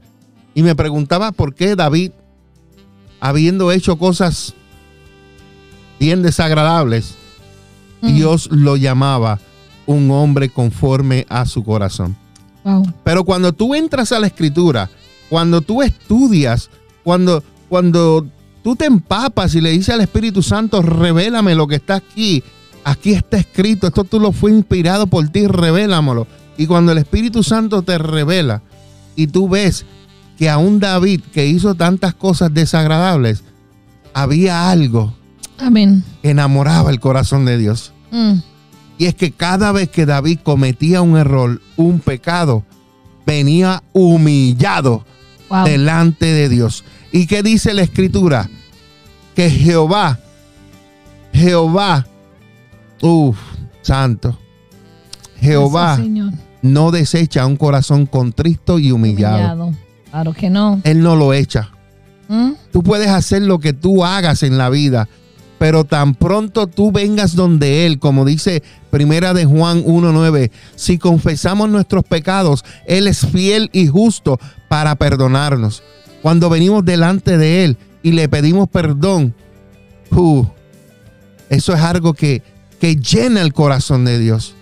Y 0.54 0.64
me 0.64 0.74
preguntaba 0.74 1.30
por 1.30 1.54
qué 1.54 1.76
David, 1.76 2.10
habiendo 3.20 3.70
hecho 3.70 3.96
cosas 3.96 4.54
bien 6.00 6.22
desagradables, 6.22 7.16
Mm. 8.04 8.14
Dios 8.14 8.48
lo 8.50 8.76
llamaba 8.76 9.38
un 9.86 10.10
hombre 10.10 10.48
conforme 10.48 11.26
a 11.28 11.46
su 11.46 11.64
corazón. 11.64 12.16
Wow. 12.64 12.92
Pero 13.02 13.24
cuando 13.24 13.52
tú 13.52 13.74
entras 13.74 14.12
a 14.12 14.18
la 14.18 14.26
escritura, 14.26 14.90
cuando 15.28 15.60
tú 15.60 15.82
estudias, 15.82 16.70
cuando, 17.02 17.42
cuando 17.68 18.26
tú 18.62 18.76
te 18.76 18.86
empapas 18.86 19.54
y 19.54 19.60
le 19.60 19.70
dices 19.70 19.94
al 19.94 20.00
Espíritu 20.00 20.42
Santo, 20.42 20.82
revélame 20.82 21.54
lo 21.54 21.66
que 21.66 21.76
está 21.76 21.96
aquí, 21.96 22.42
aquí 22.84 23.12
está 23.12 23.38
escrito, 23.38 23.86
esto 23.86 24.04
tú 24.04 24.20
lo 24.20 24.32
fue 24.32 24.50
inspirado 24.50 25.06
por 25.06 25.28
ti, 25.28 25.46
revélamelo. 25.46 26.26
Y 26.56 26.66
cuando 26.66 26.92
el 26.92 26.98
Espíritu 26.98 27.42
Santo 27.42 27.82
te 27.82 27.98
revela 27.98 28.62
y 29.16 29.26
tú 29.26 29.48
ves 29.48 29.84
que 30.38 30.48
aún 30.50 30.80
David, 30.80 31.20
que 31.32 31.46
hizo 31.46 31.74
tantas 31.74 32.14
cosas 32.14 32.52
desagradables, 32.52 33.42
había 34.12 34.70
algo 34.70 35.14
Amén. 35.58 36.04
que 36.22 36.30
enamoraba 36.30 36.90
el 36.90 37.00
corazón 37.00 37.44
de 37.44 37.58
Dios. 37.58 37.92
Mm. 38.10 38.34
Y 38.98 39.06
es 39.06 39.14
que 39.14 39.32
cada 39.32 39.72
vez 39.72 39.88
que 39.88 40.06
David 40.06 40.38
cometía 40.42 41.02
un 41.02 41.16
error, 41.16 41.60
un 41.76 41.98
pecado, 42.00 42.64
venía 43.26 43.82
humillado 43.92 45.04
Wow. 45.50 45.64
delante 45.66 46.26
de 46.26 46.48
Dios. 46.48 46.84
¿Y 47.12 47.26
qué 47.26 47.42
dice 47.42 47.74
la 47.74 47.82
escritura? 47.82 48.48
Que 49.36 49.50
Jehová, 49.50 50.18
Jehová, 51.32 52.06
uff, 53.02 53.36
santo, 53.82 54.38
Jehová 55.40 55.96
Gracias, 55.96 56.06
Señor. 56.06 56.32
No 56.64 56.90
desecha 56.90 57.44
un 57.44 57.56
corazón 57.56 58.06
contristo 58.06 58.78
y 58.78 58.90
humillado. 58.90 59.66
Humillado. 59.66 59.72
Claro 60.10 60.32
que 60.32 60.48
no. 60.48 60.80
Él 60.84 61.02
no 61.02 61.14
lo 61.14 61.34
echa. 61.34 61.70
Mm. 62.28 62.52
Tú 62.72 62.82
puedes 62.82 63.08
hacer 63.08 63.42
lo 63.42 63.58
que 63.58 63.74
tú 63.74 64.02
hagas 64.02 64.42
en 64.42 64.56
la 64.56 64.70
vida, 64.70 65.06
pero 65.58 65.84
tan 65.84 66.14
pronto 66.14 66.66
tú 66.66 66.90
vengas 66.90 67.36
donde 67.36 67.84
Él, 67.84 67.98
como 67.98 68.24
dice 68.24 68.62
Primera 68.90 69.34
de 69.34 69.44
Juan 69.44 69.84
1.9, 69.84 70.50
si 70.74 70.96
confesamos 70.96 71.68
nuestros 71.68 72.02
pecados, 72.02 72.64
Él 72.86 73.08
es 73.08 73.26
fiel 73.26 73.68
y 73.74 73.86
justo 73.86 74.40
para 74.70 74.94
perdonarnos. 74.94 75.82
Cuando 76.22 76.48
venimos 76.48 76.82
delante 76.82 77.36
de 77.36 77.64
Él 77.64 77.76
y 78.02 78.12
le 78.12 78.26
pedimos 78.30 78.70
perdón, 78.70 79.34
uh, 80.12 80.46
eso 81.50 81.74
es 81.74 81.80
algo 81.80 82.14
que, 82.14 82.42
que 82.80 82.96
llena 82.96 83.42
el 83.42 83.52
corazón 83.52 84.06
de 84.06 84.18
Dios. 84.18 84.54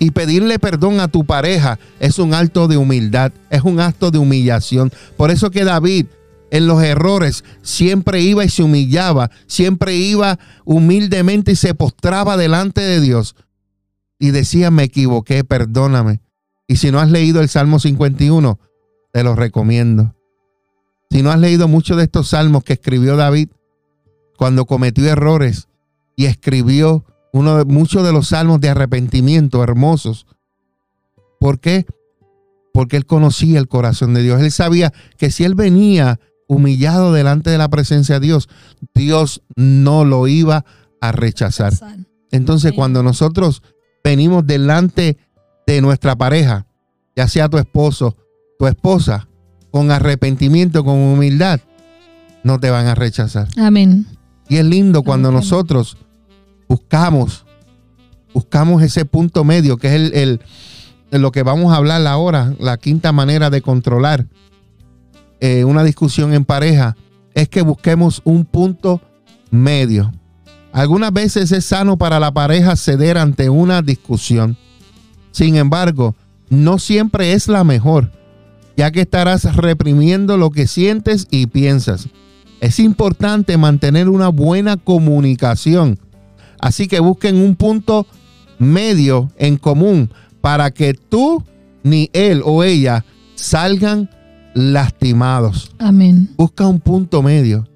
Y 0.00 0.12
pedirle 0.12 0.58
perdón 0.58 0.98
a 0.98 1.08
tu 1.08 1.24
pareja 1.24 1.78
es 2.00 2.18
un 2.18 2.34
acto 2.34 2.66
de 2.66 2.78
humildad, 2.78 3.32
es 3.50 3.62
un 3.62 3.78
acto 3.80 4.10
de 4.10 4.18
humillación. 4.18 4.90
Por 5.16 5.30
eso 5.30 5.50
que 5.50 5.62
David 5.62 6.06
en 6.50 6.66
los 6.66 6.82
errores 6.82 7.44
siempre 7.62 8.22
iba 8.22 8.44
y 8.44 8.48
se 8.48 8.62
humillaba, 8.62 9.30
siempre 9.46 9.94
iba 9.94 10.38
humildemente 10.64 11.52
y 11.52 11.56
se 11.56 11.74
postraba 11.74 12.38
delante 12.38 12.80
de 12.80 13.00
Dios 13.00 13.36
y 14.18 14.30
decía, 14.30 14.70
me 14.70 14.84
equivoqué, 14.84 15.44
perdóname. 15.44 16.20
Y 16.66 16.76
si 16.76 16.90
no 16.90 16.98
has 16.98 17.10
leído 17.10 17.42
el 17.42 17.50
Salmo 17.50 17.78
51, 17.78 18.58
te 19.12 19.22
lo 19.22 19.36
recomiendo. 19.36 20.14
Si 21.10 21.22
no 21.22 21.30
has 21.30 21.40
leído 21.40 21.68
muchos 21.68 21.98
de 21.98 22.04
estos 22.04 22.28
salmos 22.28 22.64
que 22.64 22.72
escribió 22.72 23.16
David 23.16 23.48
cuando 24.38 24.64
cometió 24.64 25.06
errores 25.06 25.68
y 26.16 26.24
escribió 26.24 27.04
uno 27.32 27.58
de, 27.58 27.64
muchos 27.64 28.04
de 28.04 28.12
los 28.12 28.28
salmos 28.28 28.60
de 28.60 28.68
arrepentimiento 28.68 29.62
hermosos. 29.62 30.26
¿Por 31.38 31.60
qué? 31.60 31.86
Porque 32.72 32.96
él 32.96 33.06
conocía 33.06 33.58
el 33.58 33.68
corazón 33.68 34.14
de 34.14 34.22
Dios. 34.22 34.40
Él 34.40 34.50
sabía 34.50 34.92
que 35.16 35.30
si 35.30 35.44
él 35.44 35.54
venía 35.54 36.20
humillado 36.48 37.12
delante 37.12 37.50
de 37.50 37.58
la 37.58 37.68
presencia 37.68 38.18
de 38.18 38.26
Dios, 38.26 38.48
Dios 38.94 39.42
no 39.56 40.04
lo 40.04 40.26
iba 40.26 40.64
a 41.00 41.12
rechazar. 41.12 41.72
Entonces, 42.30 42.72
cuando 42.72 43.02
nosotros 43.02 43.62
venimos 44.02 44.46
delante 44.46 45.16
de 45.66 45.80
nuestra 45.80 46.16
pareja, 46.16 46.66
ya 47.16 47.28
sea 47.28 47.48
tu 47.48 47.58
esposo, 47.58 48.16
tu 48.58 48.66
esposa, 48.66 49.28
con 49.70 49.90
arrepentimiento, 49.90 50.84
con 50.84 50.96
humildad, 50.96 51.60
no 52.42 52.58
te 52.58 52.70
van 52.70 52.86
a 52.86 52.94
rechazar. 52.94 53.48
Amén. 53.56 54.06
Y 54.48 54.56
es 54.56 54.64
lindo 54.64 55.02
cuando 55.02 55.30
nosotros 55.30 55.96
buscamos, 56.70 57.44
buscamos 58.32 58.80
ese 58.84 59.04
punto 59.04 59.42
medio, 59.42 59.76
que 59.76 59.88
es 59.88 60.12
el, 60.14 60.40
lo 61.10 61.32
que 61.32 61.42
vamos 61.42 61.72
a 61.72 61.76
hablar 61.76 62.06
ahora, 62.06 62.54
la 62.60 62.76
quinta 62.76 63.10
manera 63.10 63.50
de 63.50 63.60
controlar 63.60 64.28
eh, 65.40 65.64
una 65.64 65.82
discusión 65.82 66.32
en 66.32 66.44
pareja, 66.44 66.96
es 67.34 67.48
que 67.48 67.62
busquemos 67.62 68.22
un 68.22 68.44
punto 68.44 69.00
medio. 69.50 70.12
Algunas 70.72 71.12
veces 71.12 71.50
es 71.50 71.64
sano 71.64 71.98
para 71.98 72.20
la 72.20 72.32
pareja 72.32 72.76
ceder 72.76 73.18
ante 73.18 73.50
una 73.50 73.82
discusión. 73.82 74.56
Sin 75.32 75.56
embargo, 75.56 76.14
no 76.50 76.78
siempre 76.78 77.32
es 77.32 77.48
la 77.48 77.64
mejor, 77.64 78.12
ya 78.76 78.92
que 78.92 79.00
estarás 79.00 79.56
reprimiendo 79.56 80.36
lo 80.36 80.50
que 80.50 80.68
sientes 80.68 81.26
y 81.32 81.48
piensas. 81.48 82.08
Es 82.60 82.78
importante 82.78 83.56
mantener 83.56 84.08
una 84.08 84.28
buena 84.28 84.76
comunicación. 84.76 85.98
Así 86.60 86.86
que 86.88 87.00
busquen 87.00 87.36
un 87.36 87.56
punto 87.56 88.06
medio 88.58 89.30
en 89.36 89.56
común 89.56 90.10
para 90.40 90.70
que 90.70 90.94
tú 90.94 91.42
ni 91.82 92.10
él 92.12 92.42
o 92.44 92.62
ella 92.62 93.04
salgan 93.34 94.10
lastimados. 94.54 95.72
Amén. 95.78 96.28
Busca 96.36 96.66
un 96.66 96.80
punto 96.80 97.22
medio 97.22 97.66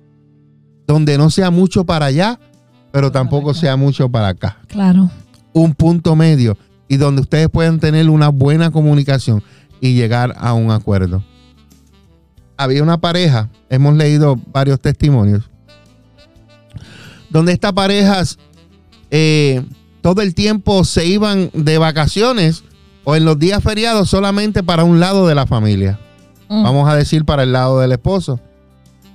donde 0.87 1.16
no 1.16 1.30
sea 1.30 1.51
mucho 1.51 1.85
para 1.85 2.07
allá, 2.07 2.39
pero 2.93 3.11
Para 3.11 3.22
tampoco 3.22 3.51
acá. 3.51 3.61
sea 3.61 3.76
mucho 3.76 4.09
para 4.11 4.28
acá. 4.28 4.59
Claro. 4.68 5.11
Un 5.55 5.74
punto 5.74 6.14
medio 6.14 6.59
y 6.89 6.99
donde 6.99 7.22
ustedes 7.22 7.49
puedan 7.49 7.80
tener 7.80 8.11
una 8.11 8.28
buena 8.28 8.70
comunicación 8.70 9.43
y 9.80 9.95
llegar 9.95 10.35
a 10.39 10.53
un 10.53 10.70
acuerdo. 10.70 11.24
había 12.57 12.82
una 12.82 12.99
pareja, 12.99 13.49
hemos 13.70 13.97
leído 13.97 14.39
varios 14.53 14.78
testimonios, 14.80 15.49
donde 17.30 17.53
estas 17.53 17.72
parejas 17.72 18.39
eh, 19.11 19.63
todo 20.01 20.23
el 20.23 20.35
tiempo 20.35 20.85
se 20.85 21.07
iban 21.07 21.51
de 21.53 21.79
vacaciones 21.79 22.65
o 23.05 23.17
en 23.17 23.25
los 23.25 23.39
días 23.39 23.63
feriados 23.63 24.11
solamente 24.11 24.63
para 24.63 24.85
un 24.85 25.01
lado 25.01 25.27
de 25.27 25.35
la 25.35 25.47
familia. 25.47 25.99
Mm. 26.49 26.63
Vamos 26.63 26.89
a 26.89 26.97
decir 26.97 27.25
para 27.25 27.43
el 27.43 27.53
lado 27.53 27.81
del 27.81 27.93
esposo. 27.93 28.41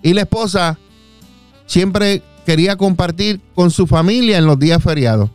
Y 0.01 0.13
la 0.13 0.21
esposa 0.21 0.79
siempre 1.65 2.23
quería 2.45 2.77
compartir 2.77 3.41
con 3.53 3.71
su 3.71 3.85
familia 3.87 4.37
en 4.37 4.45
los 4.45 4.57
días 4.57 4.81
feriados. 4.81 5.29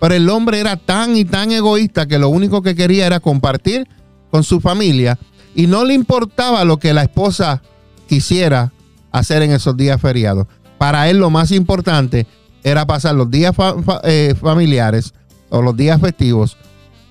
Pero 0.00 0.14
el 0.14 0.28
hombre 0.30 0.60
era 0.60 0.76
tan 0.76 1.16
y 1.16 1.24
tan 1.24 1.52
egoísta 1.52 2.06
que 2.06 2.18
lo 2.18 2.28
único 2.28 2.62
que 2.62 2.74
quería 2.74 3.06
era 3.06 3.20
compartir 3.20 3.88
con 4.30 4.44
su 4.44 4.60
familia 4.60 5.18
y 5.54 5.66
no 5.66 5.84
le 5.84 5.94
importaba 5.94 6.64
lo 6.64 6.78
que 6.78 6.94
la 6.94 7.02
esposa 7.02 7.62
quisiera 8.08 8.72
hacer 9.10 9.42
en 9.42 9.52
esos 9.52 9.76
días 9.76 10.00
feriados. 10.00 10.46
Para 10.78 11.08
él 11.08 11.18
lo 11.18 11.30
más 11.30 11.50
importante 11.50 12.26
era 12.64 12.86
pasar 12.86 13.14
los 13.14 13.30
días 13.30 13.54
fa- 13.54 13.80
fa- 13.82 14.00
eh, 14.04 14.34
familiares 14.40 15.14
o 15.50 15.62
los 15.62 15.76
días 15.76 16.00
festivos 16.00 16.56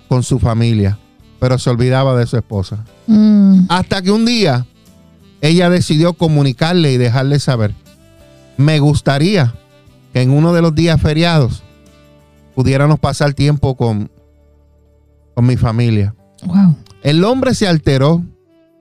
con 0.09 0.23
su 0.23 0.39
familia, 0.39 0.97
pero 1.39 1.57
se 1.57 1.69
olvidaba 1.69 2.17
de 2.17 2.25
su 2.27 2.37
esposa. 2.37 2.85
Mm. 3.07 3.61
Hasta 3.69 4.01
que 4.01 4.11
un 4.11 4.25
día 4.25 4.65
ella 5.41 5.69
decidió 5.69 6.13
comunicarle 6.13 6.91
y 6.93 6.97
dejarle 6.97 7.39
saber, 7.39 7.73
me 8.57 8.79
gustaría 8.79 9.53
que 10.13 10.21
en 10.21 10.31
uno 10.31 10.53
de 10.53 10.61
los 10.61 10.73
días 10.75 10.99
feriados 11.01 11.63
pudiéramos 12.55 12.99
pasar 12.99 13.33
tiempo 13.33 13.75
con, 13.75 14.09
con 15.35 15.45
mi 15.45 15.57
familia. 15.57 16.15
Wow. 16.43 16.75
El 17.03 17.23
hombre 17.23 17.53
se 17.53 17.67
alteró. 17.67 18.23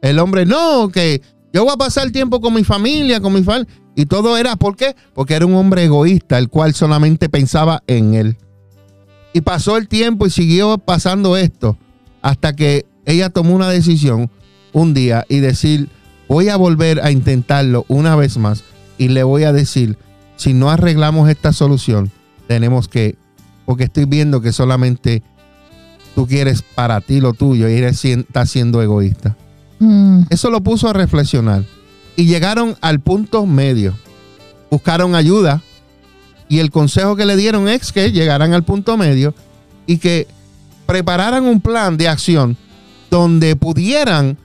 El 0.03 0.19
hombre, 0.19 0.47
no, 0.47 0.89
que 0.89 1.21
yo 1.53 1.65
voy 1.65 1.73
a 1.75 1.77
pasar 1.77 2.11
tiempo 2.11 2.41
con 2.41 2.55
mi 2.55 2.65
familia, 2.65 3.21
con 3.21 3.33
mi 3.33 3.43
familia. 3.43 3.73
Y 3.97 4.07
todo 4.07 4.37
era, 4.37 4.57
¿por 4.57 4.77
qué? 4.77 4.95
Porque 5.15 5.35
era 5.35 5.47
un 5.47 5.55
hombre 5.55 5.85
egoísta, 5.85 6.39
el 6.39 6.51
cual 6.51 6.75
solamente 6.75 7.31
pensaba 7.31 7.83
en 7.87 8.15
él. 8.15 8.37
Y 9.33 9.41
pasó 9.41 9.79
el 9.79 9.89
tiempo 9.89 10.27
y 10.27 10.31
siguió 10.31 10.79
pasando 10.79 11.37
esto 11.37 11.79
hasta 12.21 12.55
que 12.55 12.85
ella 13.07 13.31
tomó 13.31 13.55
una 13.55 13.71
decisión 13.71 14.31
un 14.73 14.93
día 14.93 15.25
y 15.29 15.41
decir, 15.41 15.89
voy 16.29 16.51
a 16.51 16.57
volver 16.57 17.01
a 17.01 17.11
intentarlo 17.11 17.87
una 17.89 18.17
vez 18.17 18.37
más 18.37 18.65
y 18.99 19.09
le 19.09 19.23
voy 19.23 19.45
a 19.45 19.53
decir, 19.53 19.97
si 20.37 20.53
no 20.53 20.71
arreglamos 20.71 21.31
esta 21.31 21.53
solución, 21.53 22.11
tenemos 22.47 22.89
que, 22.89 23.17
porque 23.65 23.85
estoy 23.85 24.05
viendo 24.05 24.43
que 24.43 24.53
solamente 24.53 25.23
tú 26.15 26.27
quieres 26.27 26.63
para 26.63 27.01
ti 27.01 27.21
lo 27.21 27.33
tuyo 27.33 27.69
y 27.69 27.75
eres, 27.75 28.05
estás 28.05 28.51
siendo 28.51 28.83
egoísta. 28.83 29.37
Mm. 29.79 30.23
Eso 30.31 30.51
lo 30.51 30.63
puso 30.63 30.89
a 30.89 30.93
reflexionar. 30.93 31.65
Y 32.17 32.27
llegaron 32.27 32.77
al 32.81 33.01
punto 33.01 33.47
medio. 33.47 33.95
Buscaron 34.71 35.15
ayuda. 35.15 35.63
Y 36.49 36.61
el 36.61 36.71
consejo 36.71 37.17
que 37.17 37.27
le 37.27 37.37
dieron 37.37 37.69
es 37.69 37.93
que 37.93 38.13
llegaran 38.13 38.53
al 38.53 38.65
punto 38.65 38.97
medio 38.97 39.35
y 39.87 39.99
que 39.99 40.27
prepararan 40.87 41.45
un 41.45 41.61
plan 41.61 41.97
de 41.97 42.09
acción 42.09 42.57
donde 43.11 43.57
pudieran 43.57 44.39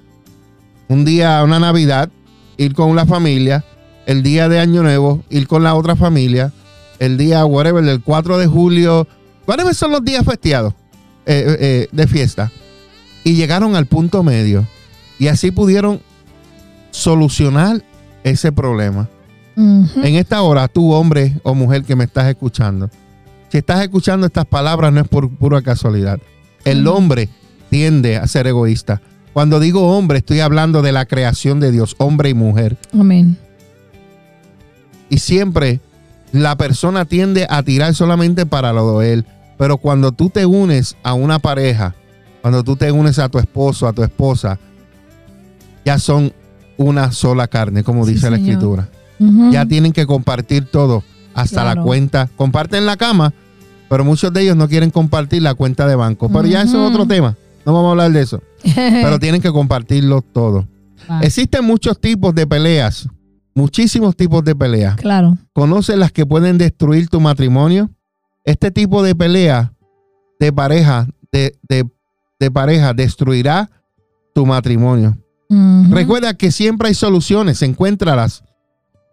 un 0.87 1.05
día, 1.05 1.41
una 1.43 1.59
Navidad, 1.59 2.09
ir 2.57 2.73
con 2.73 2.95
la 2.95 3.05
familia, 3.05 3.63
el 4.05 4.23
día 4.23 4.49
de 4.49 4.59
Año 4.59 4.83
Nuevo, 4.83 5.23
ir 5.29 5.47
con 5.47 5.63
la 5.63 5.75
otra 5.75 5.95
familia, 5.95 6.51
el 6.99 7.17
día, 7.17 7.45
whatever, 7.45 7.83
del 7.83 8.01
4 8.01 8.37
de 8.37 8.47
julio, 8.47 9.07
whatever 9.47 9.73
son 9.73 9.91
los 9.91 10.03
días 10.03 10.25
festeados 10.25 10.73
eh, 11.25 11.45
eh, 11.47 11.57
eh, 11.59 11.87
de 11.91 12.07
fiesta. 12.07 12.51
Y 13.23 13.33
llegaron 13.33 13.75
al 13.75 13.85
punto 13.85 14.23
medio. 14.23 14.67
Y 15.17 15.27
así 15.27 15.51
pudieron 15.51 16.01
solucionar 16.91 17.83
ese 18.23 18.51
problema. 18.51 19.09
En 19.55 20.15
esta 20.15 20.41
hora, 20.41 20.67
tú 20.67 20.93
hombre 20.93 21.35
o 21.43 21.53
mujer 21.53 21.83
que 21.83 21.95
me 21.95 22.05
estás 22.05 22.27
escuchando, 22.27 22.89
si 23.49 23.57
estás 23.57 23.81
escuchando 23.81 24.25
estas 24.25 24.45
palabras 24.45 24.93
no 24.93 25.01
es 25.01 25.07
por 25.07 25.29
pura 25.29 25.61
casualidad. 25.61 26.19
El 26.63 26.87
hombre 26.87 27.27
tiende 27.69 28.15
a 28.17 28.25
ser 28.25 28.47
egoísta. 28.47 29.01
Cuando 29.33 29.59
digo 29.59 29.95
hombre, 29.95 30.19
estoy 30.19 30.39
hablando 30.39 30.81
de 30.81 30.93
la 30.93 31.05
creación 31.05 31.59
de 31.59 31.71
Dios, 31.71 31.95
hombre 31.99 32.29
y 32.29 32.33
mujer. 32.33 32.77
Amén. 32.93 33.37
Y 35.09 35.19
siempre 35.19 35.81
la 36.31 36.55
persona 36.55 37.05
tiende 37.05 37.45
a 37.49 37.61
tirar 37.63 37.93
solamente 37.93 38.45
para 38.45 38.71
lo 38.73 38.99
de 38.99 39.13
él. 39.13 39.25
Pero 39.57 39.77
cuando 39.77 40.11
tú 40.11 40.29
te 40.29 40.45
unes 40.45 40.95
a 41.03 41.13
una 41.13 41.39
pareja, 41.39 41.93
cuando 42.41 42.63
tú 42.63 42.77
te 42.77 42.91
unes 42.91 43.19
a 43.19 43.29
tu 43.29 43.37
esposo, 43.37 43.87
a 43.87 43.93
tu 43.93 44.01
esposa, 44.01 44.59
ya 45.85 45.99
son 45.99 46.33
una 46.77 47.11
sola 47.11 47.47
carne, 47.47 47.83
como 47.83 48.05
Sí, 48.05 48.13
dice 48.13 48.29
la 48.29 48.37
escritura. 48.37 48.89
Ya 49.51 49.65
tienen 49.67 49.91
que 49.93 50.07
compartir 50.07 50.65
todo, 50.65 51.03
hasta 51.35 51.63
la 51.63 51.81
cuenta. 51.83 52.27
Comparten 52.35 52.87
la 52.87 52.97
cama, 52.97 53.33
pero 53.87 54.03
muchos 54.03 54.33
de 54.33 54.41
ellos 54.41 54.55
no 54.57 54.67
quieren 54.67 54.89
compartir 54.89 55.43
la 55.43 55.53
cuenta 55.53 55.85
de 55.87 55.95
banco. 55.95 56.27
Pero 56.29 56.45
ya 56.47 56.63
eso 56.63 56.83
es 56.83 56.91
otro 56.91 57.05
tema. 57.05 57.37
No 57.65 57.73
vamos 57.73 57.89
a 57.89 57.91
hablar 57.91 58.11
de 58.11 58.21
eso. 58.21 58.41
Pero 58.63 59.19
tienen 59.19 59.39
que 59.41 59.51
compartirlo 59.51 60.23
todo. 60.23 60.67
Existen 61.21 61.63
muchos 61.63 61.99
tipos 62.01 62.33
de 62.33 62.47
peleas, 62.47 63.07
muchísimos 63.53 64.15
tipos 64.15 64.43
de 64.43 64.55
peleas. 64.55 64.95
claro. 64.95 65.37
¿Conoces 65.53 65.97
las 65.97 66.11
que 66.11 66.25
pueden 66.25 66.57
destruir 66.57 67.07
tu 67.07 67.19
matrimonio? 67.21 67.91
Este 68.43 68.71
tipo 68.71 69.03
de 69.03 69.13
pelea 69.13 69.73
de 70.39 70.51
pareja, 70.51 71.07
de, 71.31 71.53
de- 71.69 71.85
de 72.39 72.49
pareja, 72.49 72.93
destruirá 72.95 73.69
tu 74.33 74.47
matrimonio. 74.47 75.15
Recuerda 75.89 76.33
que 76.35 76.51
siempre 76.51 76.87
hay 76.87 76.93
soluciones, 76.93 77.61
encuéntralas 77.61 78.43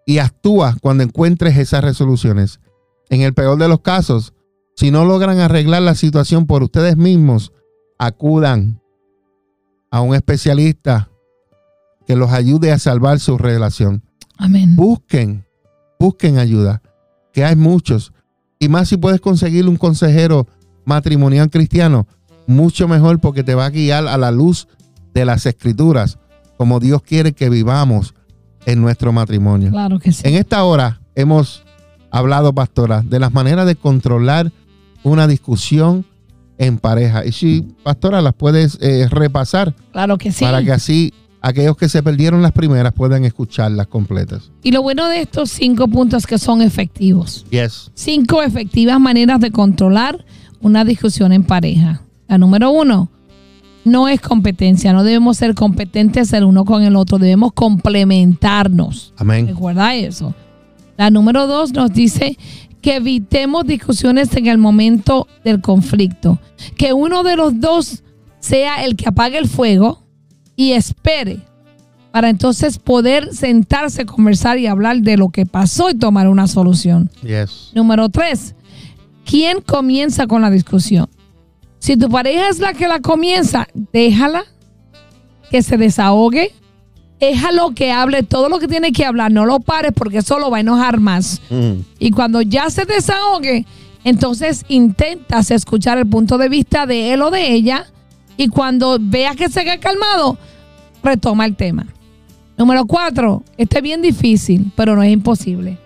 y 0.07 0.19
actúa 0.19 0.77
cuando 0.81 1.03
encuentres 1.03 1.57
esas 1.57 1.83
resoluciones. 1.83 2.61
En 3.11 3.23
el 3.23 3.35
peor 3.35 3.59
de 3.59 3.67
los 3.67 3.81
casos, 3.81 4.35
si 4.77 4.93
no 4.93 5.05
logran 5.05 5.41
arreglar 5.41 5.83
la 5.83 5.97
situación 5.97 6.47
por 6.47 6.63
ustedes 6.63 6.97
mismos, 6.97 7.53
acudan 7.99 8.81
a 9.91 10.01
un 10.01 10.15
especialista 10.15 11.09
que 12.07 12.15
los 12.15 12.31
ayude 12.31 12.71
a 12.71 12.79
salvar 12.79 13.19
su 13.19 13.37
relación 13.37 14.05
Amén. 14.37 14.77
busquen, 14.77 15.45
busquen 15.99 16.39
ayuda, 16.39 16.83
que 17.33 17.45
hay 17.45 17.57
muchos. 17.57 18.13
Y 18.61 18.69
más 18.69 18.89
si 18.89 18.97
puedes 18.97 19.21
conseguir 19.21 19.69
un 19.69 19.77
consejero 19.77 20.47
matrimonial 20.85 21.51
cristiano, 21.51 22.07
mucho 22.47 22.87
mejor 22.87 23.19
porque 23.19 23.43
te 23.43 23.57
va 23.57 23.67
a 23.67 23.71
guiar 23.71 24.07
a 24.07 24.17
la 24.17 24.31
luz 24.31 24.69
de 25.13 25.25
las 25.25 25.45
escrituras, 25.45 26.19
como 26.59 26.81
Dios 26.81 27.01
quiere 27.03 27.33
que 27.33 27.49
vivamos 27.49 28.15
en 28.67 28.83
nuestro 28.83 29.13
matrimonio. 29.13 29.71
Claro 29.71 29.99
que 29.99 30.13
sí. 30.13 30.23
En 30.29 30.35
esta 30.35 30.63
hora 30.65 31.01
hemos 31.15 31.63
hablado, 32.11 32.53
pastora, 32.53 33.03
de 33.03 33.19
las 33.19 33.33
maneras 33.33 33.65
de 33.67 33.77
controlar 33.77 34.53
una 35.03 35.27
discusión 35.27 36.05
en 36.59 36.79
pareja. 36.79 37.25
Y 37.25 37.33
si, 37.33 37.63
pastora, 37.83 38.21
las 38.21 38.35
puedes 38.35 38.77
eh, 38.83 39.07
repasar 39.09 39.75
Claro 39.93 40.19
que 40.19 40.33
sí. 40.33 40.45
para 40.45 40.63
que 40.63 40.73
así 40.73 41.15
aquellos 41.41 41.77
que 41.77 41.89
se 41.89 42.03
perdieron 42.03 42.43
las 42.43 42.53
primeras 42.53 42.93
puedan 42.93 43.25
escucharlas 43.25 43.87
completas. 43.87 44.51
Y 44.65 44.73
lo 44.73 44.83
bueno 44.83 45.09
de 45.09 45.21
estos 45.23 45.51
cinco 45.51 45.87
puntos 45.87 46.25
es 46.25 46.27
que 46.27 46.39
son 46.39 46.61
efectivos. 46.61 47.47
Yes. 47.51 47.91
Cinco 47.95 48.43
efectivas 48.43 48.99
maneras 48.99 49.41
de 49.41 49.53
controlar 49.53 50.25
una 50.61 50.85
discusión 50.85 51.33
en 51.33 51.45
pareja. 51.45 52.03
La 52.27 52.37
número 52.37 52.71
uno, 52.73 53.09
no 53.91 54.09
es 54.09 54.21
competencia. 54.21 54.93
No 54.93 55.05
debemos 55.05 55.37
ser 55.37 55.55
competentes 55.55 56.33
el 56.33 56.45
uno 56.45 56.65
con 56.65 56.83
el 56.83 56.97
otro. 56.97 57.19
Debemos 57.19 57.53
complementarnos. 57.53 59.13
Amén. 59.17 59.49
Recuerda 59.49 59.95
eso. 59.95 60.35
La 60.97 61.11
número 61.11 61.47
dos 61.47 61.73
nos 61.73 61.93
dice 61.93 62.37
que 62.81 62.97
evitemos 62.97 63.67
discusiones 63.67 64.35
en 64.37 64.47
el 64.47 64.59
momento 64.59 65.27
del 65.45 65.61
conflicto. 65.61 66.39
Que 66.77 66.93
uno 66.93 67.23
de 67.23 67.37
los 67.37 67.61
dos 67.61 68.03
sea 68.41 68.85
el 68.85 68.97
que 68.97 69.09
apague 69.09 69.39
el 69.39 69.49
fuego 69.49 70.03
y 70.57 70.73
espere 70.73 71.41
para 72.11 72.31
entonces 72.31 72.79
poder 72.79 73.35
sentarse, 73.35 74.07
conversar 74.07 74.59
y 74.59 74.67
hablar 74.67 74.99
de 75.03 75.17
lo 75.17 75.29
que 75.29 75.47
pasó 75.47 75.91
y 75.91 75.95
tomar 75.95 76.29
una 76.29 76.47
solución. 76.47 77.11
Yes. 77.23 77.71
Número 77.75 78.09
tres, 78.09 78.55
¿quién 79.25 79.61
comienza 79.61 80.27
con 80.27 80.43
la 80.43 80.51
discusión? 80.51 81.09
Si 81.79 81.97
tu 81.97 82.09
pareja 82.09 82.49
es 82.49 82.59
la 82.59 82.73
que 82.75 82.89
la 82.89 83.01
comienza, 83.01 83.67
déjala 83.93 84.45
que 85.51 85.63
se 85.63 85.77
desahogue, 85.77 86.53
déjalo 87.21 87.71
que 87.75 87.91
hable 87.93 88.23
todo 88.23 88.49
lo 88.49 88.59
que 88.59 88.69
tiene 88.69 88.93
que 88.93 89.05
hablar, 89.05 89.31
no 89.33 89.47
lo 89.47 89.61
pares 89.61 89.93
porque 89.95 90.19
eso 90.19 90.39
lo 90.39 90.51
va 90.51 90.59
a 90.59 90.61
enojar 90.61 91.01
más. 91.01 91.41
Mm. 91.51 91.81
Y 91.99 92.11
cuando 92.11 92.43
ya 92.43 92.69
se 92.71 92.85
desahogue, 92.85 93.65
entonces 94.05 94.65
intentas 94.69 95.51
escuchar 95.51 95.99
el 95.99 96.07
punto 96.07 96.39
de 96.39 96.49
vista 96.49 96.87
de 96.87 97.13
él 97.13 97.23
o 97.23 97.31
de 97.31 97.53
ella 97.53 97.87
y 98.37 98.49
cuando 98.49 98.99
veas 99.01 99.37
que 99.37 99.49
se 99.49 99.69
ha 99.69 99.81
calmado, 99.81 100.37
retoma 101.03 101.45
el 101.47 101.57
tema. 101.57 101.87
Número 102.57 102.87
cuatro, 102.87 103.43
este 103.57 103.79
es 103.79 103.83
bien 103.83 104.03
difícil, 104.03 104.73
pero 104.77 104.97
no 104.97 105.03
es 105.03 105.13
imposible. 105.13 105.79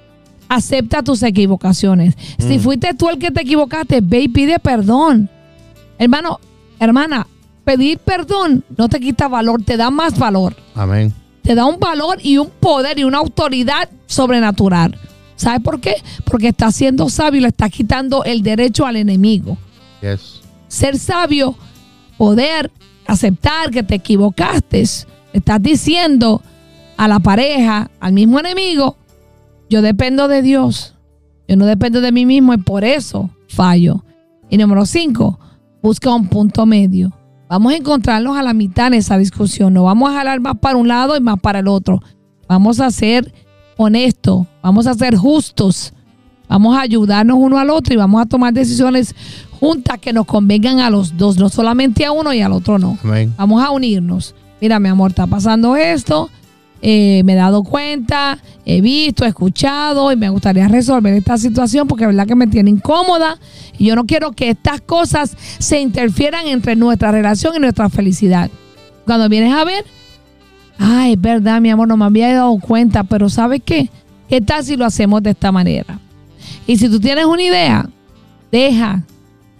Acepta 0.48 1.02
tus 1.02 1.22
equivocaciones. 1.22 2.14
Si 2.38 2.58
Mm. 2.58 2.60
fuiste 2.60 2.94
tú 2.94 3.08
el 3.08 3.18
que 3.18 3.30
te 3.30 3.42
equivocaste, 3.42 4.00
ve 4.02 4.20
y 4.22 4.28
pide 4.28 4.58
perdón. 4.58 5.28
Hermano, 6.02 6.40
hermana, 6.80 7.28
pedir 7.62 7.98
perdón 7.98 8.64
no 8.76 8.88
te 8.88 8.98
quita 8.98 9.28
valor, 9.28 9.62
te 9.62 9.76
da 9.76 9.88
más 9.92 10.18
valor. 10.18 10.56
Amén. 10.74 11.14
te 11.42 11.54
da 11.54 11.64
un 11.64 11.78
valor 11.78 12.18
y 12.20 12.38
un 12.38 12.50
poder 12.50 12.98
y 12.98 13.04
una 13.04 13.18
autoridad 13.18 13.88
sobrenatural. 14.06 14.98
¿Sabes 15.36 15.60
por 15.60 15.80
qué? 15.80 15.94
Porque 16.24 16.48
estás 16.48 16.74
siendo 16.74 17.08
sabio 17.08 17.38
y 17.38 17.42
le 17.42 17.48
estás 17.48 17.70
quitando 17.70 18.24
el 18.24 18.42
derecho 18.42 18.84
al 18.84 18.96
enemigo. 18.96 19.56
Yes. 20.00 20.40
Ser 20.66 20.98
sabio, 20.98 21.54
poder 22.18 22.72
aceptar 23.06 23.70
que 23.70 23.84
te 23.84 23.94
equivocaste, 23.94 24.82
estás 25.32 25.62
diciendo 25.62 26.42
a 26.96 27.06
la 27.06 27.20
pareja, 27.20 27.92
al 28.00 28.12
mismo 28.12 28.40
enemigo, 28.40 28.96
yo 29.70 29.82
dependo 29.82 30.26
de 30.26 30.42
Dios, 30.42 30.94
yo 31.46 31.54
no 31.54 31.64
dependo 31.64 32.00
de 32.00 32.10
mí 32.10 32.26
mismo 32.26 32.54
y 32.54 32.58
por 32.58 32.82
eso 32.82 33.30
fallo. 33.46 34.04
Y 34.50 34.56
número 34.58 34.84
cinco, 34.84 35.38
busca 35.82 36.14
un 36.14 36.28
punto 36.28 36.64
medio. 36.64 37.12
Vamos 37.48 37.72
a 37.72 37.76
encontrarnos 37.76 38.36
a 38.36 38.42
la 38.42 38.54
mitad 38.54 38.86
en 38.86 38.94
esa 38.94 39.18
discusión. 39.18 39.74
No 39.74 39.84
vamos 39.84 40.10
a 40.10 40.14
jalar 40.14 40.40
más 40.40 40.56
para 40.56 40.76
un 40.76 40.88
lado 40.88 41.16
y 41.16 41.20
más 41.20 41.38
para 41.40 41.58
el 41.58 41.68
otro. 41.68 42.00
Vamos 42.48 42.80
a 42.80 42.90
ser 42.90 43.32
honestos, 43.76 44.46
vamos 44.62 44.86
a 44.86 44.94
ser 44.94 45.16
justos, 45.16 45.92
vamos 46.48 46.76
a 46.76 46.80
ayudarnos 46.80 47.36
uno 47.38 47.58
al 47.58 47.70
otro 47.70 47.94
y 47.94 47.96
vamos 47.96 48.22
a 48.22 48.26
tomar 48.26 48.54
decisiones 48.54 49.14
juntas 49.58 49.98
que 49.98 50.12
nos 50.12 50.26
convengan 50.26 50.80
a 50.80 50.88
los 50.88 51.16
dos, 51.16 51.36
no 51.36 51.48
solamente 51.48 52.04
a 52.04 52.12
uno 52.12 52.32
y 52.32 52.40
al 52.40 52.52
otro 52.52 52.78
no. 52.78 52.98
Amén. 53.02 53.34
Vamos 53.36 53.62
a 53.62 53.70
unirnos. 53.70 54.34
Mira, 54.60 54.78
mi 54.78 54.88
amor, 54.88 55.10
está 55.10 55.26
pasando 55.26 55.76
esto. 55.76 56.30
Eh, 56.84 57.22
me 57.24 57.34
he 57.34 57.36
dado 57.36 57.62
cuenta, 57.62 58.38
he 58.64 58.80
visto, 58.80 59.24
he 59.24 59.28
escuchado 59.28 60.10
y 60.10 60.16
me 60.16 60.28
gustaría 60.28 60.66
resolver 60.66 61.14
esta 61.14 61.38
situación 61.38 61.86
porque 61.86 62.02
es 62.02 62.08
verdad 62.08 62.26
que 62.26 62.34
me 62.34 62.48
tiene 62.48 62.70
incómoda 62.70 63.38
y 63.78 63.86
yo 63.86 63.94
no 63.94 64.04
quiero 64.04 64.32
que 64.32 64.50
estas 64.50 64.80
cosas 64.80 65.36
se 65.58 65.80
interfieran 65.80 66.48
entre 66.48 66.74
nuestra 66.74 67.12
relación 67.12 67.54
y 67.54 67.60
nuestra 67.60 67.88
felicidad. 67.88 68.50
Cuando 69.04 69.28
vienes 69.28 69.54
a 69.54 69.64
ver, 69.64 69.84
ay, 70.76 71.12
es 71.12 71.20
verdad, 71.20 71.60
mi 71.60 71.70
amor, 71.70 71.86
no 71.86 71.96
me 71.96 72.04
había 72.04 72.34
dado 72.34 72.58
cuenta, 72.58 73.04
pero 73.04 73.28
¿sabes 73.28 73.62
qué? 73.64 73.88
¿Qué 74.28 74.40
tal 74.40 74.64
si 74.64 74.76
lo 74.76 74.84
hacemos 74.84 75.22
de 75.22 75.30
esta 75.30 75.52
manera? 75.52 76.00
Y 76.66 76.78
si 76.78 76.88
tú 76.88 76.98
tienes 76.98 77.26
una 77.26 77.42
idea, 77.42 77.88
deja 78.50 79.04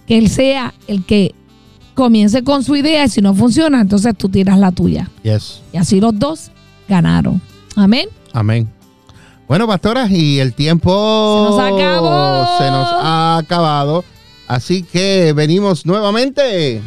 que 0.09 0.19
él 0.19 0.29
sea 0.29 0.75
el 0.89 1.05
que 1.05 1.37
comience 1.95 2.43
con 2.43 2.65
su 2.65 2.75
idea 2.75 3.05
y 3.05 3.09
si 3.09 3.21
no 3.21 3.33
funciona, 3.33 3.81
entonces 3.81 4.17
tú 4.17 4.29
tiras 4.29 4.59
la 4.59 4.73
tuya. 4.73 5.09
Yes. 5.23 5.63
Y 5.73 5.77
así 5.77 6.01
los 6.01 6.19
dos 6.19 6.51
ganaron. 6.93 7.41
Amén. 7.75 8.07
Amén. 8.35 8.71
Bueno, 9.49 9.67
pastoras, 9.67 10.11
y 10.11 10.39
el 10.41 10.53
tiempo 10.53 10.91
Se 10.93 11.57
nos 11.57 11.81
acabó. 11.81 12.59
se 12.59 12.71
nos 12.71 12.89
ha 13.03 13.39
acabado. 13.39 14.05
Así 14.47 14.83
que 14.83 15.33
venimos 15.35 15.87
nuevamente. 15.87 16.83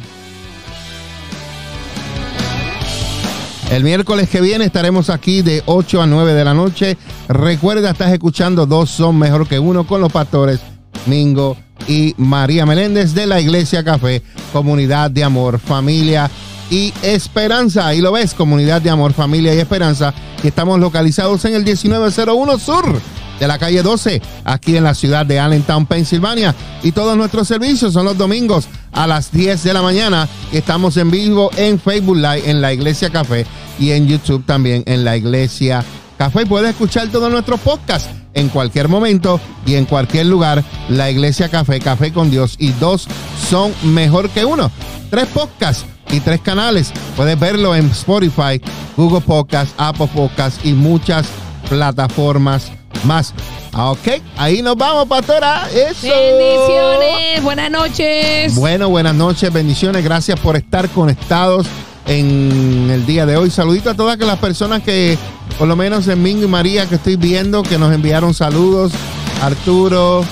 El 3.72 3.84
miércoles 3.84 4.30
que 4.30 4.42
viene 4.42 4.66
estaremos 4.66 5.10
aquí 5.10 5.42
de 5.42 5.64
8 5.66 6.04
a 6.04 6.06
9 6.06 6.34
de 6.34 6.46
la 6.46 6.54
noche. 6.54 6.98
Recuerda, 7.28 7.90
estás 7.90 8.14
escuchando 8.14 8.68
Dos 8.68 8.92
son 8.92 9.18
mejor 9.18 9.48
que 9.48 9.58
uno 9.58 9.88
con 9.88 10.02
los 10.02 10.12
pastores 10.12 10.60
Mingo 11.08 11.58
y 11.88 12.14
María 12.18 12.68
Meléndez 12.68 13.16
de 13.16 13.26
la 13.26 13.42
Iglesia 13.42 13.84
Café, 13.84 14.22
Comunidad 14.54 15.10
de 15.10 15.24
Amor, 15.24 15.58
Familia 15.58 16.30
y 16.70 16.94
Esperanza. 17.02 17.88
Ahí 17.88 18.02
lo 18.02 18.12
ves, 18.12 18.34
Comunidad 18.34 18.82
de 18.82 18.90
Amor, 18.90 19.14
Familia 19.14 19.54
y 19.54 19.60
Esperanza. 19.60 20.14
Y 20.44 20.48
estamos 20.48 20.80
localizados 20.80 21.44
en 21.46 21.56
el 21.56 21.64
1901 21.64 22.60
Sur 22.60 23.02
de 23.40 23.48
la 23.48 23.58
calle 23.58 23.84
12, 23.84 24.22
aquí 24.44 24.78
en 24.78 24.84
la 24.84 24.96
ciudad 24.96 25.26
de 25.26 25.40
Allentown, 25.40 25.86
Pensilvania. 25.86 26.56
Y 26.84 26.92
todos 26.92 27.18
nuestros 27.18 27.48
servicios 27.48 27.94
son 27.94 28.06
los 28.06 28.18
domingos 28.18 28.68
a 28.92 29.08
las 29.08 29.32
10 29.32 29.64
de 29.64 29.74
la 29.74 29.82
mañana. 29.82 30.28
Y 30.52 30.58
estamos 30.58 30.98
en 30.98 31.12
vivo 31.12 31.52
en 31.58 31.80
Facebook 31.80 32.18
Live, 32.18 32.50
en 32.50 32.62
la 32.62 32.74
Iglesia 32.74 33.10
Café 33.10 33.46
y 33.80 33.92
en 33.92 34.08
YouTube 34.08 34.46
también 34.46 34.84
en 34.86 35.04
la 35.04 35.18
Iglesia 35.18 35.84
Café. 36.18 36.46
Puedes 36.46 36.72
escuchar 36.72 37.10
todos 37.10 37.32
nuestros 37.32 37.60
podcasts 37.60 38.10
en 38.34 38.50
cualquier 38.50 38.88
momento 38.88 39.40
y 39.66 39.76
en 39.76 39.86
cualquier 39.86 40.28
lugar. 40.28 40.64
La 40.90 41.10
Iglesia 41.10 41.50
Café, 41.50 41.80
Café 41.80 42.14
con 42.14 42.32
Dios 42.32 42.56
y 42.58 42.72
dos 42.72 43.08
son 43.50 43.74
mejor 43.84 44.30
que 44.30 44.46
uno. 44.46 44.72
Tres 45.10 45.28
podcasts 45.28 45.86
y 46.12 46.20
tres 46.20 46.42
canales. 46.42 46.92
Puedes 47.16 47.40
verlo 47.40 47.76
en 47.76 47.88
Spotify, 47.88 48.62
Google 48.98 49.22
Podcasts, 49.22 49.74
Apple 49.78 50.10
Podcasts 50.14 50.60
y 50.64 50.74
muchas 50.74 51.28
plataformas 51.70 52.72
más. 53.04 53.34
Ah, 53.74 53.92
Ok, 53.92 54.22
ahí 54.38 54.62
nos 54.62 54.78
vamos, 54.78 55.08
pastora. 55.08 55.68
Eso. 55.70 56.08
Bendiciones. 56.08 57.44
Buenas 57.44 57.70
noches. 57.72 58.56
Bueno, 58.56 58.90
buenas 58.90 59.16
noches, 59.16 59.52
bendiciones. 59.52 60.04
Gracias 60.04 60.40
por 60.40 60.56
estar 60.56 60.90
conectados 60.90 61.68
en 62.08 62.90
el 62.92 63.06
día 63.06 63.26
de 63.26 63.36
hoy. 63.36 63.50
Saludito 63.52 63.90
a 63.90 63.94
todas 63.94 64.18
las 64.18 64.40
personas 64.40 64.82
que, 64.82 65.18
por 65.58 65.68
lo 65.68 65.76
menos 65.76 66.08
en 66.08 66.22
Mingo 66.24 66.44
y 66.46 66.48
María, 66.48 66.88
que 66.88 66.96
estoy 66.96 67.16
viendo, 67.18 67.64
que 67.64 67.78
nos 67.78 67.94
enviaron 67.94 68.34
saludos. 68.34 68.94
Arturo, 69.42 70.24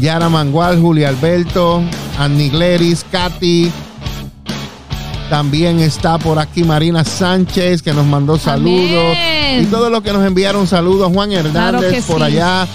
Yara 0.00 0.28
Mangual, 0.28 0.80
Julio 0.80 1.08
Alberto, 1.08 1.82
Annie 2.18 2.48
Gleris, 2.48 3.04
Katy. 3.10 3.70
También 5.30 5.80
está 5.80 6.18
por 6.18 6.38
aquí 6.38 6.64
Marina 6.64 7.04
Sánchez, 7.04 7.82
que 7.82 7.92
nos 7.92 8.06
mandó 8.06 8.38
saludos. 8.38 9.16
Amén. 9.16 9.62
Y 9.62 9.66
todos 9.66 9.90
los 9.90 10.02
que 10.02 10.12
nos 10.12 10.26
enviaron 10.26 10.66
saludos. 10.66 11.10
Juan 11.12 11.32
Hernández 11.32 11.52
Claro 11.52 11.80
por 12.06 12.18
sí. 12.18 12.22
allá 12.22 12.66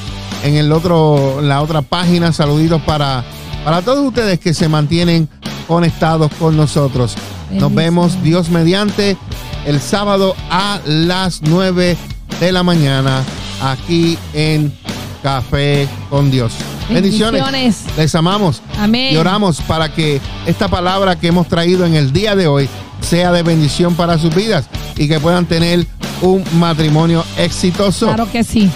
en 0.43 0.55
el 0.55 0.71
otro, 0.71 1.41
la 1.41 1.61
otra 1.61 1.81
página. 1.81 2.31
Saluditos 2.31 2.81
para, 2.83 3.23
para 3.65 3.81
todos 3.81 4.05
ustedes 4.05 4.39
que 4.39 4.53
se 4.53 4.67
mantienen 4.69 5.27
conectados 5.67 6.31
con 6.39 6.55
nosotros. 6.55 7.15
Nos 7.51 7.73
vemos 7.73 8.21
Dios 8.23 8.49
mediante 8.49 9.17
el 9.65 9.79
sábado 9.79 10.35
a 10.49 10.79
las 10.85 11.41
9 11.43 11.97
de 12.39 12.51
la 12.51 12.63
mañana 12.63 13.23
aquí 13.61 14.17
en 14.33 14.73
Café 15.21 15.87
con 16.09 16.29
Dios. 16.29 16.53
Bendiciones. 16.89 17.41
Bendiciones. 17.43 17.97
Les 17.97 18.15
amamos 18.15 18.61
Amén. 18.79 19.13
y 19.13 19.17
oramos 19.17 19.61
para 19.61 19.93
que 19.93 20.19
esta 20.45 20.67
palabra 20.67 21.17
que 21.17 21.27
hemos 21.27 21.47
traído 21.47 21.85
en 21.85 21.95
el 21.95 22.11
día 22.13 22.35
de 22.35 22.47
hoy 22.47 22.69
sea 23.01 23.31
de 23.31 23.43
bendición 23.43 23.95
para 23.95 24.17
sus 24.17 24.33
vidas 24.33 24.65
y 24.95 25.07
que 25.07 25.19
puedan 25.19 25.45
tener 25.45 25.85
un 26.21 26.43
matrimonio 26.59 27.23
exitoso. 27.37 28.07
Claro 28.07 28.31
que 28.31 28.43
sí. 28.43 28.69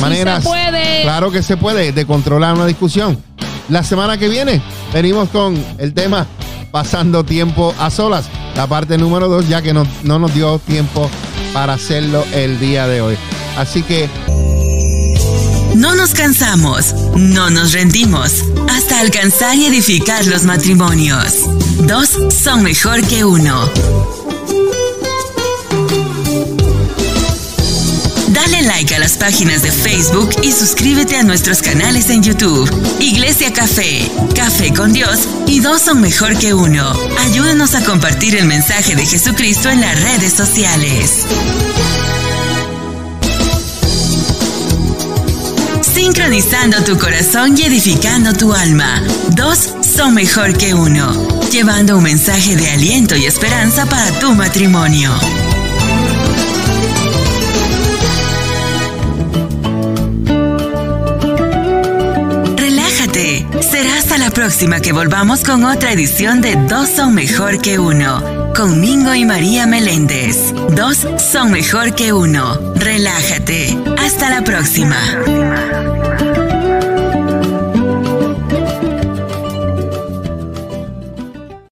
Maneras, 0.00 0.42
Sí 0.42 0.42
se 0.42 0.48
puede. 0.48 1.02
claro 1.02 1.30
que 1.30 1.42
se 1.42 1.56
puede, 1.56 1.92
de 1.92 2.06
controlar 2.06 2.54
una 2.54 2.66
discusión. 2.66 3.18
La 3.68 3.82
semana 3.82 4.18
que 4.18 4.28
viene 4.28 4.60
venimos 4.92 5.28
con 5.30 5.56
el 5.78 5.94
tema 5.94 6.26
pasando 6.70 7.24
tiempo 7.24 7.74
a 7.78 7.90
solas, 7.90 8.26
la 8.54 8.66
parte 8.66 8.98
número 8.98 9.28
dos, 9.28 9.48
ya 9.48 9.62
que 9.62 9.72
no, 9.72 9.86
no 10.02 10.18
nos 10.18 10.34
dio 10.34 10.58
tiempo 10.58 11.08
para 11.54 11.72
hacerlo 11.74 12.24
el 12.34 12.60
día 12.60 12.86
de 12.86 13.00
hoy. 13.00 13.16
Así 13.56 13.82
que 13.82 14.10
No 15.76 15.94
nos 15.94 16.14
cansamos, 16.14 16.94
no 17.16 17.50
nos 17.50 17.72
rendimos, 17.74 18.32
hasta 18.70 18.98
alcanzar 18.98 19.54
y 19.56 19.66
edificar 19.66 20.26
los 20.26 20.44
matrimonios. 20.44 21.34
Dos 21.80 22.08
son 22.32 22.62
mejor 22.62 23.06
que 23.06 23.26
uno. 23.26 23.70
Dale 28.28 28.62
like 28.62 28.94
a 28.94 28.98
las 28.98 29.18
páginas 29.18 29.60
de 29.60 29.70
Facebook 29.70 30.30
y 30.42 30.52
suscríbete 30.52 31.16
a 31.16 31.24
nuestros 31.24 31.60
canales 31.60 32.08
en 32.08 32.22
YouTube. 32.22 32.70
Iglesia 32.98 33.52
Café, 33.52 34.10
Café 34.34 34.72
con 34.72 34.94
Dios 34.94 35.28
y 35.46 35.60
dos 35.60 35.82
son 35.82 36.00
mejor 36.00 36.38
que 36.38 36.54
uno. 36.54 36.90
Ayúdanos 37.18 37.74
a 37.74 37.84
compartir 37.84 38.34
el 38.36 38.46
mensaje 38.46 38.96
de 38.96 39.04
Jesucristo 39.04 39.68
en 39.68 39.82
las 39.82 40.00
redes 40.00 40.32
sociales. 40.32 41.26
Sincronizando 45.96 46.84
tu 46.84 46.98
corazón 46.98 47.54
y 47.56 47.62
edificando 47.62 48.34
tu 48.34 48.52
alma. 48.52 49.02
Dos 49.30 49.70
son 49.80 50.12
mejor 50.12 50.54
que 50.54 50.74
uno. 50.74 51.10
Llevando 51.50 51.96
un 51.96 52.02
mensaje 52.02 52.54
de 52.54 52.68
aliento 52.68 53.16
y 53.16 53.24
esperanza 53.24 53.86
para 53.86 54.10
tu 54.20 54.34
matrimonio. 54.34 55.10
Próxima 64.36 64.80
que 64.80 64.92
volvamos 64.92 65.44
con 65.44 65.64
otra 65.64 65.92
edición 65.92 66.42
de 66.42 66.56
Dos 66.68 66.90
son 66.90 67.14
mejor 67.14 67.62
que 67.62 67.78
uno. 67.78 68.52
Con 68.54 68.82
Mingo 68.82 69.14
y 69.14 69.24
María 69.24 69.66
Meléndez. 69.66 70.52
Dos 70.72 71.06
son 71.16 71.52
mejor 71.52 71.94
que 71.94 72.12
uno. 72.12 72.74
Relájate. 72.74 73.78
Hasta 73.96 74.28
la 74.28 74.44
próxima. 74.44 74.98